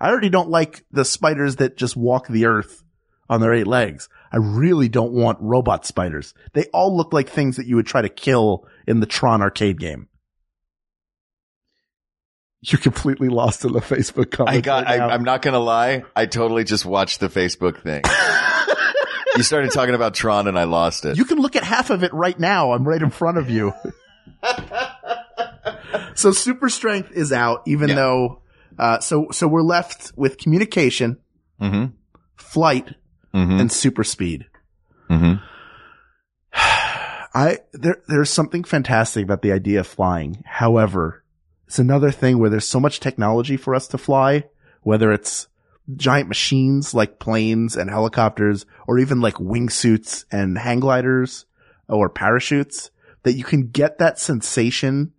I 0.00 0.08
already 0.08 0.28
don't 0.28 0.50
like 0.50 0.84
the 0.90 1.04
spiders 1.04 1.56
that 1.56 1.76
just 1.76 1.96
walk 1.96 2.26
the 2.28 2.46
earth 2.46 2.82
on 3.28 3.40
their 3.40 3.54
eight 3.54 3.66
legs. 3.66 4.08
I 4.32 4.36
really 4.38 4.88
don't 4.88 5.12
want 5.12 5.38
robot 5.40 5.86
spiders. 5.86 6.34
They 6.52 6.64
all 6.74 6.96
look 6.96 7.12
like 7.12 7.28
things 7.28 7.56
that 7.56 7.66
you 7.66 7.76
would 7.76 7.86
try 7.86 8.02
to 8.02 8.08
kill 8.08 8.66
in 8.86 9.00
the 9.00 9.06
Tron 9.06 9.40
arcade 9.40 9.78
game. 9.80 10.08
You're 12.66 12.80
completely 12.80 13.28
lost 13.28 13.64
in 13.64 13.72
the 13.72 13.80
Facebook 13.80 14.30
comments. 14.30 14.58
I 14.58 14.60
got, 14.60 14.84
right 14.86 15.00
I, 15.00 15.08
I'm 15.14 15.22
not 15.24 15.40
gonna 15.42 15.60
lie. 15.60 16.02
I 16.16 16.26
totally 16.26 16.64
just 16.64 16.84
watched 16.84 17.20
the 17.20 17.28
Facebook 17.28 17.80
thing. 17.82 18.02
you 19.36 19.42
started 19.44 19.70
talking 19.70 19.94
about 19.94 20.14
Tron, 20.14 20.48
and 20.48 20.58
I 20.58 20.64
lost 20.64 21.04
it. 21.04 21.16
You 21.16 21.24
can 21.26 21.38
look 21.38 21.54
at 21.54 21.62
half 21.62 21.90
of 21.90 22.02
it 22.02 22.12
right 22.12 22.38
now. 22.38 22.72
I'm 22.72 22.86
right 22.86 23.00
in 23.00 23.10
front 23.10 23.38
of 23.38 23.48
you. 23.50 23.72
so 26.14 26.32
super 26.32 26.68
strength 26.68 27.12
is 27.12 27.32
out, 27.32 27.62
even 27.66 27.88
Yeah. 27.90 27.94
though, 27.94 28.42
uh, 28.78 28.98
so, 29.00 29.28
so 29.30 29.46
we're 29.46 29.62
left 29.62 30.12
with 30.16 30.38
communication, 30.38 31.18
mm-hmm. 31.60 31.86
flight, 32.36 32.94
Mm-hmm. 33.34 33.60
and 33.60 33.70
super 33.70 34.02
speed. 34.02 34.46
mm-hmm. 35.10 35.34
I, 36.54 37.58
there, 37.74 38.00
there's 38.08 38.30
something 38.30 38.64
fantastic 38.64 39.22
about 39.24 39.42
the 39.42 39.52
idea 39.52 39.80
of 39.80 39.86
flying. 39.86 40.42
However, 40.46 41.22
it's 41.66 41.78
another 41.78 42.10
thing 42.10 42.38
where 42.38 42.50
there's 42.50 42.68
so 42.68 42.80
much 42.80 43.00
technology 43.00 43.56
for 43.56 43.74
us 43.74 43.88
to 43.88 43.98
fly, 43.98 44.44
whether 44.82 45.12
it's 45.12 45.48
giant 45.96 46.28
machines 46.28 46.94
like 46.94 47.18
planes 47.18 47.76
and 47.76 47.90
helicopters, 47.90 48.66
or 48.86 48.98
even 48.98 49.20
like 49.20 49.34
wingsuits 49.34 50.24
and 50.30 50.58
hang 50.58 50.80
gliders 50.80 51.44
or 51.88 52.08
parachutes, 52.08 52.90
that 53.22 53.34
you 53.34 53.44
can 53.44 53.68
get 53.68 53.98
that 53.98 54.18
sensation 54.18 55.12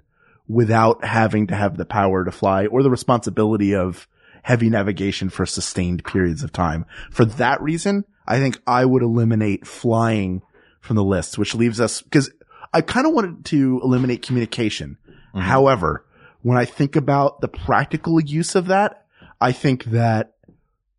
without 0.47 1.03
having 1.03 1.47
to 1.47 1.55
have 1.55 1.77
the 1.77 1.85
power 1.85 2.23
to 2.23 2.31
fly 2.31 2.65
or 2.65 2.81
the 2.81 2.89
responsibility 2.89 3.75
of 3.75 4.07
heavy 4.43 4.69
navigation 4.69 5.29
for 5.29 5.45
sustained 5.45 6.05
periods 6.05 6.43
of 6.43 6.53
time. 6.53 6.85
For 7.11 7.25
that 7.25 7.61
reason, 7.61 8.05
I 8.25 8.39
think 8.39 8.59
I 8.65 8.85
would 8.85 9.03
eliminate 9.03 9.67
flying 9.67 10.41
from 10.79 10.95
the 10.95 11.03
list, 11.03 11.37
which 11.37 11.55
leaves 11.55 11.81
us 11.81 12.01
because 12.01 12.31
I 12.73 12.81
kind 12.81 13.05
of 13.05 13.13
wanted 13.13 13.45
to 13.45 13.81
eliminate 13.83 14.21
communication. 14.21 14.97
Mm-hmm. 15.07 15.39
However, 15.39 16.05
when 16.41 16.57
I 16.57 16.65
think 16.65 16.95
about 16.95 17.41
the 17.41 17.47
practical 17.47 18.19
use 18.19 18.55
of 18.55 18.67
that, 18.67 19.05
I 19.39 19.51
think 19.51 19.85
that 19.85 20.33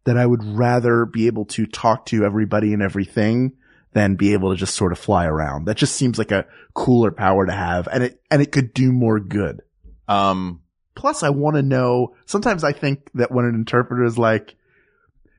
that 0.05 0.17
I 0.17 0.25
would 0.25 0.43
rather 0.43 1.05
be 1.05 1.27
able 1.27 1.45
to 1.47 1.67
talk 1.67 2.07
to 2.07 2.25
everybody 2.25 2.73
and 2.73 2.83
everything 2.83 3.53
than 3.93 4.15
be 4.15 4.33
able 4.33 4.51
to 4.51 4.57
just 4.57 4.75
sort 4.75 4.93
of 4.93 4.99
fly 4.99 5.27
around. 5.27 5.67
That 5.67 5.77
just 5.77 5.97
seems 5.97 6.19
like 6.19 6.33
a 6.33 6.47
cooler 6.73 7.11
power 7.11 7.45
to 7.45 7.53
have 7.53 7.89
and 7.89 8.05
it 8.05 8.23
and 8.31 8.41
it 8.41 8.53
could 8.53 8.73
do 8.75 8.93
more 8.93 9.21
good. 9.21 9.63
Um. 10.07 10.63
Plus 10.95 11.23
I 11.23 11.31
want 11.31 11.55
to 11.55 11.63
know 11.63 12.17
sometimes 12.27 12.65
I 12.65 12.73
think 12.73 13.09
that 13.15 13.31
when 13.31 13.45
an 13.45 13.55
interpreter 13.55 14.03
is 14.03 14.19
like 14.19 14.57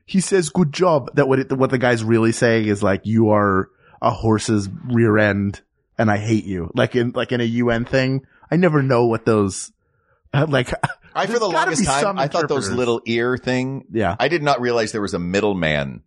he 0.06 0.20
says 0.20 0.48
good 0.48 0.72
job 0.72 1.14
that 1.14 1.28
what 1.28 1.38
it, 1.38 1.52
what 1.52 1.70
the 1.70 1.78
guy's 1.78 2.02
really 2.02 2.32
saying 2.32 2.66
is 2.66 2.82
like 2.82 3.04
you 3.04 3.30
are 3.30 3.70
a 4.00 4.10
horse's 4.10 4.68
rear 4.86 5.18
end 5.18 5.60
and 5.98 6.10
I 6.10 6.16
hate 6.16 6.44
you. 6.46 6.70
Like 6.74 6.96
in 6.96 7.12
like 7.14 7.30
in 7.30 7.40
a 7.40 7.44
UN 7.44 7.84
thing. 7.84 8.26
I 8.50 8.56
never 8.56 8.82
know 8.82 9.06
what 9.06 9.26
those 9.26 9.70
like 10.32 10.72
I 11.14 11.26
for 11.26 11.38
the 11.38 11.48
longest 11.48 11.84
time 11.84 12.18
I 12.18 12.28
thought 12.28 12.48
those 12.48 12.70
little 12.70 13.00
ear 13.06 13.36
thing. 13.36 13.84
yeah. 13.90 14.14
I 14.18 14.28
did 14.28 14.42
not 14.42 14.60
realize 14.60 14.92
there 14.92 15.00
was 15.02 15.14
a 15.14 15.18
middleman 15.18 16.02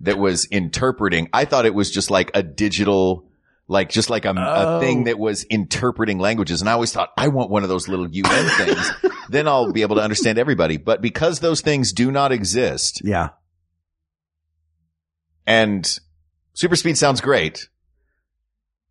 that 0.00 0.18
was 0.18 0.44
interpreting. 0.46 1.28
I 1.32 1.44
thought 1.44 1.66
it 1.66 1.74
was 1.74 1.90
just 1.90 2.10
like 2.10 2.30
a 2.34 2.42
digital, 2.42 3.28
like 3.68 3.88
just 3.90 4.08
like 4.10 4.24
a, 4.24 4.34
Oh. 4.36 4.76
a 4.78 4.80
thing 4.80 5.04
that 5.04 5.18
was 5.18 5.44
interpreting 5.44 6.18
languages. 6.18 6.60
And 6.60 6.68
I 6.70 6.72
always 6.72 6.92
thought 6.92 7.10
I 7.18 7.28
want 7.28 7.50
one 7.50 7.62
of 7.62 7.68
those 7.68 7.86
little 7.88 8.08
UN 8.08 8.48
things. 8.58 8.90
then 9.28 9.46
I'll 9.48 9.72
be 9.72 9.82
able 9.82 9.96
to 9.96 10.02
understand 10.02 10.38
everybody. 10.38 10.76
But 10.78 11.00
because 11.02 11.40
those 11.40 11.60
things 11.60 11.92
do 11.92 12.10
not 12.10 12.32
exist, 12.32 13.02
Yeah. 13.04 13.30
and 15.46 15.98
super 16.54 16.76
speed 16.76 16.96
sounds 16.98 17.20
great, 17.20 17.68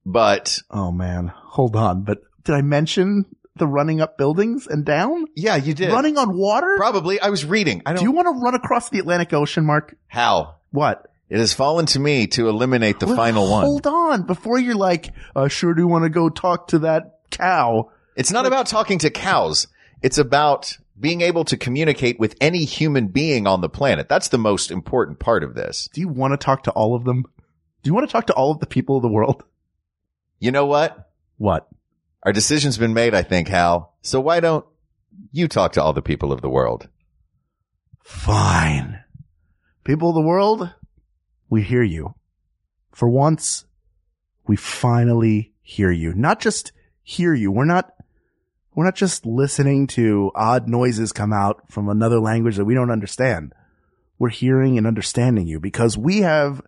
but 0.06 0.60
Oh 0.70 0.92
man. 0.92 1.32
Hold 1.36 1.76
on. 1.76 2.04
But 2.04 2.20
did 2.44 2.56
I 2.56 2.62
mention 2.62 3.26
the 3.58 3.68
running 3.68 4.02
up 4.02 4.18
buildings 4.18 4.68
and 4.68 4.86
down? 4.86 5.26
yeah, 5.36 5.56
you 5.56 5.74
did. 5.74 5.92
Running 5.92 6.18
on 6.18 6.38
water? 6.38 6.76
Probably. 6.78 7.20
I 7.20 7.30
was 7.30 7.46
reading. 7.46 7.82
I 7.86 7.92
don't. 7.92 8.00
Do 8.00 8.04
you 8.06 8.12
want 8.12 8.28
to 8.28 8.42
run 8.44 8.56
across 8.56 8.90
the 8.90 9.00
Atlantic 9.00 9.34
Ocean, 9.34 9.66
Mark? 9.66 9.96
how? 10.08 10.56
What? 10.72 11.08
It 11.30 11.40
has 11.40 11.54
fallen 11.54 11.86
to 11.88 12.00
me 12.00 12.28
to 12.28 12.50
eliminate 12.50 13.00
the 13.00 13.08
Well, 13.08 13.16
final 13.16 13.50
one. 13.50 13.64
Hold 13.64 13.88
on. 13.88 14.24
Before 14.24 14.60
you're 14.60 14.76
like, 14.76 15.12
I 15.36 15.48
sure 15.48 15.74
do 15.74 15.88
want 15.88 16.04
to 16.04 16.10
go 16.10 16.30
talk 16.30 16.68
to 16.68 16.80
that 16.80 17.20
cow. 17.32 17.92
It's 18.16 18.32
not 18.32 18.46
about 18.46 18.68
talking 18.68 19.00
to 19.00 19.10
cows. 19.10 19.68
It's 20.04 20.18
about 20.20 20.78
being 21.00 21.22
able 21.22 21.44
to 21.46 21.58
communicate 21.58 22.20
with 22.20 22.36
any 22.40 22.64
human 22.66 23.08
being 23.08 23.48
on 23.48 23.62
the 23.62 23.70
planet. 23.70 24.08
That's 24.08 24.28
the 24.28 24.38
most 24.38 24.70
important 24.70 25.20
part 25.20 25.44
of 25.44 25.56
this. 25.56 25.90
Do 25.94 26.02
you 26.02 26.08
want 26.10 26.34
to 26.34 26.38
talk 26.38 26.64
to 26.64 26.72
all 26.72 26.96
of 26.96 27.06
them? 27.06 27.24
Do 27.82 27.90
you 27.90 27.94
want 27.94 28.08
to 28.08 28.12
talk 28.12 28.28
to 28.28 28.34
all 28.34 28.52
of 28.52 28.60
the 28.60 28.68
people 28.68 28.98
of 28.98 29.02
the 29.02 29.10
world? 29.10 29.44
You 30.40 30.52
know 30.52 30.66
what? 30.66 31.10
What? 31.38 31.68
Our 32.26 32.34
decision's 32.34 32.80
been 32.80 32.96
made, 32.96 33.14
I 33.14 33.22
think, 33.22 33.48
Hal. 33.48 33.94
So 34.02 34.20
why 34.20 34.40
don't 34.40 34.66
you 35.32 35.48
talk 35.48 35.74
to 35.74 35.84
all 35.84 35.94
the 35.94 36.02
people 36.02 36.32
of 36.32 36.42
the 36.42 36.50
world? 36.50 36.90
Fine. 38.04 39.00
People 39.84 40.10
of 40.10 40.16
the 40.16 40.22
world, 40.22 40.74
we 41.52 41.62
hear 41.62 41.84
you. 41.84 42.16
For 42.92 43.08
once, 43.08 43.66
we 44.48 44.56
finally 44.56 45.54
hear 45.62 45.92
you. 45.92 46.14
Not 46.14 46.40
just 46.40 46.72
hear 47.04 47.36
you. 47.36 47.52
We're 47.52 47.66
not, 47.66 47.94
we're 48.74 48.86
not 48.86 48.96
just 48.96 49.28
listening 49.28 49.86
to 49.88 50.32
odd 50.34 50.68
noises 50.68 51.12
come 51.12 51.32
out 51.32 51.72
from 51.72 51.90
another 51.90 52.20
language 52.20 52.56
that 52.56 52.66
we 52.66 52.74
don't 52.74 52.90
understand. 52.90 53.54
We're 54.18 54.30
hearing 54.30 54.80
and 54.80 54.88
understanding 54.88 55.46
you 55.46 55.60
because 55.60 55.96
we 55.96 56.22
have 56.22 56.62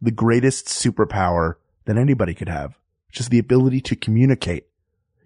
the 0.00 0.10
greatest 0.10 0.68
superpower 0.68 1.54
that 1.84 1.98
anybody 1.98 2.32
could 2.32 2.48
have, 2.48 2.78
which 3.08 3.20
is 3.20 3.28
the 3.28 3.38
ability 3.38 3.82
to 3.82 3.96
communicate. 3.96 4.66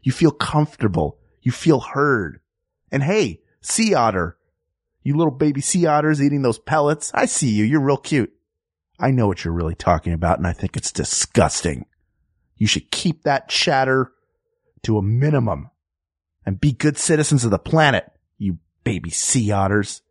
You 0.02 0.12
feel 0.12 0.30
comfortable. 0.30 1.18
You 1.42 1.52
feel 1.52 1.80
heard. 1.80 2.40
And 2.90 3.02
hey, 3.02 3.40
sea 3.60 3.94
otter, 3.94 4.36
you 5.02 5.16
little 5.16 5.32
baby 5.32 5.60
sea 5.60 5.86
otters 5.86 6.22
eating 6.22 6.42
those 6.42 6.58
pellets. 6.58 7.10
I 7.14 7.26
see 7.26 7.50
you. 7.50 7.64
You're 7.64 7.80
real 7.80 7.96
cute. 7.96 8.32
I 8.98 9.10
know 9.10 9.26
what 9.26 9.44
you're 9.44 9.54
really 9.54 9.74
talking 9.74 10.12
about 10.12 10.38
and 10.38 10.46
I 10.46 10.52
think 10.52 10.76
it's 10.76 10.92
disgusting. 10.92 11.86
You 12.56 12.66
should 12.66 12.90
keep 12.90 13.22
that 13.22 13.48
chatter 13.48 14.12
to 14.82 14.98
a 14.98 15.02
minimum 15.02 15.70
and 16.44 16.60
be 16.60 16.72
good 16.72 16.98
citizens 16.98 17.44
of 17.44 17.50
the 17.50 17.58
planet, 17.58 18.10
you 18.36 18.58
baby 18.84 19.10
sea 19.10 19.50
otters. 19.50 20.02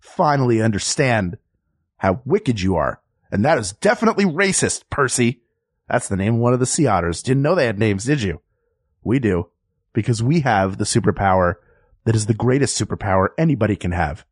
Finally 0.00 0.62
understand 0.62 1.36
how 1.98 2.22
wicked 2.24 2.60
you 2.60 2.76
are. 2.76 3.02
And 3.30 3.44
that 3.44 3.58
is 3.58 3.72
definitely 3.72 4.24
racist, 4.24 4.84
Percy. 4.88 5.42
That's 5.88 6.08
the 6.08 6.16
name 6.16 6.34
of 6.34 6.40
one 6.40 6.54
of 6.54 6.60
the 6.60 6.66
sea 6.66 6.86
otters. 6.86 7.22
Didn't 7.22 7.42
know 7.42 7.54
they 7.54 7.66
had 7.66 7.78
names, 7.78 8.04
did 8.04 8.22
you? 8.22 8.40
We 9.02 9.18
do. 9.18 9.50
Because 9.92 10.22
we 10.22 10.40
have 10.40 10.78
the 10.78 10.84
superpower 10.84 11.54
that 12.04 12.14
is 12.14 12.26
the 12.26 12.34
greatest 12.34 12.80
superpower 12.80 13.28
anybody 13.36 13.76
can 13.76 13.92
have. 13.92 14.24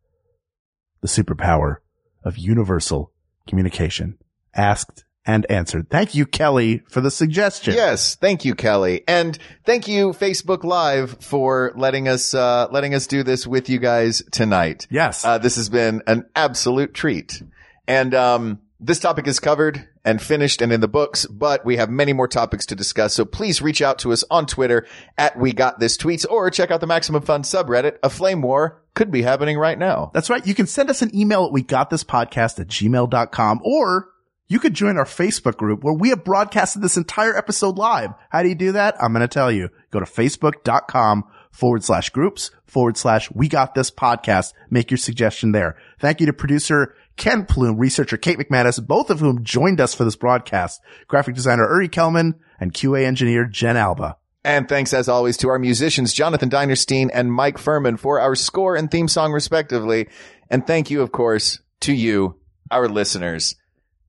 The 1.01 1.09
superpower 1.09 1.77
of 2.25 2.39
universal 2.39 3.13
communication. 3.47 4.19
Asked 4.55 5.05
and 5.27 5.45
answered. 5.51 5.91
Thank 5.91 6.15
you, 6.15 6.25
Kelly, 6.25 6.83
for 6.89 7.01
the 7.01 7.11
suggestion. 7.11 7.75
Yes, 7.75 8.15
thank 8.15 8.45
you, 8.45 8.55
Kelly, 8.55 9.03
and 9.09 9.37
thank 9.65 9.89
you, 9.89 10.13
Facebook 10.13 10.63
Live, 10.63 11.19
for 11.21 11.73
letting 11.77 12.09
us 12.09 12.33
uh, 12.33 12.69
letting 12.71 12.95
us 12.95 13.07
do 13.07 13.23
this 13.23 13.47
with 13.47 13.69
you 13.69 13.79
guys 13.79 14.23
tonight. 14.31 14.87
Yes. 14.89 15.25
Uh, 15.25 15.39
this 15.39 15.57
has 15.57 15.69
been 15.69 16.03
an 16.07 16.27
absolute 16.37 16.95
treat. 16.95 17.43
And 17.89 18.15
um, 18.15 18.61
this 18.79 18.99
topic 18.99 19.27
is 19.27 19.41
covered 19.41 19.89
and 20.05 20.21
finished 20.21 20.61
and 20.61 20.73
in 20.73 20.81
the 20.81 20.89
books, 20.89 21.25
but 21.27 21.65
we 21.65 21.77
have 21.77 21.89
many 21.89 22.13
more 22.13 22.29
topics 22.29 22.67
to 22.67 22.77
discuss. 22.77 23.15
So 23.15 23.25
please 23.25 23.63
reach 23.63 23.81
out 23.81 23.99
to 24.01 24.13
us 24.13 24.23
on 24.31 24.47
Twitter 24.47 24.87
at 25.17 25.39
We 25.39 25.53
Got 25.53 25.79
This 25.79 25.97
Tweets 25.97 26.27
or 26.29 26.51
check 26.51 26.71
out 26.71 26.81
the 26.81 26.87
Maximum 26.87 27.23
Fun 27.23 27.43
subreddit. 27.43 27.99
A 28.03 28.11
flame 28.11 28.43
war 28.43 28.83
could 28.95 29.11
be 29.11 29.23
happening 29.23 29.59
right 29.59 29.79
now. 29.79 30.11
That's 30.13 30.29
right. 30.29 30.47
You 30.47 30.55
can 30.55 30.67
send 30.67 30.91
us 30.91 31.01
an 31.01 31.15
email 31.17 31.47
at 31.47 31.53
we 31.53 31.63
got 31.63 31.89
this 31.91 32.05
podcast 32.05 32.61
at 32.61 32.69
gmail.com 32.69 33.61
or 33.65 34.11
you 34.49 34.59
could 34.59 34.75
join 34.75 34.97
our 34.97 35.05
Facebook 35.05 35.57
group 35.57 35.83
where 35.83 35.95
we 35.95 36.11
have 36.11 36.25
broadcasted 36.25 36.83
this 36.83 36.97
entire 36.97 37.37
episode 37.37 37.79
live. 37.79 38.11
How 38.31 38.43
do 38.43 38.49
you 38.49 38.55
do 38.55 38.73
that? 38.73 38.95
I'm 39.03 39.13
going 39.13 39.23
to 39.23 39.29
tell 39.29 39.51
you. 39.51 39.71
Go 39.91 40.01
to 40.01 40.07
facebook.com 40.07 41.25
forward 41.57 41.83
slash 41.83 42.11
groups 42.11 42.51
forward 42.65 42.97
slash 42.97 43.31
we 43.33 43.49
got 43.49 43.75
this 43.75 43.91
podcast. 43.91 44.53
Make 44.71 44.91
your 44.91 44.99
suggestion 44.99 45.53
there. 45.53 45.77
Thank 45.99 46.21
you 46.21 46.27
to 46.27 46.33
producer 46.33 46.95
Ken 47.17 47.47
Plume, 47.47 47.79
researcher 47.79 48.17
Kate 48.17 48.39
McManus, 48.39 48.85
both 48.85 49.11
of 49.11 49.21
whom 49.21 49.43
joined 49.43 49.81
us 49.81 49.95
for 49.95 50.05
this 50.05 50.17
broadcast, 50.17 50.81
graphic 51.09 51.35
designer 51.35 51.65
Uri 51.65 51.89
Kelman 51.89 52.35
and 52.61 52.75
QA 52.75 53.05
engineer 53.05 53.47
Jen 53.47 53.77
Alba. 53.77 54.17
And 54.45 54.69
thanks 54.69 54.93
as 54.93 55.09
always 55.09 55.37
to 55.39 55.49
our 55.49 55.59
musicians, 55.59 56.13
Jonathan 56.13 56.51
Dinerstein 56.51 57.11
and 57.13 57.33
Mike 57.33 57.59
Furman 57.59 57.97
for 57.97 58.21
our 58.21 58.37
score 58.37 58.77
and 58.77 58.91
theme 58.91 59.09
song 59.09 59.33
respectively. 59.33 60.09
And 60.49 60.65
thank 60.67 60.91
you, 60.91 61.03
of 61.03 61.11
course, 61.11 61.59
to 61.81 61.93
you, 61.93 62.39
our 62.71 62.89
listeners, 62.89 63.57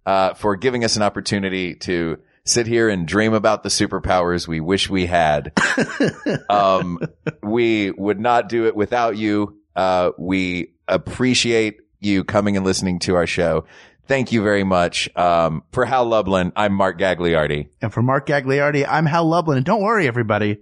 uh, 0.06 0.36
for 0.36 0.56
giving 0.56 0.84
us 0.84 0.96
an 0.96 1.02
opportunity 1.02 1.74
to 1.76 2.20
sit 2.50 2.68
here 2.68 2.90
and 2.90 3.08
dream 3.08 3.34
about 3.34 3.64
the 3.64 3.70
superpowers 3.70 4.48
we 4.48 4.60
wish 4.60 4.90
we 4.90 5.06
had. 5.06 5.54
um, 6.50 7.00
we 7.44 7.92
would 7.92 8.20
not 8.20 8.50
do 8.50 8.66
it 8.66 8.76
without 8.76 9.16
you. 9.18 9.58
Uh, 9.76 10.12
we 10.18 10.74
appreciate 10.88 11.78
you 12.00 12.24
coming 12.24 12.58
and 12.58 12.66
listening 12.66 12.98
to 13.00 13.16
our 13.16 13.28
show. 13.28 13.66
Thank 14.08 14.32
you 14.32 14.42
very 14.42 14.64
much. 14.64 15.16
Um, 15.16 15.62
for 15.72 15.86
Hal 15.86 16.06
Lublin, 16.06 16.52
I'm 16.56 16.74
Mark 16.74 16.98
Gagliardi. 16.98 17.68
And 17.82 17.94
for 17.94 18.02
Mark 18.02 18.26
Gagliardi, 18.28 18.88
I'm 18.88 19.06
Hal 19.06 19.26
Lublin. 19.26 19.58
And 19.58 19.66
don't 19.66 19.82
worry, 19.82 20.08
everybody. 20.08 20.62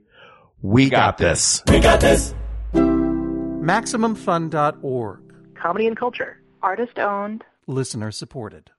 We, 0.62 0.90
got, 0.90 1.20
got 1.20 1.20
this. 1.20 1.62
We 1.68 1.80
got 1.80 2.02
this. 2.02 2.34
MaximumFun.org. 2.74 5.20
Comedy 5.56 5.88
and 5.88 5.96
culture. 5.96 6.42
Artist 6.64 6.98
owned. 6.98 7.44
Listener 7.68 8.10
supported. 8.12 8.72